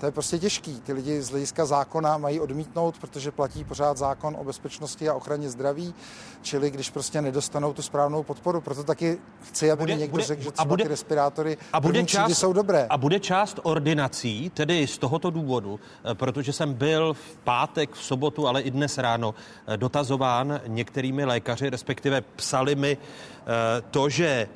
[0.00, 0.80] to je prostě těžký.
[0.80, 5.50] Ty lidi z hlediska zákona mají odmítnout, protože platí pořád zákon o bezpečnosti a ochraně
[5.50, 5.94] zdraví,
[6.42, 8.60] čili když prostě nedostanou tu správnou podporu.
[8.60, 12.04] Proto taky chci, aby bude, někdo bude, řekl, že třeba bude, ty respirátory a bude
[12.04, 12.86] část, jsou dobré.
[12.90, 18.02] A bude část ordinací, tedy z tohoto důvodu, eh, protože jsem byl v pátek, v
[18.02, 19.34] sobotu, ale i dnes ráno
[19.66, 24.48] eh, dotazován některými lékaři, respektive psali mi eh, to, že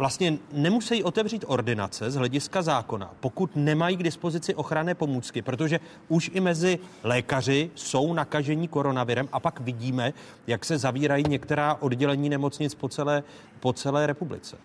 [0.00, 6.30] vlastně nemusí otevřít ordinace z hlediska zákona, pokud nemají k dispozici ochranné pomůcky, protože už
[6.34, 10.12] i mezi lékaři jsou nakažení koronavirem a pak vidíme,
[10.46, 13.22] jak se zavírají některá oddělení nemocnic po celé,
[13.60, 14.56] po celé republice.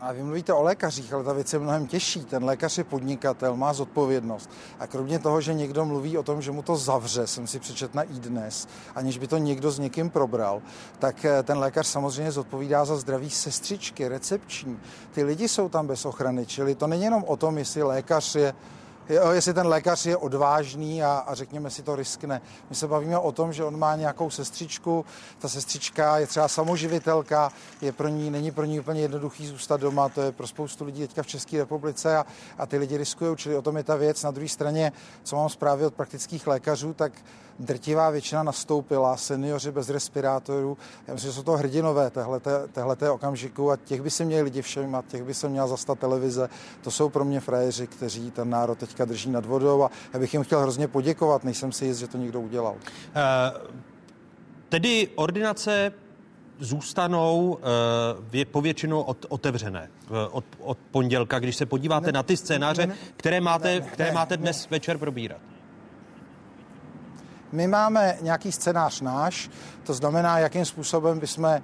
[0.00, 2.24] A vy mluvíte o lékařích, ale ta věc je mnohem těžší.
[2.24, 4.50] Ten lékař je podnikatel, má zodpovědnost.
[4.78, 7.94] A kromě toho, že někdo mluví o tom, že mu to zavře, jsem si přečet
[7.94, 10.62] na i dnes, aniž by to někdo s někým probral,
[10.98, 14.78] tak eh, ten lékař samozřejmě zodpovídá za zdraví sestřičky, recepční.
[15.12, 18.54] Ty lidi jsou tam bez ochrany, čili to není jenom o tom, jestli lékař je
[19.32, 22.40] jestli ten lékař je odvážný a, a řekněme si to riskne.
[22.70, 25.04] My se bavíme o tom, že on má nějakou sestřičku,
[25.38, 30.08] ta sestřička je třeba samoživitelka, je pro ní, není pro ní úplně jednoduchý zůstat doma,
[30.08, 32.26] to je pro spoustu lidí teďka v České republice a,
[32.58, 34.22] a ty lidi riskují, čili o tom je ta věc.
[34.22, 34.92] Na druhé straně,
[35.22, 37.12] co mám zprávy od praktických lékařů, tak
[37.60, 40.78] drtivá většina nastoupila, seniori bez respirátorů.
[41.06, 42.10] Já myslím, že jsou to hrdinové
[42.72, 46.48] téhleté okamžiku a těch by si měli lidi všem těch by se měla zastat televize.
[46.82, 50.34] To jsou pro mě frajeři, kteří ten národ teďka drží nad vodou a já bych
[50.34, 52.72] jim chtěl hrozně poděkovat, nejsem si jist, že to někdo udělal.
[52.74, 53.70] Uh,
[54.68, 55.92] tedy ordinace
[56.58, 57.58] zůstanou
[58.34, 59.90] uh, povětšinou od, otevřené
[60.30, 64.08] od, od pondělka, když se podíváte ne, na ty scénáře, ne, které máte, ne, které
[64.08, 64.68] ne, máte dnes ne.
[64.70, 65.40] večer probírat.
[67.52, 69.50] My máme nějaký scénář náš,
[69.84, 71.60] to znamená, jakým způsobem bychom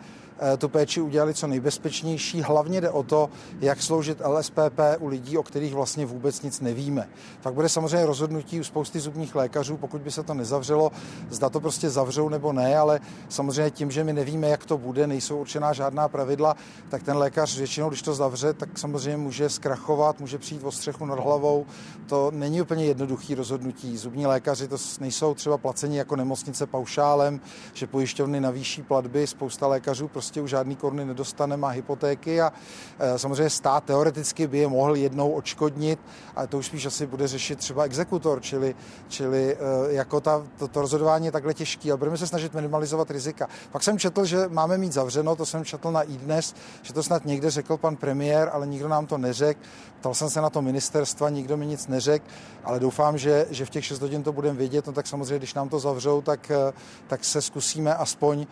[0.59, 2.43] tu péči udělali co nejbezpečnější.
[2.43, 3.31] Hlavně jde o to,
[3.61, 7.09] jak sloužit LSPP u lidí, o kterých vlastně vůbec nic nevíme.
[7.43, 10.93] Pak bude samozřejmě rozhodnutí u spousty zubních lékařů, pokud by se to nezavřelo,
[11.31, 15.07] zda to prostě zavřou nebo ne, ale samozřejmě tím, že my nevíme, jak to bude,
[15.07, 16.57] nejsou určená žádná pravidla,
[16.89, 21.07] tak ten lékař většinou, když to zavře, tak samozřejmě může zkrachovat, může přijít o střechu
[21.07, 21.67] nad hlavou.
[22.07, 23.97] To není úplně jednoduchý rozhodnutí.
[23.97, 27.41] Zubní lékaři to nejsou třeba placeni jako nemocnice paušálem,
[27.75, 32.53] že pojišťovny navýší platby, spousta lékařů prostě prostě už žádný koruny nedostane, má hypotéky a
[32.99, 35.99] e, samozřejmě stát teoreticky by je mohl jednou odškodnit,
[36.37, 38.75] ale to už spíš asi bude řešit třeba exekutor, čili,
[39.09, 43.11] čili e, jako ta, to, to rozhodování je takhle těžké, ale budeme se snažit minimalizovat
[43.11, 43.49] rizika.
[43.73, 47.25] Pak jsem četl, že máme mít zavřeno, to jsem četl na iDnes, že to snad
[47.25, 49.61] někde řekl pan premiér, ale nikdo nám to neřekl.
[50.01, 52.25] Ptal jsem se na to ministerstva, nikdo mi nic neřekl,
[52.65, 55.55] ale doufám, že, že v těch 6 hodin to budeme vědět, no tak samozřejmě, když
[55.55, 56.73] nám to zavřou, tak, e,
[57.07, 58.47] tak se zkusíme aspoň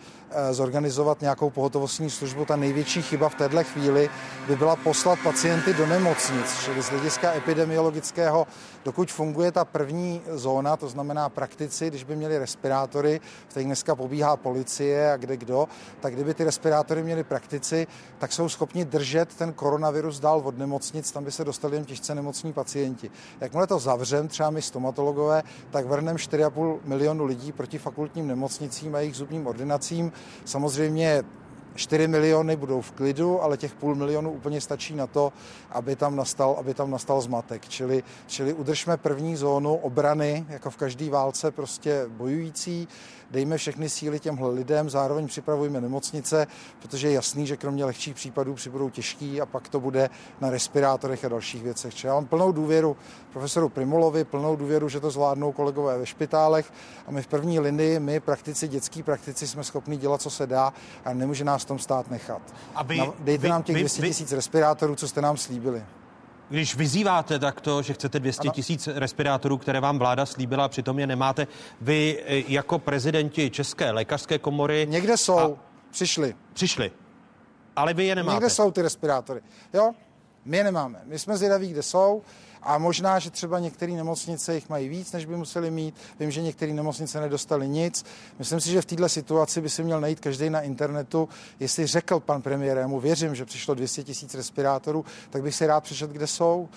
[0.51, 4.09] zorganizovat nějakou pohotovostní službu, ta největší chyba v této chvíli
[4.47, 8.47] by byla poslat pacienty do nemocnic, čili z hlediska epidemiologického,
[8.85, 13.95] dokud funguje ta první zóna, to znamená praktici, když by měli respirátory, v kterých dneska
[13.95, 15.67] pobíhá policie a kde kdo,
[15.99, 17.87] tak kdyby ty respirátory měli praktici,
[18.17, 22.15] tak jsou schopni držet ten koronavirus dál od nemocnic, tam by se dostali jen těžce
[22.15, 23.11] nemocní pacienti.
[23.41, 28.99] Jakmile to zavřem, třeba my stomatologové, tak vrhneme 4,5 milionu lidí proti fakultním nemocnicím a
[28.99, 30.11] jejich zubním ordinacím.
[30.45, 31.23] Samozřejmě
[31.75, 35.33] 4 miliony budou v klidu, ale těch půl milionu úplně stačí na to,
[35.71, 37.67] aby tam nastal, aby tam nastal zmatek.
[37.67, 42.87] Čili, čili udržme první zónu obrany, jako v každé válce, prostě bojující,
[43.31, 46.47] dejme všechny síly těm lidem, zároveň připravujeme nemocnice,
[46.81, 50.09] protože je jasný, že kromě lehčích případů přibudou těžký a pak to bude
[50.41, 51.95] na respirátorech a dalších věcech.
[51.95, 52.97] Čili já mám plnou důvěru
[53.33, 56.73] profesoru Primulovi, plnou důvěru, že to zvládnou kolegové ve špitálech
[57.07, 60.73] a my v první linii, my praktici, dětský praktici, jsme schopni dělat, co se dá
[61.05, 62.41] a nemůže nás v tom stát nechat.
[62.75, 65.83] Aby, Dejte vy, nám těch 200 tisíc respirátorů, co jste nám slíbili.
[66.49, 71.47] Když vyzýváte takto, že chcete 200 tisíc respirátorů, které vám vláda slíbila, přitom je nemáte,
[71.81, 74.87] vy eh, jako prezidenti České lékařské komory...
[74.89, 75.51] Někde jsou, a...
[75.91, 76.35] přišli.
[76.53, 76.91] Přišli,
[77.75, 78.35] ale vy je nemáte.
[78.35, 79.41] Někde jsou ty respirátory,
[79.73, 79.91] jo?
[80.45, 81.01] My je nemáme.
[81.05, 82.21] My jsme zvědaví, kde jsou.
[82.65, 85.95] A možná, že třeba některé nemocnice jich mají víc, než by museli mít.
[86.19, 88.05] Vím, že některé nemocnice nedostali nic.
[88.39, 91.29] Myslím si, že v této situaci by si měl najít každý na internetu.
[91.59, 95.67] Jestli řekl pan premiér, já mu věřím, že přišlo 200 tisíc respirátorů, tak bych si
[95.67, 96.69] rád přečet, kde jsou.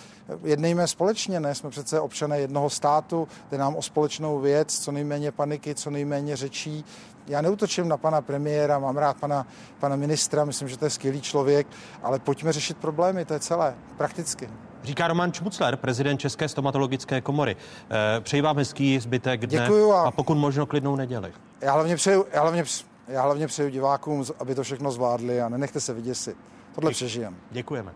[0.45, 1.55] Jednejme společně, ne?
[1.55, 6.37] Jsme přece občané jednoho státu, jde nám o společnou věc, co nejméně paniky, co nejméně
[6.37, 6.85] řečí.
[7.27, 9.47] Já neutočím na pana premiéra, mám rád pana,
[9.79, 11.67] pana ministra, myslím, že to je skvělý člověk,
[12.03, 14.49] ale pojďme řešit problémy, to je celé, prakticky.
[14.83, 17.57] Říká Roman Čmucler, prezident České stomatologické komory.
[17.91, 20.03] Eh, přeji vám hezký zbytek dne Děkuju a...
[20.03, 21.33] a pokud možno klidnou neděli.
[21.61, 22.65] Já hlavně přeju, já hlavně,
[23.09, 26.37] já hlavně přeju divákům, aby to všechno zvládli a nenechte se vyděsit.
[26.75, 27.37] Tohle přežijem.
[27.51, 27.93] Děkujeme.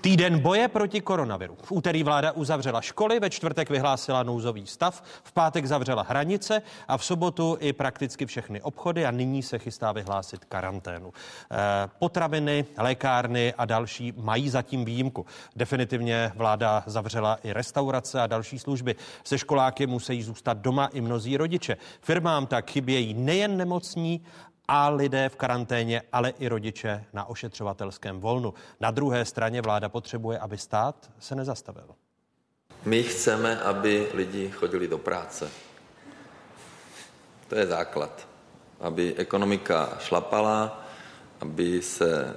[0.00, 1.56] Týden boje proti koronaviru.
[1.62, 6.96] V úterý vláda uzavřela školy, ve čtvrtek vyhlásila nouzový stav, v pátek zavřela hranice a
[6.96, 11.12] v sobotu i prakticky všechny obchody a nyní se chystá vyhlásit karanténu.
[11.12, 11.56] Eh,
[11.98, 15.26] potraviny, lékárny a další mají zatím výjimku.
[15.56, 18.96] Definitivně vláda zavřela i restaurace a další služby.
[19.24, 21.76] Se školáky musí zůstat doma i mnozí rodiče.
[22.00, 24.22] Firmám tak chybějí nejen nemocní,
[24.72, 28.54] a lidé v karanténě, ale i rodiče na ošetřovatelském volnu.
[28.80, 31.88] Na druhé straně vláda potřebuje, aby stát se nezastavil.
[32.84, 35.50] My chceme, aby lidi chodili do práce.
[37.48, 38.28] To je základ.
[38.80, 40.84] Aby ekonomika šlapala,
[41.40, 42.36] aby se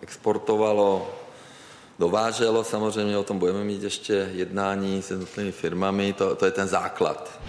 [0.00, 1.14] exportovalo,
[1.98, 2.64] dováželo.
[2.64, 6.12] Samozřejmě o tom budeme mít ještě jednání s jednotlivými firmami.
[6.12, 7.40] To, to je ten základ.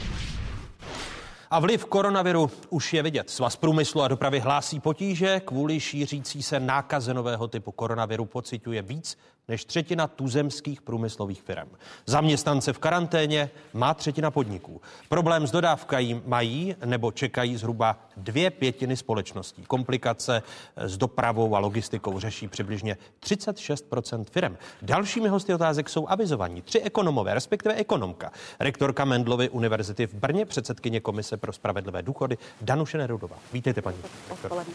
[1.52, 3.30] A vliv koronaviru už je vidět.
[3.30, 5.40] Svaz průmyslu a dopravy hlásí potíže.
[5.40, 9.18] Kvůli šířící se nákaze nového typu koronaviru pociťuje víc
[9.48, 11.70] než třetina tuzemských průmyslových firm.
[12.06, 14.82] Zaměstnance v karanténě má třetina podniků.
[15.10, 19.64] Problém s dodávkají mají nebo čekají zhruba dvě pětiny společností.
[19.64, 20.44] Komplikace
[20.76, 24.58] s dopravou a logistikou řeší přibližně 36% firm.
[24.82, 28.32] Dalšími hosty otázek jsou avizovaní tři ekonomové, respektive ekonomka.
[28.60, 33.38] Rektorka Mendlovy univerzity v Brně, předsedkyně Komise pro spravedlivé důchody Danuše Nerudová.
[33.54, 33.98] Vítejte, paní.
[34.30, 34.74] Odpoledne.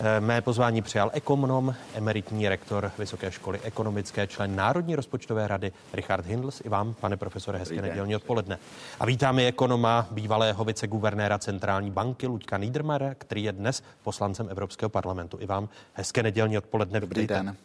[0.00, 6.26] Eh, mé pozvání přijal ekonom, emeritní rektor Vysoké školy ekonomické, člen Národní rozpočtové rady Richard
[6.26, 6.62] Hindls.
[6.64, 8.58] I vám, pane profesore, hezké nedělní odpoledne.
[9.00, 15.38] A vítáme ekonoma, bývalého viceguvernéra Centrální banky Luďka Niedermayera, který je dnes poslancem Evropského parlamentu.
[15.40, 17.00] I vám hezké nedělní odpoledne.
[17.00, 17.56] Dobrý den.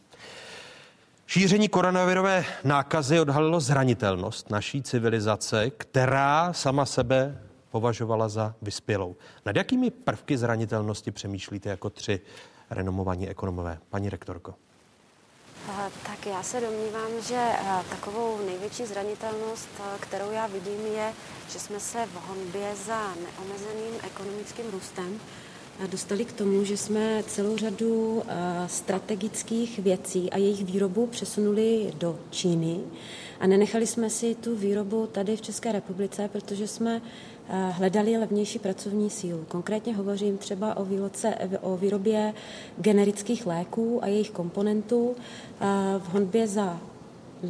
[1.27, 7.37] Šíření koronavirové nákazy odhalilo zranitelnost naší civilizace, která sama sebe
[7.71, 9.15] považovala za vyspělou.
[9.45, 12.21] Nad jakými prvky zranitelnosti přemýšlíte jako tři
[12.69, 13.77] renomovaní ekonomové?
[13.89, 14.55] Paní rektorko.
[16.05, 17.47] Tak já se domnívám, že
[17.89, 19.69] takovou největší zranitelnost,
[19.99, 21.13] kterou já vidím, je,
[21.49, 25.19] že jsme se v honbě za neomezeným ekonomickým růstem
[25.87, 28.23] dostali k tomu, že jsme celou řadu
[28.67, 32.79] strategických věcí a jejich výrobu přesunuli do Číny
[33.39, 37.01] a nenechali jsme si tu výrobu tady v České republice, protože jsme
[37.51, 39.45] hledali levnější pracovní sílu.
[39.47, 42.33] Konkrétně hovořím třeba o, výloce, o výrobě
[42.77, 45.15] generických léků a jejich komponentů
[45.99, 46.81] v honbě za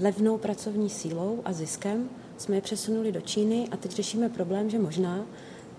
[0.02, 4.80] levnou pracovní sílou a ziskem jsme je přesunuli do Číny a teď řešíme problém, že
[4.80, 5.26] možná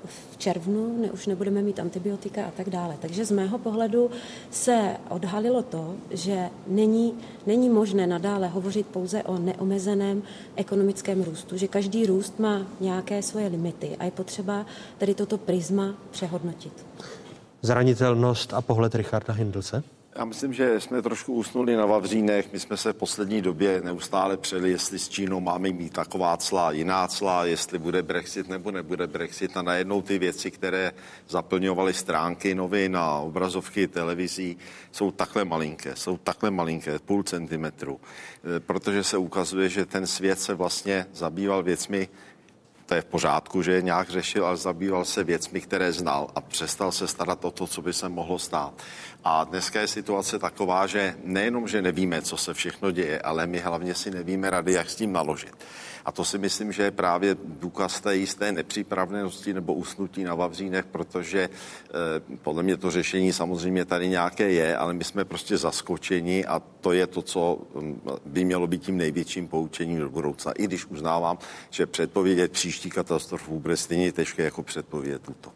[0.05, 2.97] v červnu ne, už nebudeme mít antibiotika a tak dále.
[3.01, 4.11] Takže z mého pohledu
[4.51, 7.15] se odhalilo to, že není,
[7.47, 10.23] není možné nadále hovořit pouze o neomezeném
[10.57, 14.67] ekonomickém růstu, že každý růst má nějaké svoje limity a je potřeba
[14.99, 16.87] tady toto prisma přehodnotit.
[17.63, 19.83] Zranitelnost a pohled Richarda Hindlse?
[20.17, 22.53] Já myslím, že jsme trošku usnuli na Vavřínech.
[22.53, 26.73] My jsme se v poslední době neustále přeli, jestli s Čínou máme mít taková cla,
[26.73, 29.57] jiná cla, jestli bude Brexit nebo nebude Brexit.
[29.57, 30.93] A najednou ty věci, které
[31.29, 34.57] zaplňovaly stránky novin a obrazovky televizí,
[34.93, 35.97] jsou takhle malinké.
[35.97, 38.01] Jsou takhle malinké, půl centimetru.
[38.57, 42.09] E, protože se ukazuje, že ten svět se vlastně zabýval věcmi,
[42.93, 46.41] to je v pořádku, že je nějak řešil, ale zabýval se věcmi, které znal a
[46.41, 48.73] přestal se starat o to, co by se mohlo stát.
[49.25, 53.59] A dneska je situace taková, že nejenom, že nevíme, co se všechno děje, ale my
[53.59, 55.57] hlavně si nevíme rady, jak s tím naložit.
[56.05, 60.85] A to si myslím, že je právě důkaz té jisté nepřípravnosti nebo usnutí na Vavřínech,
[60.85, 61.91] protože eh,
[62.43, 66.93] podle mě to řešení samozřejmě tady nějaké je, ale my jsme prostě zaskočeni a to
[66.93, 70.53] je to, co hm, by mělo být tím největším poučením do budoucna.
[70.53, 71.39] I když uznávám,
[71.71, 75.51] že předpovědět příští katastrofu bude stejně těžké jako předpovědět tuto.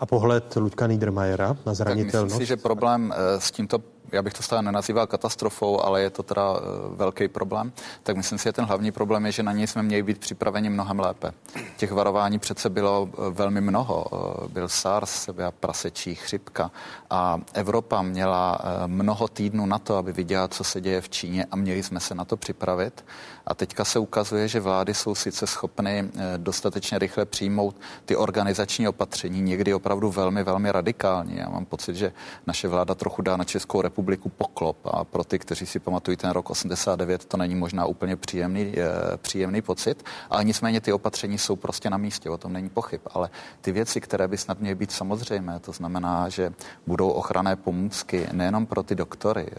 [0.00, 2.24] A pohled Luďka Niedermayera na zranitelnost?
[2.24, 3.82] myslím si, že problém eh, s tímto
[4.12, 6.58] já bych to stále nenazýval katastrofou, ale je to teda uh,
[6.96, 7.72] velký problém,
[8.02, 10.70] tak myslím si, že ten hlavní problém je, že na něj jsme měli být připraveni
[10.70, 11.32] mnohem lépe.
[11.76, 14.04] Těch varování přece bylo uh, velmi mnoho.
[14.10, 16.70] Uh, byl SARS, byla prasečí chřipka
[17.10, 21.56] a Evropa měla mnoho týdnů na to, aby viděla, co se děje v Číně a
[21.56, 23.04] měli jsme se na to připravit.
[23.46, 29.42] A teďka se ukazuje, že vlády jsou sice schopny dostatečně rychle přijmout ty organizační opatření,
[29.42, 31.36] někdy opravdu velmi, velmi radikální.
[31.36, 32.12] Já mám pocit, že
[32.46, 34.76] naše vláda trochu dá na Českou republiku poklop.
[34.84, 38.74] A pro ty, kteří si pamatují ten rok 89, to není možná úplně příjemný,
[39.16, 43.30] příjemný pocit, ale nicméně ty opatření jsou prostě na místě, o tom není pochyb, ale
[43.60, 46.52] ty věci, které by snad měly být samozřejmé, to znamená, že
[46.86, 49.56] budou ochranné pomůcky nejenom pro ty doktory, eh,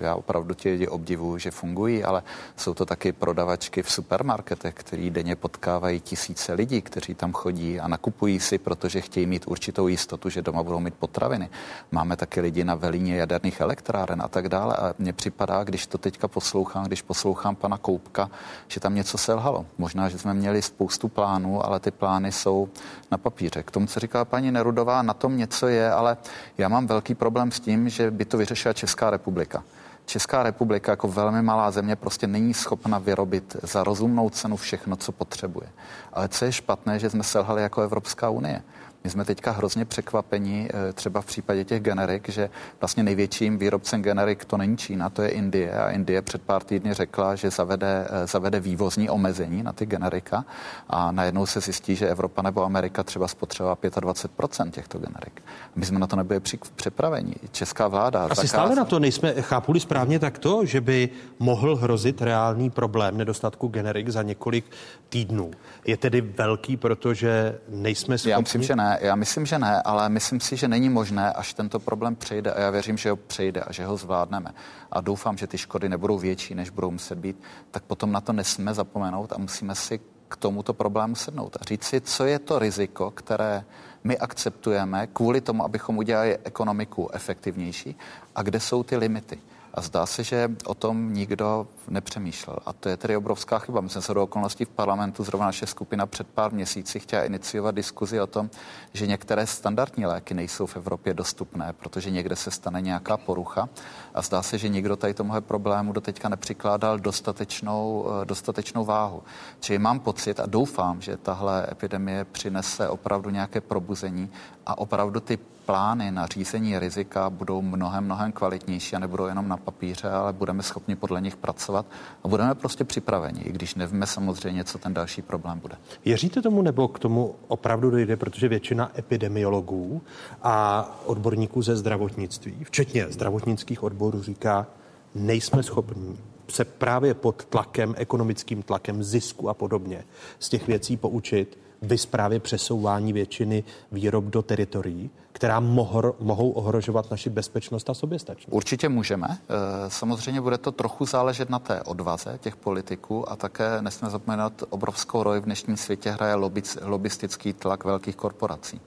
[0.00, 2.22] já opravdu ti lidi obdivuju, že fungují, ale
[2.56, 7.88] jsou to taky prodavačky v supermarketech, který denně potkávají tisíce lidí, kteří tam chodí a
[7.88, 11.50] nakupují si, protože chtějí mít určitou jistotu, že doma budou mít potraviny.
[11.90, 14.76] Máme taky lidi na velíně jaderných elektráren a tak dále.
[14.76, 18.30] A mně připadá, když to teďka poslouchám, když poslouchám pana Koupka,
[18.68, 19.66] že tam něco selhalo.
[19.78, 22.68] Možná, že jsme měli spoustu plánů, ale ty plány jsou
[23.10, 23.62] na papíře.
[23.62, 26.16] K tomu, co říká paní Nerudová, na tom něco je, ale
[26.58, 29.64] já mám velký problém s tím, že by to vyřešila Česká republika.
[30.06, 35.12] Česká republika jako velmi malá země prostě není schopna vyrobit za rozumnou cenu všechno, co
[35.12, 35.68] potřebuje.
[36.12, 38.62] Ale co je špatné, že jsme selhali jako Evropská unie.
[39.04, 42.50] My jsme teďka hrozně překvapeni, eh, třeba v případě těch generik, že
[42.80, 45.72] vlastně největším výrobcem generik to není Čína, to je Indie.
[45.72, 50.44] A Indie před pár týdny řekla, že zavede, eh, zavede vývozní omezení na ty generika
[50.88, 55.42] a najednou se zjistí, že Evropa nebo Amerika třeba spotřebovala 25% těchto generik.
[55.74, 56.40] My jsme na to nebyli
[56.76, 57.34] připraveni.
[57.52, 58.26] Česká vláda.
[58.30, 61.08] Asi stále na to nejsme, chápuli správně takto, že by
[61.38, 64.64] mohl hrozit reálný problém nedostatku generik za několik
[65.08, 65.50] týdnů.
[65.86, 68.30] Je tedy velký, protože nejsme schopni...
[68.30, 71.54] Já myslím, že ne já myslím, že ne, ale myslím si, že není možné, až
[71.54, 74.54] tento problém přejde a já věřím, že ho přejde a že ho zvládneme.
[74.92, 78.32] A doufám, že ty škody nebudou větší, než budou muset být, tak potom na to
[78.32, 82.58] nesmíme zapomenout a musíme si k tomuto problému sednout a říct si, co je to
[82.58, 83.64] riziko, které
[84.04, 87.96] my akceptujeme kvůli tomu, abychom udělali ekonomiku efektivnější
[88.34, 89.38] a kde jsou ty limity.
[89.74, 92.58] A zdá se, že o tom nikdo nepřemýšlel.
[92.66, 93.80] A to je tedy obrovská chyba.
[93.80, 97.74] My jsme se do okolností v parlamentu, zrovna naše skupina před pár měsíci chtěla iniciovat
[97.74, 98.50] diskuzi o tom,
[98.92, 103.68] že některé standardní léky nejsou v Evropě dostupné, protože někde se stane nějaká porucha.
[104.14, 109.22] A zdá se, že nikdo tady tomuhle problému do teďka nepřikládal dostatečnou, eh, dostatečnou váhu.
[109.60, 114.30] Čili mám pocit a doufám, že tahle epidemie přinese opravdu nějaké probuzení
[114.66, 119.56] a opravdu ty plány na řízení rizika budou mnohem, mnohem kvalitnější a nebudou jenom na
[119.56, 121.86] papíře, ale budeme schopni podle nich pracovat
[122.24, 125.74] a budeme prostě připraveni, i když nevíme samozřejmě, co ten další problém bude.
[126.04, 130.02] Věříte tomu nebo k tomu opravdu dojde, protože většina epidemiologů
[130.42, 134.66] a odborníků ze zdravotnictví, včetně zdravotnických odborů, říká,
[135.14, 136.16] nejsme schopni
[136.48, 140.04] se právě pod tlakem, ekonomickým tlakem, zisku a podobně
[140.38, 147.10] z těch věcí poučit, vy právě přesouvání většiny výrob do teritorií, která mohor, mohou ohrožovat
[147.10, 148.54] naši bezpečnost a soběstačnost?
[148.54, 149.28] Určitě můžeme.
[149.30, 154.64] Eh, samozřejmě bude to trochu záležet na té odvaze těch politiků a také nesmíme zapomenout,
[154.70, 156.34] obrovskou roli v dnešním světě hraje
[156.82, 158.80] lobistický tlak velkých korporací.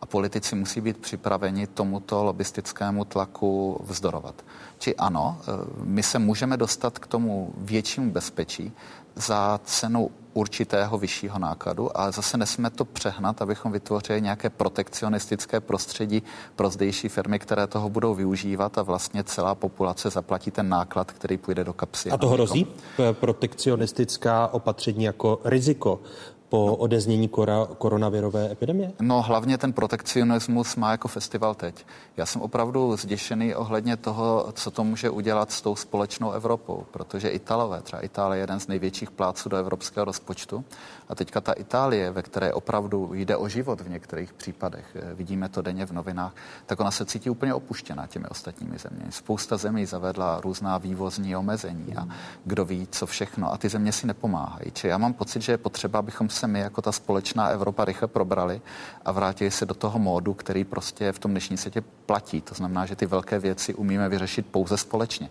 [0.00, 4.44] A politici musí být připraveni tomuto lobistickému tlaku vzdorovat.
[4.78, 5.52] Či ano, eh,
[5.82, 8.72] my se můžeme dostat k tomu většímu bezpečí
[9.16, 16.22] za cenu určitého vyššího nákladu, ale zase nesmíme to přehnat, abychom vytvořili nějaké protekcionistické prostředí
[16.56, 21.36] pro zdejší firmy, které toho budou využívat a vlastně celá populace zaplatí ten náklad, který
[21.36, 22.10] půjde do kapsy.
[22.10, 22.66] A to hrozí
[23.12, 26.00] protekcionistická opatření jako riziko
[26.48, 28.92] po odeznění kora, koronavirové epidemie?
[29.00, 31.86] No hlavně ten protekcionismus má jako festival teď.
[32.16, 37.28] Já jsem opravdu zděšený ohledně toho, co to může udělat s tou společnou Evropou, protože
[37.28, 40.64] Italové, třeba Itálie je jeden z největších pláců do evropského rozpočtu
[41.08, 45.48] a teďka ta Itálie, ve které opravdu jde o život v některých případech, eh, vidíme
[45.48, 46.34] to denně v novinách,
[46.66, 49.12] tak ona se cítí úplně opuštěná těmi ostatními zeměmi.
[49.12, 52.08] Spousta zemí zavedla různá vývozní omezení a
[52.44, 54.70] kdo ví, co všechno a ty země si nepomáhají.
[54.72, 58.08] Či já mám pocit, že je potřeba, abychom se my jako ta společná Evropa rychle
[58.08, 58.60] probrali
[59.04, 62.40] a vrátili se do toho módu, který prostě v tom dnešní světě platí.
[62.40, 65.30] To znamená, že ty velké věci umíme vyřešit pouze společně.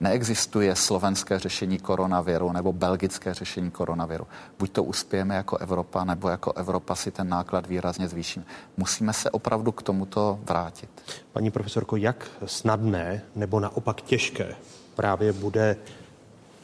[0.00, 4.26] Neexistuje slovenské řešení koronaviru nebo belgické řešení koronaviru.
[4.58, 8.44] Buď to uspějeme jako Evropa, nebo jako Evropa si ten náklad výrazně zvýšíme.
[8.76, 10.90] Musíme se opravdu k tomuto vrátit.
[11.32, 14.54] Paní profesorko, jak snadné nebo naopak těžké
[14.94, 15.76] právě bude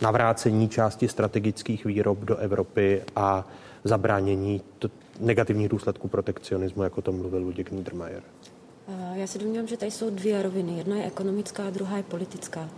[0.01, 3.45] navrácení části strategických výrob do Evropy a
[3.85, 4.61] zabránění
[5.21, 8.23] negativních důsledků protekcionismu, jako to mluvil Luděk Niedermayer?
[8.89, 10.79] Eh, já si domnívám, že tady jsou dvě roviny.
[10.79, 12.69] Jedna je ekonomická a druhá je politická.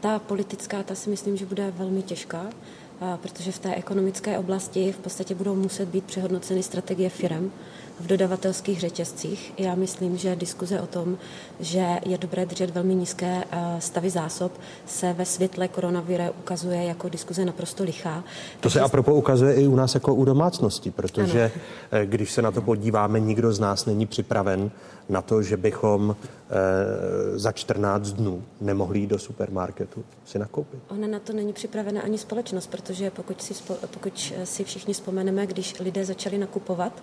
[0.00, 4.92] Ta politická, ta si myslím, že bude velmi těžká, eh, protože v té ekonomické oblasti
[4.92, 7.52] v podstatě budou muset být přehodnoceny strategie firm
[8.00, 9.52] v dodavatelských řetězcích.
[9.58, 11.18] Já myslím, že diskuze o tom,
[11.60, 14.52] že je dobré držet velmi nízké eh, stavy zásob,
[14.86, 18.24] se ve světle koronavire ukazuje jako diskuze naprosto lichá.
[18.60, 21.62] To se apropo ukazuje i u nás jako u domácnosti, protože ano.
[21.90, 24.70] Eh, když se na to podíváme, nikdo z nás není připraven
[25.08, 26.16] na to, že bychom
[26.50, 30.80] e, za 14 dnů nemohli jít do supermarketu si nakoupit.
[30.88, 33.54] Ona na to není připravena ani společnost, protože pokud si,
[33.90, 37.02] pokud si všichni vzpomeneme, když lidé začali nakupovat,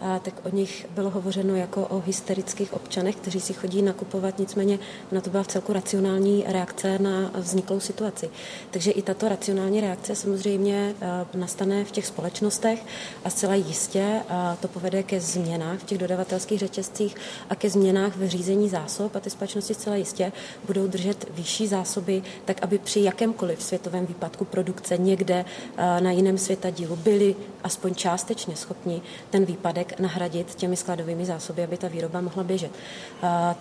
[0.00, 4.78] začátek o nich bylo hovořeno jako o hysterických občanech, kteří si chodí nakupovat, nicméně
[5.12, 8.30] na to byla v celku racionální reakce na vzniklou situaci.
[8.70, 12.84] Takže i tato racionální reakce samozřejmě eh, nastane v těch společnostech
[13.24, 14.22] a zcela jistě
[14.60, 17.16] to povede ke změnách v těch dodavatelských řetězcích
[17.50, 20.32] a ke změnách ve řízení zásob a ty společnosti zcela jistě
[20.66, 26.38] budou držet vyšší zásoby, tak aby při jakémkoliv světovém výpadku produkce někde eh, na jiném
[26.38, 32.20] světa dílu byli aspoň částečně schopni ten výpadek nahradit těmi skladovými zásoby, aby ta výroba
[32.20, 32.70] mohla běžet.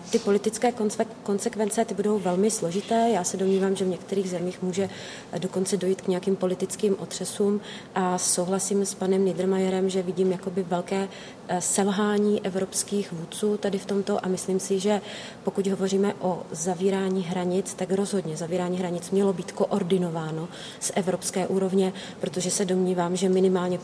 [0.10, 0.74] Ty politické
[1.24, 3.10] konsekvence ty budou velmi složité.
[3.14, 4.90] Já se domnívám, že v některých zemích může
[5.38, 7.62] dokonce dojít k nějakým politickým otřesům
[7.96, 11.08] a souhlasím s panem Niedermayerem, že vidím jakoby velké
[11.48, 15.02] eh, selhání evropských vůdců tady v tomto a myslím si, že
[15.44, 20.48] pokud hovoříme o zavírání hranic, tak rozhodně zavírání hranic mělo být koordinováno
[20.80, 23.80] z evropské úrovně, protože se domnívám, že minimálně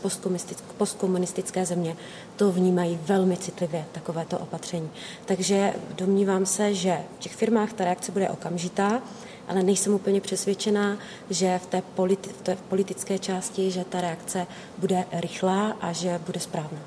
[0.78, 1.96] postkomunistické země
[2.36, 4.90] to vnímají velmi citlivě, takovéto opatření.
[5.24, 9.02] Takže domnívám se, že v těch firmách ta reakce bude okamžitá,
[9.48, 10.98] ale nejsem úplně přesvědčená,
[11.30, 14.46] že v té, politi- v té politické části, že ta reakce
[14.78, 16.78] bude rychlá a že bude správná.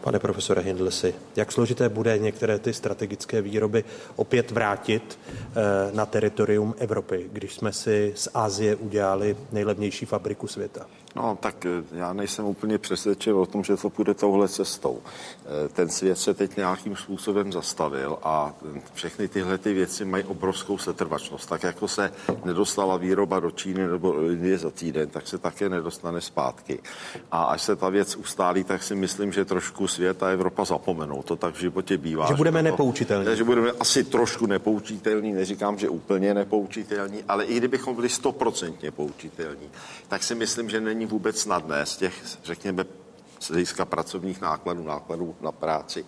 [0.00, 3.84] Pane profesore Hindlesi, jak složité bude některé ty strategické výroby
[4.16, 5.52] opět vrátit eh,
[5.92, 10.86] na teritorium Evropy, když jsme si z Ázie udělali nejlevnější fabriku světa?
[11.20, 14.98] No, tak eh, já nejsem úplně přesvědčen o tom, že to půjde touhle cestou.
[15.04, 18.52] Eh, ten svět se teď nějakým způsobem zastavil a
[18.94, 21.48] všechny tyhle ty věci mají obrovskou setrvačnost.
[21.48, 22.12] Tak jako se
[22.44, 26.78] nedostala výroba do Číny nebo Indie za týden, tak se také nedostane zpátky.
[27.30, 31.22] A až se ta věc ustálí, tak si myslím, že trošku svět a Evropa zapomenou.
[31.22, 32.26] To tak v životě bývá.
[32.26, 33.36] Že budeme že to, nepoučitelní.
[33.36, 39.70] Že budeme asi trošku nepoučitelní, neříkám, že úplně nepoučitelní, ale i kdybychom byli stoprocentně poučitelní,
[40.08, 42.14] tak si myslím, že není vůbec snadné z těch,
[42.44, 42.84] řekněme,
[43.40, 46.04] z hlediska pracovních nákladů, nákladů na práci,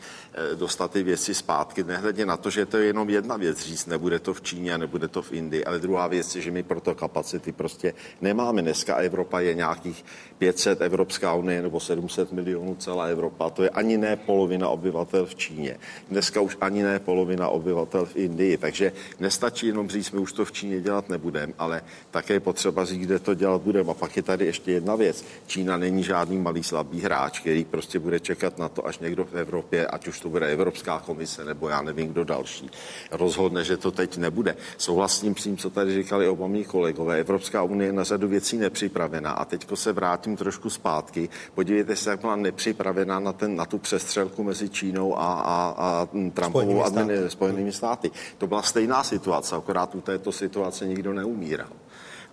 [0.55, 4.19] dostat ty věci zpátky, nehledě na to, že to je jenom jedna věc říct, nebude
[4.19, 6.95] to v Číně a nebude to v Indii, ale druhá věc je, že my proto
[6.95, 8.63] kapacity prostě nemáme.
[8.63, 10.05] Dneska Evropa je nějakých
[10.39, 15.35] 500, Evropská unie nebo 700 milionů celá Evropa, to je ani ne polovina obyvatel v
[15.35, 15.79] Číně.
[16.11, 20.45] Dneska už ani ne polovina obyvatel v Indii, takže nestačí jenom říct, my už to
[20.45, 23.91] v Číně dělat nebudeme, ale také je potřeba říct, kde to dělat budeme.
[23.91, 25.25] A pak je tady ještě jedna věc.
[25.47, 29.25] Čína není žádný malý slabý hráč hráč, který prostě bude čekat na to, až někdo
[29.25, 32.70] v Evropě, ať už to bude Evropská komise nebo já nevím kdo další,
[33.11, 34.57] rozhodne, že to teď nebude.
[34.78, 37.19] Souhlasím s tím, co tady říkali oba mý kolegové.
[37.20, 41.28] Evropská unie je na řadu věcí nepřipravená a teďko se vrátím trošku zpátky.
[41.55, 46.09] Podívejte se, jak byla nepřipravená na, ten, na tu přestřelku mezi Čínou a, a, a
[46.35, 48.11] Trumpovou Spojenými, Spojenými státy.
[48.39, 51.69] To byla stejná situace, akorát u této situace nikdo neumíral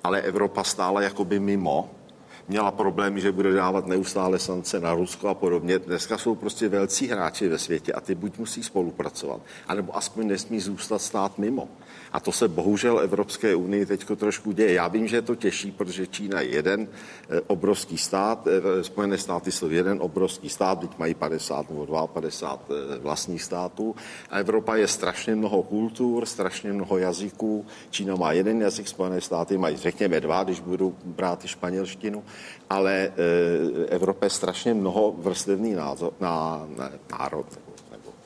[0.03, 1.98] ale Evropa stála jakoby mimo
[2.49, 5.79] měla problémy, že bude dávat neustále sance na Rusko a podobně.
[5.79, 10.59] Dneska jsou prostě velcí hráči ve světě a ty buď musí spolupracovat, anebo aspoň nesmí
[10.59, 11.67] zůstat stát mimo.
[12.11, 14.73] A to se bohužel Evropské unii teď trošku děje.
[14.73, 19.17] Já vím, že je to těžší, protože Čína je jeden eh, obrovský stát, eh, Spojené
[19.17, 23.95] státy jsou jeden obrovský stát, teď mají 50 nebo 52 eh, vlastních států.
[24.29, 27.65] A Evropa je strašně mnoho kultur, strašně mnoho jazyků.
[27.89, 32.23] Čína má jeden jazyk, Spojené státy mají, řekněme, dva, když budou brát i španělštinu,
[32.69, 33.11] ale
[33.89, 37.68] Evropa je strašně mnoho vrstevný názor, na, na, národ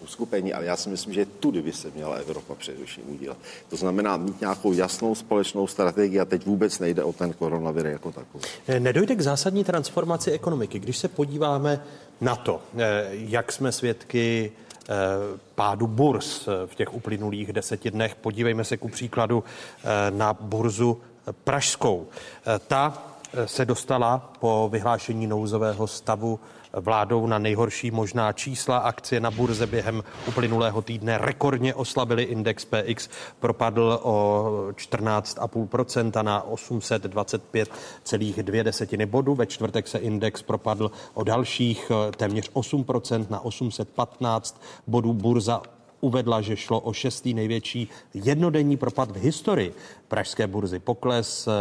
[0.03, 3.37] uskupení, ale já si myslím, že tudy by se měla Evropa především udělat.
[3.69, 8.11] To znamená mít nějakou jasnou společnou strategii a teď vůbec nejde o ten koronavir jako
[8.11, 8.43] takový.
[8.67, 10.79] Eh, nedojde k zásadní transformaci ekonomiky.
[10.79, 11.83] Když se podíváme
[12.21, 14.51] na to, eh, jak jsme svědky
[14.89, 14.93] eh,
[15.55, 18.15] pádu burz v těch uplynulých deseti dnech.
[18.15, 19.43] Podívejme se ku příkladu
[20.09, 21.01] na burzu
[21.43, 22.07] pražskou.
[22.67, 23.03] Ta
[23.45, 26.39] se dostala po vyhlášení nouzového stavu
[26.73, 28.77] vládou na nejhorší možná čísla.
[28.77, 32.23] Akcie na burze během uplynulého týdne rekordně oslabily.
[32.23, 33.09] Index PX
[33.39, 34.45] propadl o
[34.75, 39.35] 14,5% na 825,2 desetiny bodu.
[39.35, 45.13] Ve čtvrtek se index propadl o dalších eh, téměř 8% na 815 bodů.
[45.13, 45.61] Burza
[46.01, 49.73] uvedla, že šlo o šestý největší jednodenní propad v historii
[50.07, 50.79] pražské burzy.
[50.79, 51.51] Pokles eh,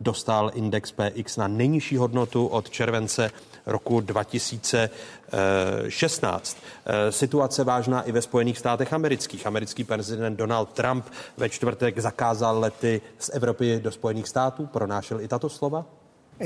[0.00, 3.30] dostal index PX na nejnižší hodnotu od července
[3.66, 6.56] roku 2016.
[6.86, 9.46] Eh, situace vážná i ve Spojených státech amerických.
[9.46, 11.04] Americký prezident Donald Trump
[11.36, 14.66] ve čtvrtek zakázal lety z Evropy do Spojených států.
[14.66, 15.86] Pronášel i tato slova?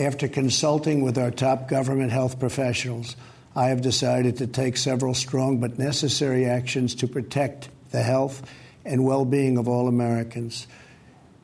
[0.09, 3.17] After consulting with our top government health professionals,
[3.57, 8.43] I have decided to take several strong but necessary actions to protect the health
[8.85, 10.69] and well being of all Americans,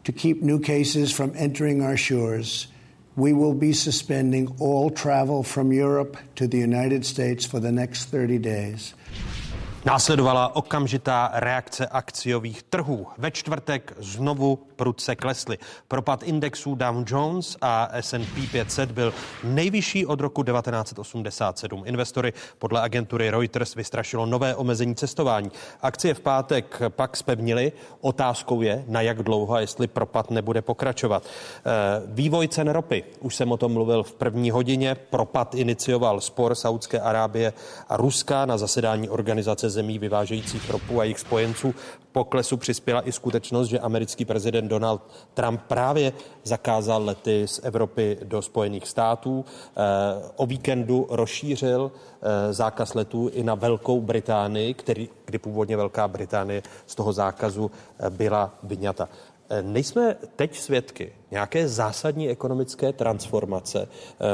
[0.04, 2.68] to keep new cases from entering our shores,
[3.16, 8.06] we will be suspending all travel from Europe to the United States for the next
[8.06, 8.94] 30 days.
[9.84, 13.06] Následovala okamžitá reakce akciových trhů.
[13.18, 15.58] Ve čtvrtek znovu prudce klesly.
[15.88, 21.82] Propad indexů Dow Jones a S&P 500 byl nejvyšší od roku 1987.
[21.86, 25.50] Investory podle agentury Reuters vystrašilo nové omezení cestování.
[25.82, 27.72] Akcie v pátek pak spevnily.
[28.00, 31.22] Otázkou je, na jak dlouho a jestli propad nebude pokračovat.
[31.26, 33.04] Eh, vývoj cen ropy.
[33.20, 34.94] Už jsem o tom mluvil v první hodině.
[34.94, 37.52] Propad inicioval spor Saudské Arábie
[37.88, 41.74] a Ruska na zasedání organizace zemí vyvážejících ropu a jejich spojenců.
[42.12, 45.02] Poklesu přispěla i skutečnost, že americký prezident Donald
[45.34, 46.12] Trump právě
[46.44, 49.44] zakázal lety z Evropy do Spojených států.
[49.44, 49.80] Eh,
[50.36, 56.62] o víkendu rozšířil eh, zákaz letů i na Velkou Británii, který, kdy původně Velká Británie
[56.86, 59.08] z toho zákazu eh, byla vyňata.
[59.62, 63.88] Nejsme teď svědky nějaké zásadní ekonomické transformace.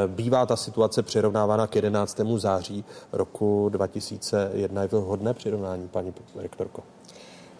[0.06, 2.20] Bývá ta situace přirovnávána k 11.
[2.36, 4.82] září roku 2001.
[4.82, 6.82] Je to hodné přirovnání, paní rektorko?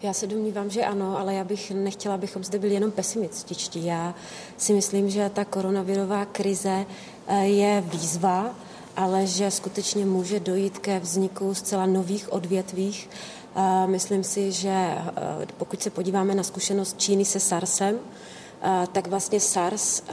[0.03, 3.85] Já se domnívám, že ano, ale já bych nechtěla, abychom zde byli jenom pesimističtí.
[3.85, 4.15] Já
[4.57, 6.85] si myslím, že ta koronavirová krize
[7.27, 8.55] eh, je výzva,
[8.95, 13.09] ale že skutečně může dojít ke vzniku zcela nových odvětvích.
[13.85, 15.05] Myslím si, že eh,
[15.57, 17.99] pokud se podíváme na zkušenost Číny se SARSem,
[18.91, 20.03] tak vlastně SARS,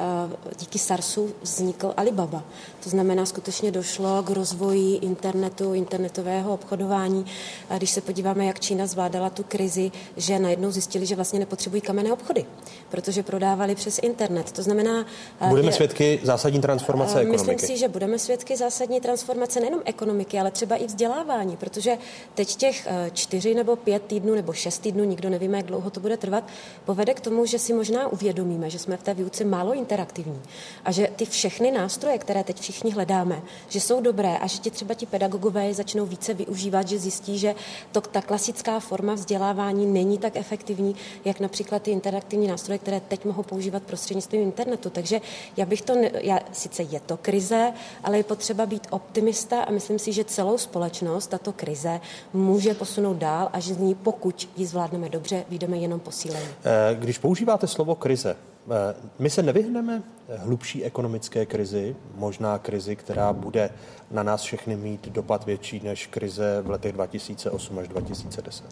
[0.59, 2.45] díky SARSu vznikl Alibaba.
[2.85, 7.27] To znamená, skutečně došlo k rozvoji internetu, internetového obchodování.
[7.71, 11.83] A když se podíváme, jak Čína zvládala tu krizi, že najednou zjistili, že vlastně nepotřebují
[11.83, 12.45] kamenné obchody,
[12.89, 14.53] protože prodávali přes internet.
[14.53, 15.07] To znamená...
[15.49, 17.51] Budeme je, svědky zásadní transformace ekonomiky.
[17.51, 21.99] Myslím si, že budeme svědky zásadní transformace nejenom ekonomiky, ale třeba i vzdělávání, protože
[22.35, 26.17] teď těch čtyři nebo pět týdnů nebo šest týdnů, nikdo nevíme, jak dlouho to bude
[26.17, 26.45] trvat,
[26.85, 28.09] povede k tomu, že si možná
[28.39, 30.43] uvědomíme, že jsme v té výuce málo interaktivní
[30.85, 34.71] a že ty všechny nástroje, které teď všichni hledáme, že jsou dobré a že ti
[34.71, 37.55] třeba ti pedagogové je začnou více využívat, že zjistí, že
[37.93, 40.95] to, ta klasická forma vzdělávání není tak efektivní,
[41.25, 44.91] jak například ty interaktivní nástroje, které teď mohou používat prostřednictvím internetu.
[44.91, 45.21] Takže
[45.57, 47.73] já bych to, ne, já, sice je to krize,
[48.05, 52.01] ale je potřeba být optimista a myslím si, že celou společnost tato krize
[52.33, 56.49] může posunout dál a že z ní, pokud ji zvládneme dobře, vyjdeme jenom posílení.
[56.65, 58.28] Eh, když používáte slovo krize,
[58.71, 60.03] Eh, my se nevyhneme
[60.37, 63.71] hlubší ekonomické krizi, možná krizi, která bude
[64.11, 68.65] na nás všechny mít dopad větší než krize v letech 2008 až 2010.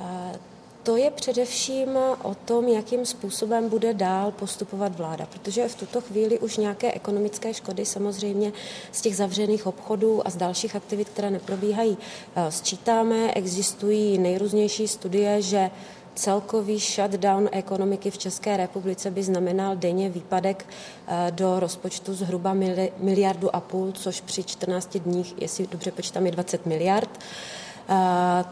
[0.00, 0.38] Eh,
[0.82, 1.88] to je především
[2.22, 7.54] o tom, jakým způsobem bude dál postupovat vláda, protože v tuto chvíli už nějaké ekonomické
[7.54, 8.52] škody samozřejmě
[8.92, 11.98] z těch zavřených obchodů a z dalších aktivit, které neprobíhají,
[12.36, 13.32] eh, sčítáme.
[13.32, 15.70] Existují nejrůznější studie, že
[16.18, 20.66] celkový shutdown ekonomiky v České republice by znamenal denně výpadek
[21.06, 22.54] eh, do rozpočtu zhruba
[22.98, 27.20] miliardu a půl, což při 14 dních, jestli dobře počítám, je 20 miliard.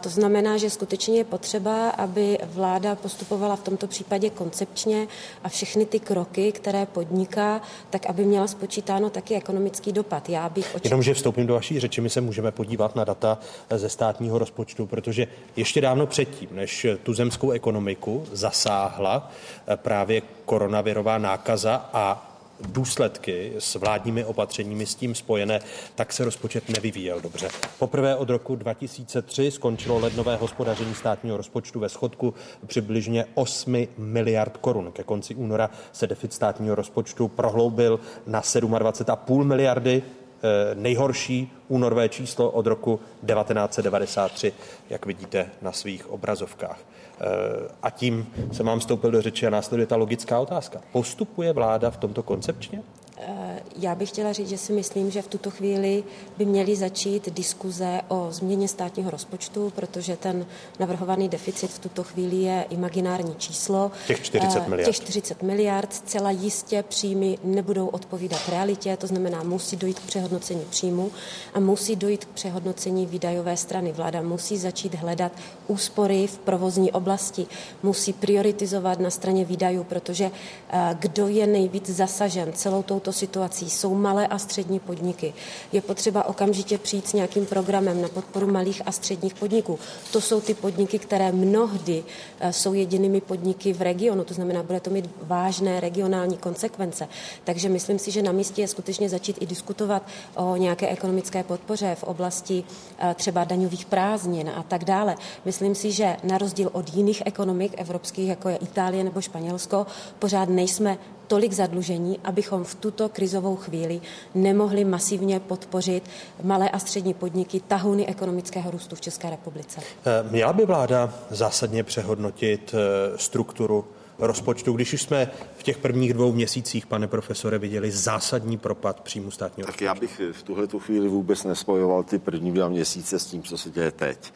[0.00, 5.08] To znamená, že skutečně je potřeba, aby vláda postupovala v tomto případě koncepčně
[5.44, 7.60] a všechny ty kroky, které podniká,
[7.90, 10.28] tak aby měla spočítáno taky ekonomický dopad.
[10.28, 10.84] Já bych oček...
[10.84, 13.38] Jenom, že vstoupím do vaší řeči, my se můžeme podívat na data
[13.70, 15.26] ze státního rozpočtu, protože
[15.56, 19.30] ještě dávno předtím, než tu zemskou ekonomiku zasáhla
[19.66, 25.60] eh, právě koronavirová nákaza a důsledky s vládními opatřeními s tím spojené,
[25.94, 27.48] tak se rozpočet nevyvíjel dobře.
[27.78, 32.34] Poprvé od roku 2003 skončilo lednové hospodaření státního rozpočtu ve schodku
[32.66, 34.92] přibližně 8 miliard korun.
[34.92, 42.50] Ke konci února se deficit státního rozpočtu prohloubil na 27,5 miliardy eh, nejhorší únorové číslo
[42.50, 44.52] od roku 1993,
[44.90, 46.78] jak vidíte na svých obrazovkách.
[47.20, 50.80] Eh, a tím se mám vstoupil do řeči a následuje ta logická otázka.
[50.92, 52.82] Postupuje vláda v tomto koncepčně?
[53.28, 56.04] Eh, já bych chtěla říct, že si myslím, že v tuto chvíli
[56.38, 60.46] by měly začít diskuze o změně státního rozpočtu, protože ten
[60.78, 63.90] navrhovaný deficit v tuto chvíli je imaginární číslo.
[64.06, 64.86] Těch 40 eh, miliard.
[64.86, 65.92] Těch 40 miliard.
[65.92, 71.10] Celá jistě příjmy nebudou odpovídat realitě, to znamená, musí dojít k přehodnocení příjmu
[71.54, 73.92] a musí dojít k přehodnocení výdajové strany.
[73.92, 75.32] Vláda musí začít hledat
[75.66, 77.46] úspory v provozní oblasti,
[77.82, 80.30] musí prioritizovat na straně výdajů, protože
[80.70, 85.34] eh, kdo je nejvíc zasažen celou touto situací, jsou malé a střední podniky.
[85.72, 89.78] Je potřeba okamžitě přijít s nějakým programem na podporu malých a středních podniků.
[90.12, 92.04] To jsou ty podniky, které mnohdy
[92.40, 97.08] eh, jsou jedinými podniky v regionu, to znamená, bude to mít vážné regionální konsekvence.
[97.44, 100.02] Takže myslím si, že na místě je skutečně začít i diskutovat
[100.34, 102.64] o nějaké ekonomické podpoře v oblasti
[102.98, 105.16] eh, třeba daňových prázdnin a tak dále.
[105.44, 109.86] Myslím si, že na rozdíl od jiných ekonomik evropských, jako je Itálie nebo Španělsko,
[110.18, 114.00] pořád nejsme tolik zadlužení, abychom v tuto krizovou chvíli
[114.34, 116.02] nemohli masivně podpořit
[116.42, 119.80] malé a střední podniky, tahuny ekonomického růstu v České republice.
[119.80, 123.84] Eh, měla by vláda zásadně přehodnotit eh, strukturu
[124.18, 129.30] rozpočtu, když už jsme v těch prvních dvou měsících, pane profesore, viděli zásadní propad příjmu
[129.30, 133.26] státního Tak já bych v tuhle tu chvíli vůbec nespojoval ty první dva měsíce s
[133.26, 134.32] tím, co se děje teď.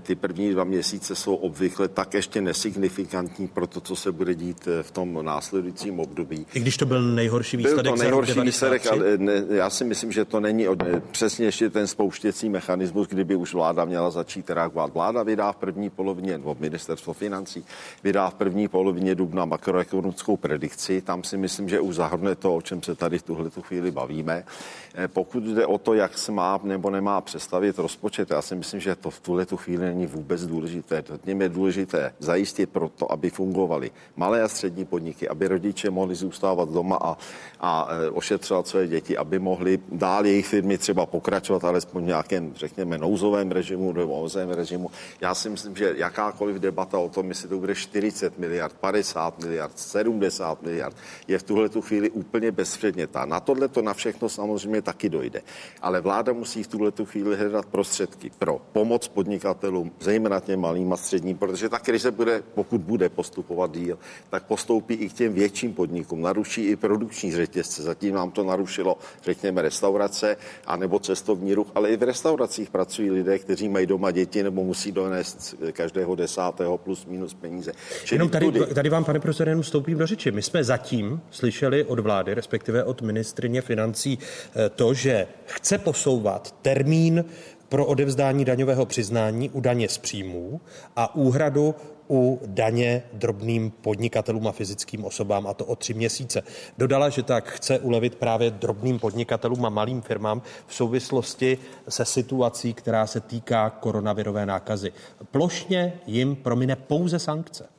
[0.00, 4.68] Ty první dva měsíce jsou obvykle tak ještě nesignifikantní pro to, co se bude dít
[4.82, 6.46] v tom následujícím období.
[6.54, 10.12] I když to byl nejhorší výsledek Byl to nejhorší výsledek, ale ne, já si myslím,
[10.12, 14.94] že to není od, přesně ještě ten spouštěcí mechanismus, kdyby už vláda měla začít reagovat.
[14.94, 17.64] Vláda vydá v první polovině, nebo ministerstvo financí
[18.04, 21.02] vydá v první polovině dubna makroekonomickou predikci.
[21.02, 23.90] Tam si myslím, že už zahrne to, o čem se tady v tuhle tu chvíli
[23.90, 24.46] bavíme.
[24.94, 28.80] Eh, pokud jde o to, jak se má nebo nemá představit rozpočet, já si myslím,
[28.80, 31.02] že to v tuhle tu chvíli není vůbec důležité.
[31.02, 36.14] To je důležité zajistit pro to, aby fungovaly malé a střední podniky, aby rodiče mohli
[36.14, 37.16] zůstávat doma a,
[37.60, 42.52] a eh, ošetřovat své děti, aby mohli dál jejich firmy třeba pokračovat alespoň v nějakém,
[42.54, 44.90] řekněme, nouzovém režimu nebo omezovém režimu.
[45.20, 49.78] Já si myslím, že jakákoliv debata o tom, jestli to bude 40 miliard, 50 miliard,
[49.78, 50.96] 70 miliard,
[51.28, 53.24] je v tuhle tu chvíli úplně bezpředmětná.
[53.24, 55.42] Na tohle to na všechno samozřejmě taky dojde.
[55.82, 60.92] Ale vláda musí v tuhle tu chvíli hledat prostředky pro pomoc podnikatelům, zejména těm malým
[60.92, 63.98] a středním, protože ta krize bude, pokud bude postupovat díl,
[64.30, 67.82] tak postoupí i k těm větším podnikům, naruší i produkční řetězce.
[67.82, 70.36] Zatím nám to narušilo, řekněme, restaurace
[70.66, 74.64] a nebo cestovní ruch, ale i v restauracích pracují lidé, kteří mají doma děti nebo
[74.64, 77.72] musí donést každého desátého plus minus peníze.
[78.04, 80.30] Čili Jenom tady, tady vám, pane profesore, jenom vstoupím do řeči.
[80.30, 84.18] My jsme zatím slyšeli od vlády, respektive od ministrině financí,
[84.56, 87.24] eh, to, že chce posouvat termín
[87.68, 90.60] pro odevzdání daňového přiznání u daně z příjmů
[90.96, 91.74] a úhradu
[92.10, 96.42] u daně drobným podnikatelům a fyzickým osobám, a to o tři měsíce.
[96.78, 101.58] Dodala, že tak chce ulevit právě drobným podnikatelům a malým firmám v souvislosti
[101.88, 104.92] se situací, která se týká koronavirové nákazy.
[105.30, 107.77] Plošně jim promine pouze sankce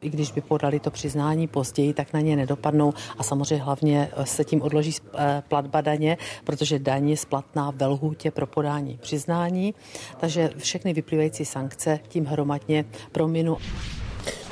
[0.00, 4.26] i když by podali to přiznání později, tak na ně nedopadnou a samozřejmě hlavně eh,
[4.26, 9.74] se tím odloží eh, platba daně, protože daň je splatná ve lhůtě pro podání přiznání,
[10.20, 13.56] takže všechny vyplývající sankce tím hromadně prominu.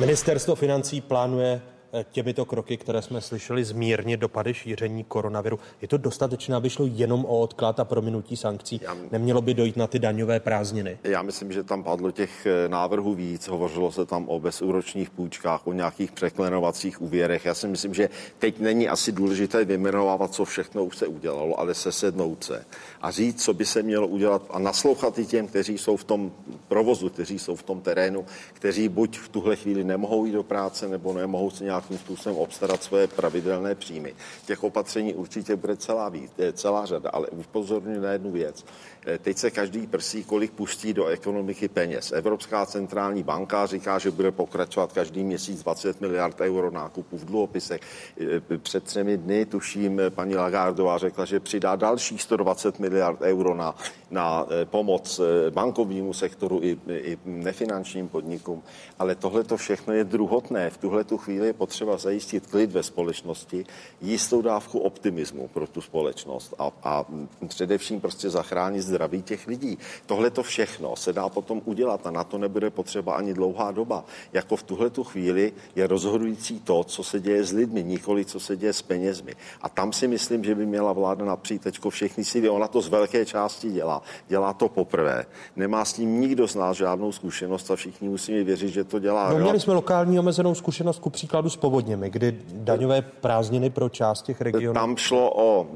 [0.01, 1.61] Ministerstvo financí plánuje
[2.03, 5.59] těmito kroky, které jsme slyšeli, zmírnit dopady šíření koronaviru.
[5.83, 8.81] Je to dostatečné, aby šlo jenom o odklad a prominutí sankcí?
[9.11, 10.99] Nemělo by dojít na ty daňové prázdniny?
[11.05, 13.49] Já myslím, že tam padlo těch eh, návrhů víc.
[13.49, 17.45] Hovořilo se tam o bezúročních půjčkách, o nějakých překlenovacích úvěrech.
[17.45, 18.09] Já si myslím, že
[18.39, 22.65] teď není asi důležité vyjmenovávat, co všechno už se udělalo, ale se sednout se
[23.05, 26.33] a říct, co by se mělo udělat a naslouchat i těm, kteří jsou v tom
[26.69, 30.89] provozu, kteří jsou v tom terénu, kteří buď v tuhle chvíli nemohou jít do práce
[30.89, 34.15] nebo nemohou se nějakým způsobem obstarat své pravidelné příjmy.
[34.47, 38.65] Těch opatření určitě bude celá, víc, celá řada, ale upozorňuji na jednu věc.
[39.07, 42.13] Eh, teď se každý prsí, kolik pustí do ekonomiky peněz.
[42.13, 47.81] Evropská centrální banka říká, že bude pokračovat každý měsíc 20 miliard euro nákupu v dluhopisech.
[48.21, 53.75] Eh, před třemi dny, tuším, paní Lagardová řekla, že přidá dalších 120 miliard euro na,
[54.11, 55.21] na eh, pomoc
[55.51, 58.63] bankovnímu sektoru i, i nefinančním podnikům.
[58.99, 60.71] Ale tohle to všechno je druhotné.
[60.71, 63.67] V tuhle tu chvíli je potřeba zajistit klid ve společnosti,
[64.01, 67.05] jistou dávku optimismu pro tu společnost a, a
[67.49, 69.79] především prostě zachránit zdraví těch lidí.
[70.07, 74.05] Tohle to všechno se dá potom udělat a na to nebude potřeba ani dlouhá doba.
[74.33, 78.41] Jako v tuhle tu chvíli je rozhodující to, co se děje s lidmi, nikoli co
[78.41, 79.35] se děje s penězmi.
[79.63, 82.49] A tam si myslím, že by měla vláda napřít teďko všechny síly.
[82.49, 84.03] Ona to z velké části dělá.
[84.29, 85.27] Dělá to poprvé.
[85.57, 89.33] Nemá s tím nikdo z nás žádnou zkušenost a všichni musíme věřit, že to dělá.
[89.33, 94.23] No, měli jsme lokální omezenou zkušenost ku příkladu s povodněmi, kdy daňové prázdniny pro část
[94.23, 94.75] těch regionů.
[94.75, 95.67] Tam šlo o,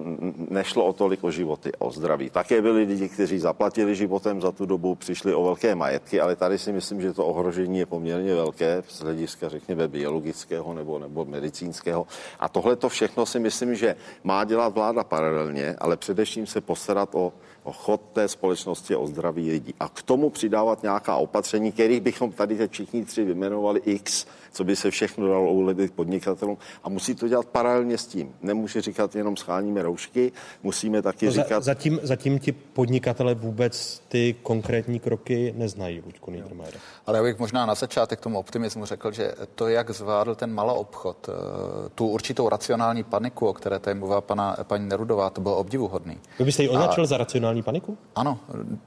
[0.51, 2.31] nešlo o tolik o životy, o zdraví.
[2.31, 6.59] Také byli lidi, kteří zaplatili životem za tu dobu, přišli o velké majetky, ale tady
[6.59, 12.07] si myslím, že to ohrožení je poměrně velké z hlediska, řekněme, biologického nebo, nebo medicínského.
[12.41, 17.09] A tohle to všechno si myslím, že má dělat vláda paralelně, ale především se postarat
[17.13, 17.33] o
[17.69, 19.75] o chod té společnosti, o zdraví lidí.
[19.81, 24.27] A k tomu přidávat nějaká opatření, kterých bychom tady teď všichni tři vymenovali X,
[24.59, 28.35] co by se všechno dalo ulevit podnikatelům a musí to dělat paralelně s tím.
[28.43, 30.33] Nemůže říkat jenom scháníme roušky,
[30.63, 31.63] musíme taky no, říkat...
[31.63, 36.75] Zatím, zatím ti podnikatele vůbec ty konkrétní kroky neznají, Luďku Niedermayer.
[37.07, 40.73] Ale já bych možná na začátek tomu optimismu řekl, že to, jak zvládl ten malý
[40.73, 41.33] obchod, eh,
[41.95, 46.19] tu určitou racionální paniku, o které tady mluvila pana, paní Nerudová, to bylo obdivuhodný.
[46.39, 47.07] Vy byste ji označil a...
[47.07, 47.99] za racionální paniku?
[48.15, 48.79] Ano, No,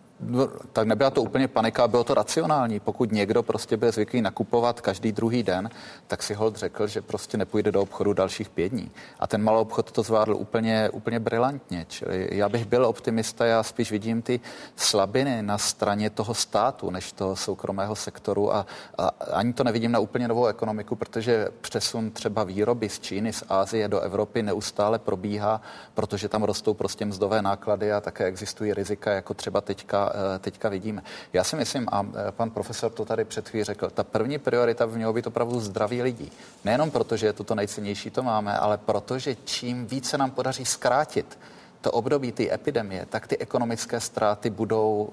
[0.74, 2.80] tak nebyla to úplně panika, bylo to racionální.
[2.80, 5.70] Pokud někdo prostě byl zvyklý nakupovat každý druhý den,
[6.08, 8.92] tak si hold řekl, že prostě nepůjde do obchodu dalších pět dní.
[9.20, 11.86] A ten malý obchod to zvládl úplně, úplně brilantně.
[11.90, 14.40] Čili já bych byl optimista, já spíš vidím ty
[14.76, 18.66] slabiny na straně toho státu, než toho soukromého sektoru a,
[18.98, 23.44] a ani to nevidím na úplně novou ekonomiku, protože přesun třeba výroby z Číny, z
[23.50, 25.62] Ázie do Evropy neustále probíhá,
[25.94, 30.70] protože tam rostou prostě mzdové náklady a také existují rizika, jako třeba teďka, eh, teďka
[30.70, 31.04] vidíme.
[31.34, 34.88] Já si myslím, a eh, pan profesor to tady před chvíli řekl, ta první priorita
[34.88, 36.32] by mělo být opravdu zdraví lidí.
[36.66, 40.66] Nejenom proto, že je to to nejcennější, to máme, ale protože čím více nám podaří
[40.66, 41.40] zkrátit
[41.82, 45.10] to období té epidemie, tak ty ekonomické ztráty budou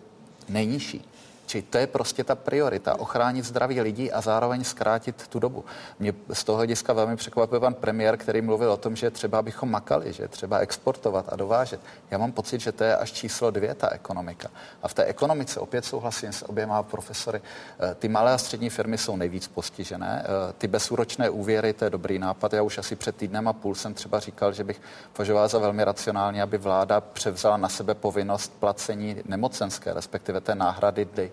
[0.48, 1.08] nejnižší.
[1.48, 5.64] Či to je prostě ta priorita, ochránit zdraví lidí a zároveň zkrátit tu dobu.
[5.98, 9.70] Mě z toho hlediska velmi překvapuje pan premiér, který mluvil o tom, že třeba bychom
[9.70, 11.80] makali, že třeba exportovat a dovážet.
[12.10, 14.50] Já mám pocit, že to je až číslo dvě ta ekonomika.
[14.82, 17.40] A v té ekonomice opět souhlasím s oběma profesory.
[17.80, 20.24] Eh, ty malé a střední firmy jsou nejvíc postižené.
[20.24, 22.52] Eh, ty bezúročné úvěry, to je dobrý nápad.
[22.52, 24.80] Já už asi před týdnem a půl jsem třeba říkal, že bych
[25.12, 31.08] považoval za velmi racionální, aby vláda převzala na sebe povinnost placení nemocenské, respektive té náhrady,
[31.12, 31.32] kdy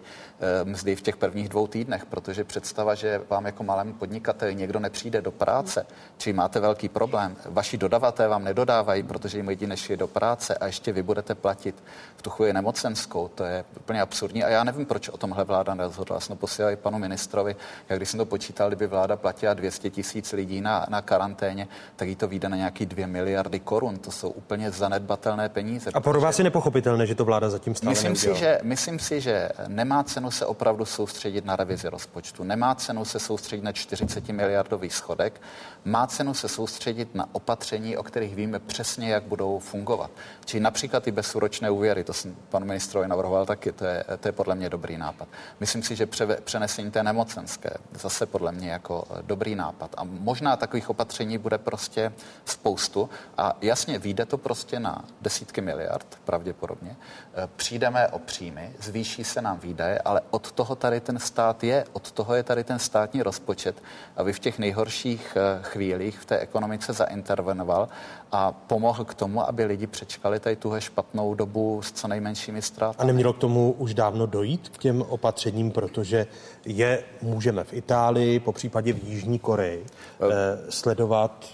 [0.63, 5.21] mzdy v těch prvních dvou týdnech, protože představa, že vám jako malému podnikateli někdo nepřijde
[5.21, 5.85] do práce,
[6.17, 10.65] či máte velký problém, vaši dodavatelé vám nedodávají, protože jim lidi nešli do práce a
[10.65, 11.83] ještě vy budete platit
[12.17, 15.75] v tu chvíli nemocenskou, to je úplně absurdní a já nevím, proč o tomhle vláda
[15.75, 16.19] nerozhodla.
[16.19, 17.55] Jsem to posílal i panu ministrovi,
[17.89, 22.07] jak když jsem to počítal, kdyby vláda platila 200 tisíc lidí na, na karanténě, tak
[22.07, 23.97] jí to vyjde na nějaký 2 miliardy korun.
[23.97, 25.91] To jsou úplně zanedbatelné peníze.
[25.93, 29.21] A pro vás je nepochopitelné, že to vláda zatím stále myslím si, že, myslím si,
[29.21, 32.43] že nemá cenu se opravdu soustředit na revizi rozpočtu.
[32.43, 35.41] Nemá cenu se soustředit na 40 miliardový schodek.
[35.87, 40.11] Má cenu se soustředit na opatření, o kterých víme přesně, jak budou fungovat.
[40.45, 44.31] Čili například i bezúročné úvěry, to jsem panu ministrovi navrhoval taky, to je, to je
[44.31, 45.27] podle mě dobrý nápad.
[45.59, 49.95] Myslím si, že pře, přenesení té nemocenské zase podle mě jako eh, dobrý nápad.
[49.97, 52.13] A možná takových opatření bude prostě
[52.45, 53.09] spoustu.
[53.37, 56.95] A jasně, vyjde to prostě na desítky miliard, pravděpodobně.
[57.33, 61.85] Eh, přijdeme o příjmy, zvýší se nám výdaje, ale od toho tady ten stát je,
[61.93, 63.83] od toho je tady ten státní rozpočet,
[64.15, 67.87] aby v těch nejhorších eh, chvílích v té ekonomice zaintervenoval
[68.31, 72.95] a pomohl k tomu, aby lidi přečkali tady tuhle špatnou dobu s co nejmenšími ztrátami.
[72.97, 76.27] A nemělo k tomu už dávno dojít k těm opatřením, protože
[76.65, 81.45] je můžeme v Itálii, po případě v Jižní Koreji eh, sledovat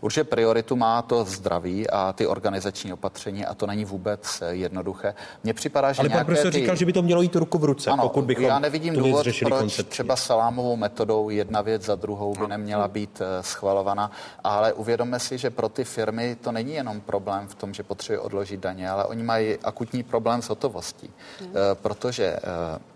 [0.00, 5.14] Určitě prioritu má to zdraví a ty organizační opatření a to není vůbec eh, jednoduché.
[5.44, 6.58] Mně připadá, že Ale pan profesor ty...
[6.58, 9.22] říkal, že by to mělo jít ruku v ruce, ano, pokud bychom já nevidím důvod,
[9.22, 9.84] proč koncepčně.
[9.84, 14.10] třeba salámovou metodou jedna věc za druhou by neměla být eh, schvalovaná,
[14.44, 18.18] ale uvědomme si, že pro ty firmy to není jenom problém v tom, že potřebují
[18.18, 21.10] odložit daně, ale oni mají akutní problém s hotovostí,
[21.40, 21.50] hmm.
[21.74, 22.36] protože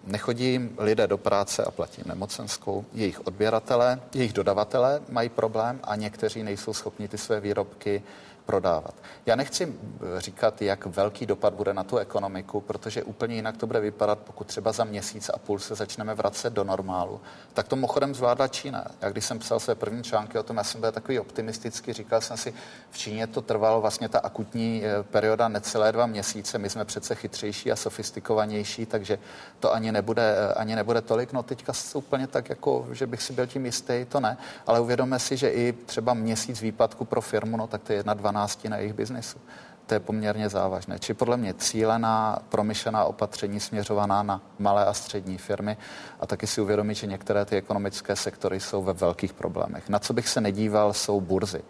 [0.07, 5.97] nechodí jim lidé do práce a platí nemocenskou, jejich odběratelé, jejich dodavatelé mají problém a
[5.97, 8.03] někteří nejsou schopni schopni ty své výrobky
[8.47, 8.95] prodávat.
[9.27, 13.67] Já nechci eh, říkat, jak velký dopad bude na tu ekonomiku, protože úplně jinak to
[13.67, 17.21] bude vypadat, pokud třeba za měsíc a půl se začneme vracet do normálu.
[17.53, 18.85] Tak to mochodem zvládla Čína.
[19.01, 22.21] Já když jsem psal své první články o tom, já jsem byl takový optimistický, říkal
[22.21, 22.55] jsem si,
[22.91, 27.15] v Číně to trvalo vlastně ta akutní eh, perioda necelé dva měsíce, my jsme přece
[27.15, 29.19] chytřejší a sofistikovanější, takže
[29.61, 31.33] to ani nebude, eh, ani nebude tolik.
[31.33, 35.19] No teďka úplně tak, jako, že bych si byl tím jistý, to ne, ale uvědomme
[35.19, 38.65] si, že i třeba měsíc výpadku pro firmu, no tak to je jedna, dva 12
[38.69, 39.39] na jejich biznesu.
[39.87, 40.99] To je poměrně závažné.
[40.99, 45.77] Či podle mě cílená, promyšlená opatření směřovaná na malé a střední firmy
[46.21, 49.89] a taky si uvědomit, že některé ty ekonomické sektory jsou ve velkých problémech.
[49.89, 51.63] Na co bych se nedíval, jsou burzy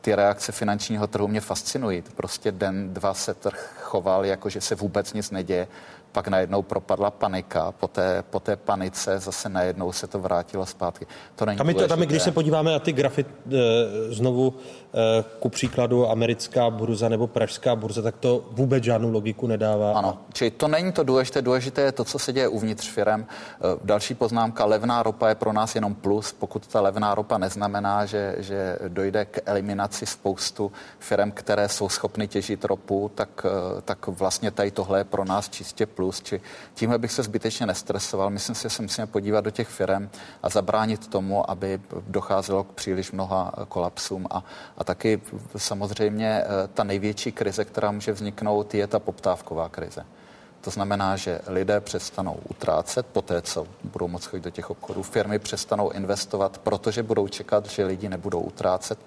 [0.00, 2.02] ty reakce finančního trhu mě fascinují.
[2.16, 5.68] Prostě den, dva se trh choval, jako že se vůbec nic neděje
[6.16, 11.06] pak najednou propadla panika, po té, po té panice zase najednou se to vrátilo zpátky.
[11.34, 13.56] To není tam, je to, tam je, když se podíváme na ty grafy e,
[14.14, 14.54] znovu,
[15.38, 19.92] ku příkladu americká burza nebo pražská burza, tak to vůbec žádnou logiku nedává.
[19.92, 23.26] Ano, čili to není to důležité, důležité je to, co se děje uvnitř firem.
[23.26, 28.06] E, další poznámka, levná ropa je pro nás jenom plus, pokud ta levná ropa neznamená,
[28.06, 33.46] že, že dojde k eliminaci spoustu firm, které jsou schopny těžit ropu, tak,
[33.84, 36.40] tak vlastně tady tohle je pro nás čistě plus plus, či
[36.74, 38.30] tímhle bych se zbytečně nestresoval.
[38.30, 40.08] Myslím si, že se musíme podívat do těch firm
[40.42, 44.26] a zabránit tomu, aby docházelo k příliš mnoha kolapsům.
[44.30, 44.44] A,
[44.78, 45.20] a taky
[45.56, 50.06] samozřejmě eh, ta největší krize, která může vzniknout, je ta poptávková krize.
[50.60, 55.02] To znamená, že lidé přestanou utrácet po té, co budou moct chodit do těch obchodů.
[55.02, 58.98] Firmy přestanou investovat, protože budou čekat, že lidi nebudou utrácet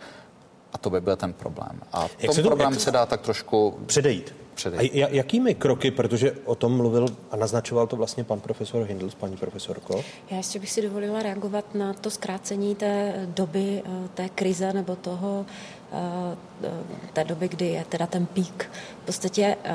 [0.74, 1.82] A to by byl ten problém.
[1.94, 4.36] A Jak tomu se to- problém jak- se dá tak trošku předejít.
[4.56, 4.92] předejít.
[4.92, 9.10] A ja- jakými kroky, protože o tom mluvil a naznačoval to vlastně pan profesor Hindl,
[9.20, 10.04] paní profesorko?
[10.32, 14.96] Já ještě bych si dovolila reagovat na to zkrácení té doby, eh, té krize nebo
[14.96, 15.46] toho,
[15.92, 16.70] eh,
[17.14, 18.70] té doby, kdy je teda ten pík.
[19.04, 19.74] V podstatě eh,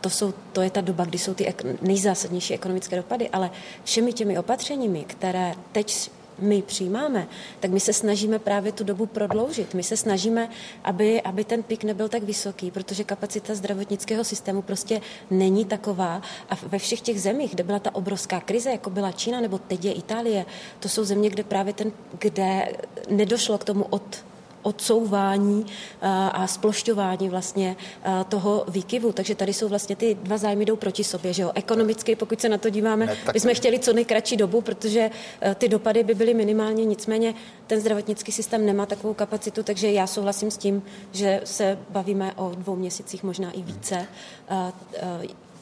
[0.00, 3.50] to, jsou, to je ta doba, kdy jsou ty nejzásadnější ekonomické dopady, ale
[3.84, 7.28] všemi těmi opatřeními, které teď my přijímáme,
[7.60, 9.74] tak my se snažíme právě tu dobu prodloužit.
[9.74, 10.48] My se snažíme,
[10.84, 15.00] aby, aby ten pik nebyl tak vysoký, protože kapacita zdravotnického systému prostě
[15.30, 16.22] není taková.
[16.50, 19.84] A ve všech těch zemích, kde byla ta obrovská krize, jako byla Čína nebo teď
[19.84, 20.46] je Itálie,
[20.80, 22.72] to jsou země, kde právě ten, kde
[23.10, 24.24] nedošlo k tomu od
[24.64, 25.66] odsouvání
[26.02, 29.12] eh, a splošťování vlastně eh, toho výkyvu.
[29.12, 31.50] Takže tady jsou vlastně ty dva zájmy jdou proti sobě, že jo.
[31.54, 35.10] Ekonomicky, pokud se na to díváme, Ne, tak- my jsme chtěli co nejkratší dobu, protože
[35.40, 37.34] eh, ty dopady by byly minimálně, nicméně
[37.66, 40.82] ten zdravotnický systém nemá takovou kapacitu, takže já souhlasím s tím,
[41.12, 44.06] že se bavíme o dvou měsících, možná i více,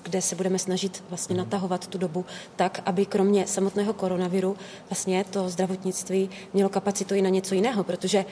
[0.03, 2.25] kde se budeme snažit vlastně natahovat tu dobu
[2.57, 4.57] tak, aby kromě samotného koronaviru
[4.91, 8.25] vlastně to zdravotnictví mělo kapacitu i na něco jiného, protože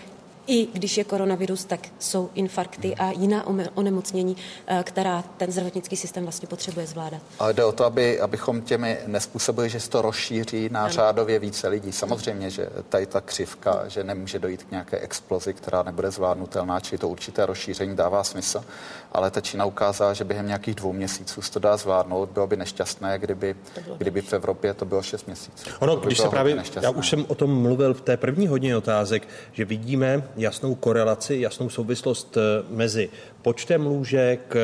[0.51, 4.37] i když je koronavirus, tak jsou infarkty a jiná onemocnění,
[4.67, 7.23] eh, která ten zdravotnický systém vlastně potřebuje zvládat.
[7.39, 10.93] Ale jde o to, aby, abychom těmi nespůsobili, že se to rozšíří na Ano.
[10.93, 11.93] řádově více lidí.
[11.93, 16.99] Samozřejmě, že tady ta křivka, že nemůže dojít k nějaké explozi, která nebude zvládnutelná, či
[16.99, 18.65] to určité rozšíření dává smysl.
[19.13, 22.31] Ale ta Čína ukázala, že během nějakých dvou měsíců se to dá zvládnout.
[22.31, 23.57] Bylo by nešťastné, kdyby,
[23.99, 25.71] kdyby v Evropě to bylo šest měsíců.
[25.79, 26.87] Ono, by když se právě, nešťastné.
[26.87, 31.37] já už jsem o tom mluvil v té první hodině otázek, že vidíme jasnou korelaci,
[31.37, 32.41] jasnou souvislost eh,
[32.71, 33.09] mezi
[33.43, 34.61] počtem lůžek, eh,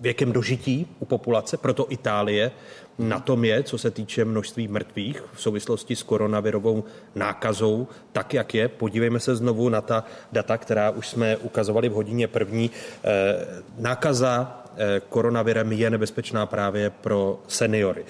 [0.00, 2.50] věkem dožití u populace, proto Itálie
[2.98, 6.84] na tom je, co se týče množství mrtvých v souvislosti s koronavirovou
[7.14, 8.68] nákazou, tak jak je.
[8.68, 12.70] Podívejme se znovu na ta data, která už jsme ukazovali v hodině první.
[13.04, 13.46] Eh,
[13.78, 14.60] Nákaza
[15.08, 18.04] koronavirem je nebezpečná právě pro seniory.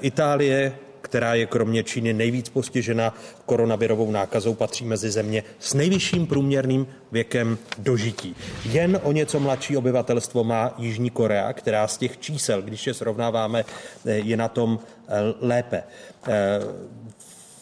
[0.00, 0.72] Itálie
[1.12, 3.14] která je kromě Číny nejvíc postižena
[3.46, 8.36] koronavirovou nákazou, patří mezi země s nejvyšším průměrným věkem dožití.
[8.64, 13.64] Jen o něco mladší obyvatelstvo má Jižní Korea, která z těch čísel, když je srovnáváme,
[14.06, 15.82] eh, je na tom eh, lépe.
[16.28, 16.60] Eh,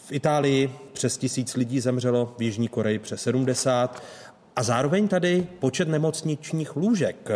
[0.07, 4.03] V Itálii přes tisíc lidí zemřelo, v Jižní Koreji přes 70
[4.55, 7.29] a zároveň tady počet nemocničních lůžek.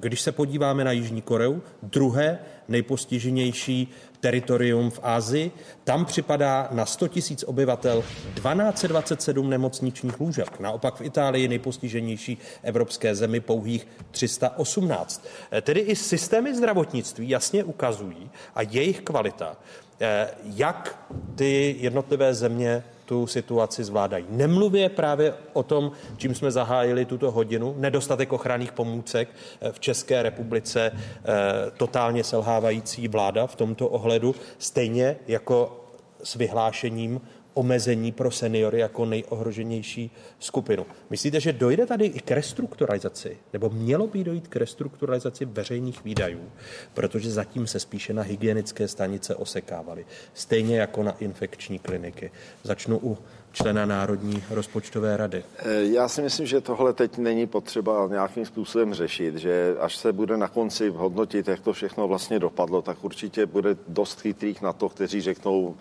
[0.00, 2.38] Když se podíváme na Jižní Koreu, druhé
[2.68, 3.88] nejpostiženější
[4.20, 5.50] teritorium v Ázii,
[5.84, 10.60] tam připadá na 100 tisíc obyvatel 1227 nemocničních lůžek.
[10.60, 15.26] Naopak v Itálii nejpostiženější evropské zemi pouhých 318.
[15.62, 19.56] Tedy i systémy zdravotnictví jasně ukazují a jejich kvalita,
[20.00, 20.98] eh, jak
[21.34, 24.26] ty jednotlivé země tu situaci zvládají.
[24.28, 29.28] Nemluvě právě o tom, čím jsme zahájili tuto hodinu, nedostatek ochranných pomůcek
[29.60, 31.32] eh, v České republice, eh,
[31.76, 35.80] totálně selhávající vláda v tomto ohledu, stejně jako
[36.22, 37.20] s vyhlášením
[37.56, 40.86] omezení pro seniory jako nejohroženější skupinu.
[41.10, 46.50] Myslíte, že dojde tady i k restrukturalizaci, nebo mělo by dojít k restrukturalizaci veřejných výdajů,
[46.94, 52.30] protože zatím se spíše na hygienické stanice osekávaly, stejně jako na infekční kliniky.
[52.62, 53.18] Začnu u
[53.56, 55.44] člena Národní rozpočtové rady.
[55.58, 60.12] Eh, Já si myslím, že tohle teď není potřeba nějakým způsobem řešit, že až se
[60.12, 64.72] bude na konci hodnotit, jak to všechno vlastně dopadlo, tak určitě bude dost chytrých na
[64.72, 65.76] to, kteří řeknou,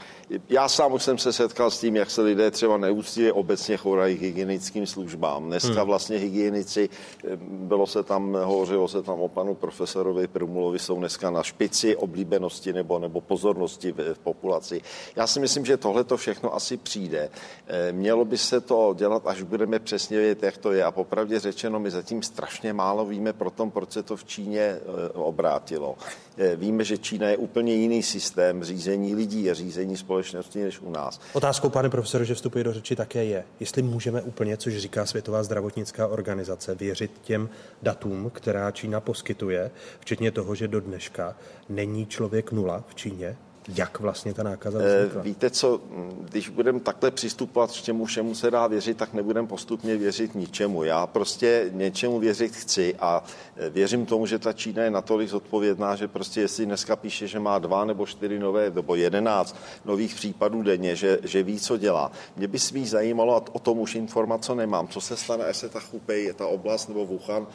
[0.49, 4.17] já sám už jsem se setkal s tím, jak se lidé třeba neúctivě obecně chovají
[4.17, 5.45] k hygienickým službám.
[5.45, 5.85] Dneska Hmm.
[5.87, 11.29] vlastně hygienici, eh, bylo se tam, hovořilo se tam o panu profesorovi Prumulovi, jsou dneska
[11.29, 14.81] na špici oblíbenosti nebo, nebo pozornosti v, v populaci.
[15.15, 17.29] Já si myslím, že tohle to všechno asi přijde.
[17.67, 20.83] Eh, Mělo by se to dělat, až budeme přesně vědět, jak to je.
[20.83, 24.61] A popravdě řečeno, my zatím strašně málo víme pro tom, proč se to v Číně
[24.61, 24.79] eh,
[25.13, 25.95] obrátilo.
[26.37, 30.91] Eh, Víme, že Čína je úplně jiný systém řízení lidí a řízení společnosti než u
[30.91, 31.19] nás.
[31.33, 35.43] Otázkou, pane profesore, že vstupuje do řeči, také je, jestli můžeme úplně, což říká Světová
[35.43, 37.49] zdravotnická organizace, věřit těm
[37.81, 41.35] datům, která Čína poskytuje, včetně toho, že do dneška
[41.69, 43.37] není člověk nula v Číně,
[43.67, 45.21] jak vlastně ta nákaza Eh, vznikla.
[45.21, 45.81] Víte co,
[46.19, 50.83] když budeme takhle přistupovat, k čemu všemu se dá věřit, tak nebudeme postupně věřit ničemu.
[50.83, 53.23] Já prostě něčemu věřit chci a
[53.57, 57.39] eh, věřím tomu, že ta Čína je natolik zodpovědná, že prostě jestli dneska píše, že
[57.39, 59.55] má dva nebo čtyři nové, nebo jedenáct
[59.85, 62.11] nových případů denně, že, že ví, co dělá.
[62.37, 65.69] Mě by spíš zajímalo, a o tom už informace nemám, co se stane, až se
[65.69, 67.47] ta Chupej, je ta oblast nebo Wuhan,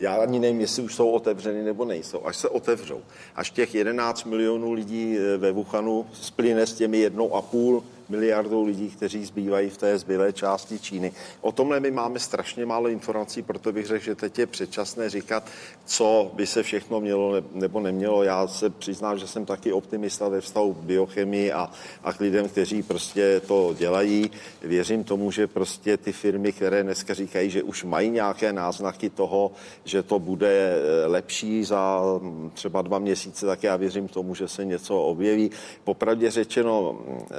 [0.00, 3.00] já ani nevím, jestli už jsou otevřeny nebo nejsou, až se otevřou.
[3.36, 8.64] Až těch 11 milionů lidí eh, ve Wuhanu splyne s těmi jednou a půl miliardou
[8.64, 11.12] lidí, kteří zbývají v té zbylé části Číny.
[11.40, 15.46] O tomhle my máme strašně málo informací, proto bych řekl, že teď je předčasné říkat,
[15.84, 18.22] co by se všechno mělo nebo nemělo.
[18.22, 21.70] Já se přiznám, že jsem taky optimista ve vztahu biochemii a,
[22.04, 24.30] a k lidem, kteří prostě to dělají.
[24.62, 29.52] Věřím tomu, že prostě ty firmy, které dneska říkají, že už mají nějaké náznaky toho,
[29.84, 34.48] že to bude eh, lepší za hm, třeba dva měsíce, tak já věřím tomu, že
[34.48, 35.50] se něco objeví.
[35.84, 36.98] Popravdě řečeno,
[37.30, 37.36] eh,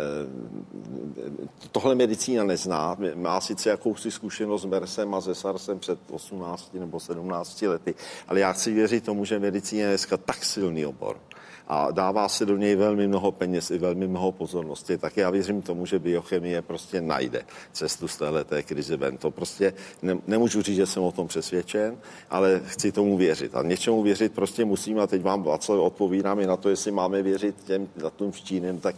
[1.72, 2.98] tohle medicína nezná.
[3.16, 7.96] Má sice jakousi zkušenost s MERSem a se SARSem před 18 nebo 17 lety,
[8.28, 11.20] ale já chci věřit tomu, že medicína je dneska tak silný obor,
[11.68, 15.62] a dává se do něj velmi mnoho peněz i velmi mnoho pozornosti, tak já věřím
[15.62, 19.18] tomu, že biochemie prostě najde cestu z této krize ven.
[19.18, 21.98] To prostě ne, nemůžu říct, že jsem o tom přesvědčen,
[22.30, 23.56] ale chci tomu věřit.
[23.56, 27.22] A něčemu věřit prostě musím a teď vám Václav odpovídám i na to, jestli máme
[27.22, 28.96] věřit těm datům v Čínem, tak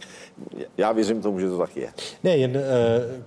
[0.78, 1.92] já věřím tomu, že to tak je.
[2.24, 2.62] Ne, jen eh,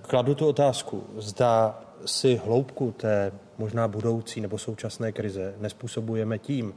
[0.02, 1.04] kladu tu otázku.
[1.16, 6.74] Zda si hloubku té možná budoucí nebo současné krize nespůsobujeme tím,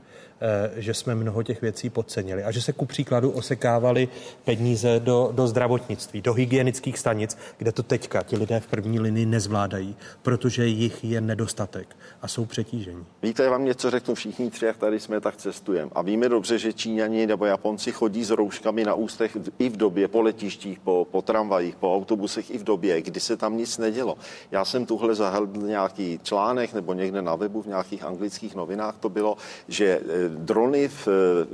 [0.75, 4.07] že jsme mnoho těch věcí podcenili a že se ku příkladu osekávali
[4.43, 9.25] peníze do, do zdravotnictví, do hygienických stanic, kde to teďka ti lidé v první linii
[9.25, 13.05] nezvládají, protože jich je nedostatek a jsou přetížení.
[13.23, 15.91] Víte, já vám něco řeknu, všichni tři, jak tady jsme, tak cestujeme.
[15.95, 20.07] A víme dobře, že Číňani nebo Japonci chodí s rouškami na ústech i v době
[20.07, 24.17] po letištích, po, po tramvajích, po autobusech, i v době, kdy se tam nic nedělo.
[24.51, 29.09] Já jsem tuhle zahledl nějaký článek nebo někde na webu v nějakých anglických novinách, to
[29.09, 29.37] bylo,
[29.67, 31.07] že eh, drony v,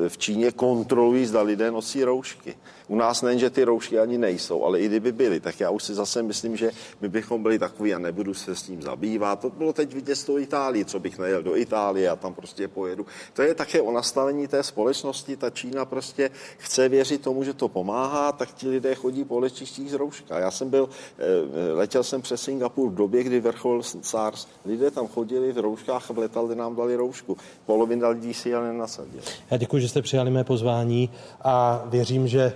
[0.08, 2.56] v Číně kontrolují, zda lidé nosí roušky.
[2.88, 5.84] U nás nejen, že ty roušky ani nejsou, ale i kdyby byly, tak já už
[5.84, 9.40] si zase myslím, že my bychom byli takový a nebudu se s tím zabývat.
[9.40, 12.68] To bylo teď vidět z toho Itálii, co bych nejel do Itálie a tam prostě
[12.68, 13.06] pojedu.
[13.34, 15.38] To je také o nastavení té společnosti.
[15.38, 19.92] Ta Čína prostě chce věřit tomu, že to pomáhá, tak ti lidé chodí po letištích
[19.92, 20.40] z rouška.
[20.40, 24.48] Já jsem byl, eh, letěl jsem přes Singapur v době, kdy vrchol SARS.
[24.66, 27.38] Lidé tam chodili v rouškách v letadle nám dali roušku.
[27.66, 29.22] Polovina lidí si ale nenasadil.
[29.52, 31.10] Já děkuji, že jste přijali mé pozvání
[31.42, 32.54] a věřím, že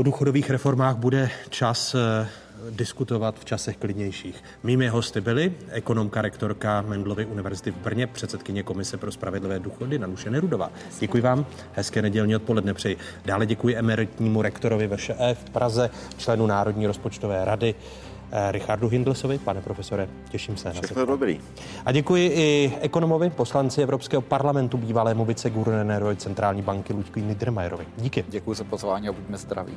[0.00, 2.28] O důchodových reformách bude čas eh,
[2.70, 4.44] diskutovat v časech klidnějších.
[4.62, 10.30] Mými hosty byly ekonomka rektorka Mendlovy univerzity v Brně, předsedkyně Komise pro spravedlivé důchody Nanuše
[10.30, 10.70] Nerudová.
[11.00, 12.96] Děkuji vám, hezké nedělní odpoledne přeji.
[13.24, 17.74] Dále děkuji emeritnímu rektorovi VŠE v Praze, členu Národní rozpočtové rady
[18.50, 19.38] Richardu Hindlesovi.
[19.38, 20.70] Pane profesore, těším se.
[20.70, 21.40] Všechno dobrý.
[21.84, 27.84] A děkuji i ekonomovi, poslanci Evropského parlamentu, bývalému viceguvernérovi Centrální banky Luďku Niedermayerovi.
[27.96, 28.24] Díky.
[28.28, 29.72] Děkuji za pozvání a buďme zdraví.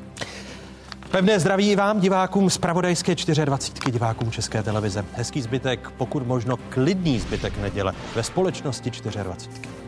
[1.11, 3.15] Pevné zdraví i vám, divákům z Pravodajské
[3.45, 5.05] 24, divákům České televize.
[5.13, 8.91] Hezký zbytek, pokud možno klidný zbytek neděle ve společnosti
[9.23, 9.80] 24.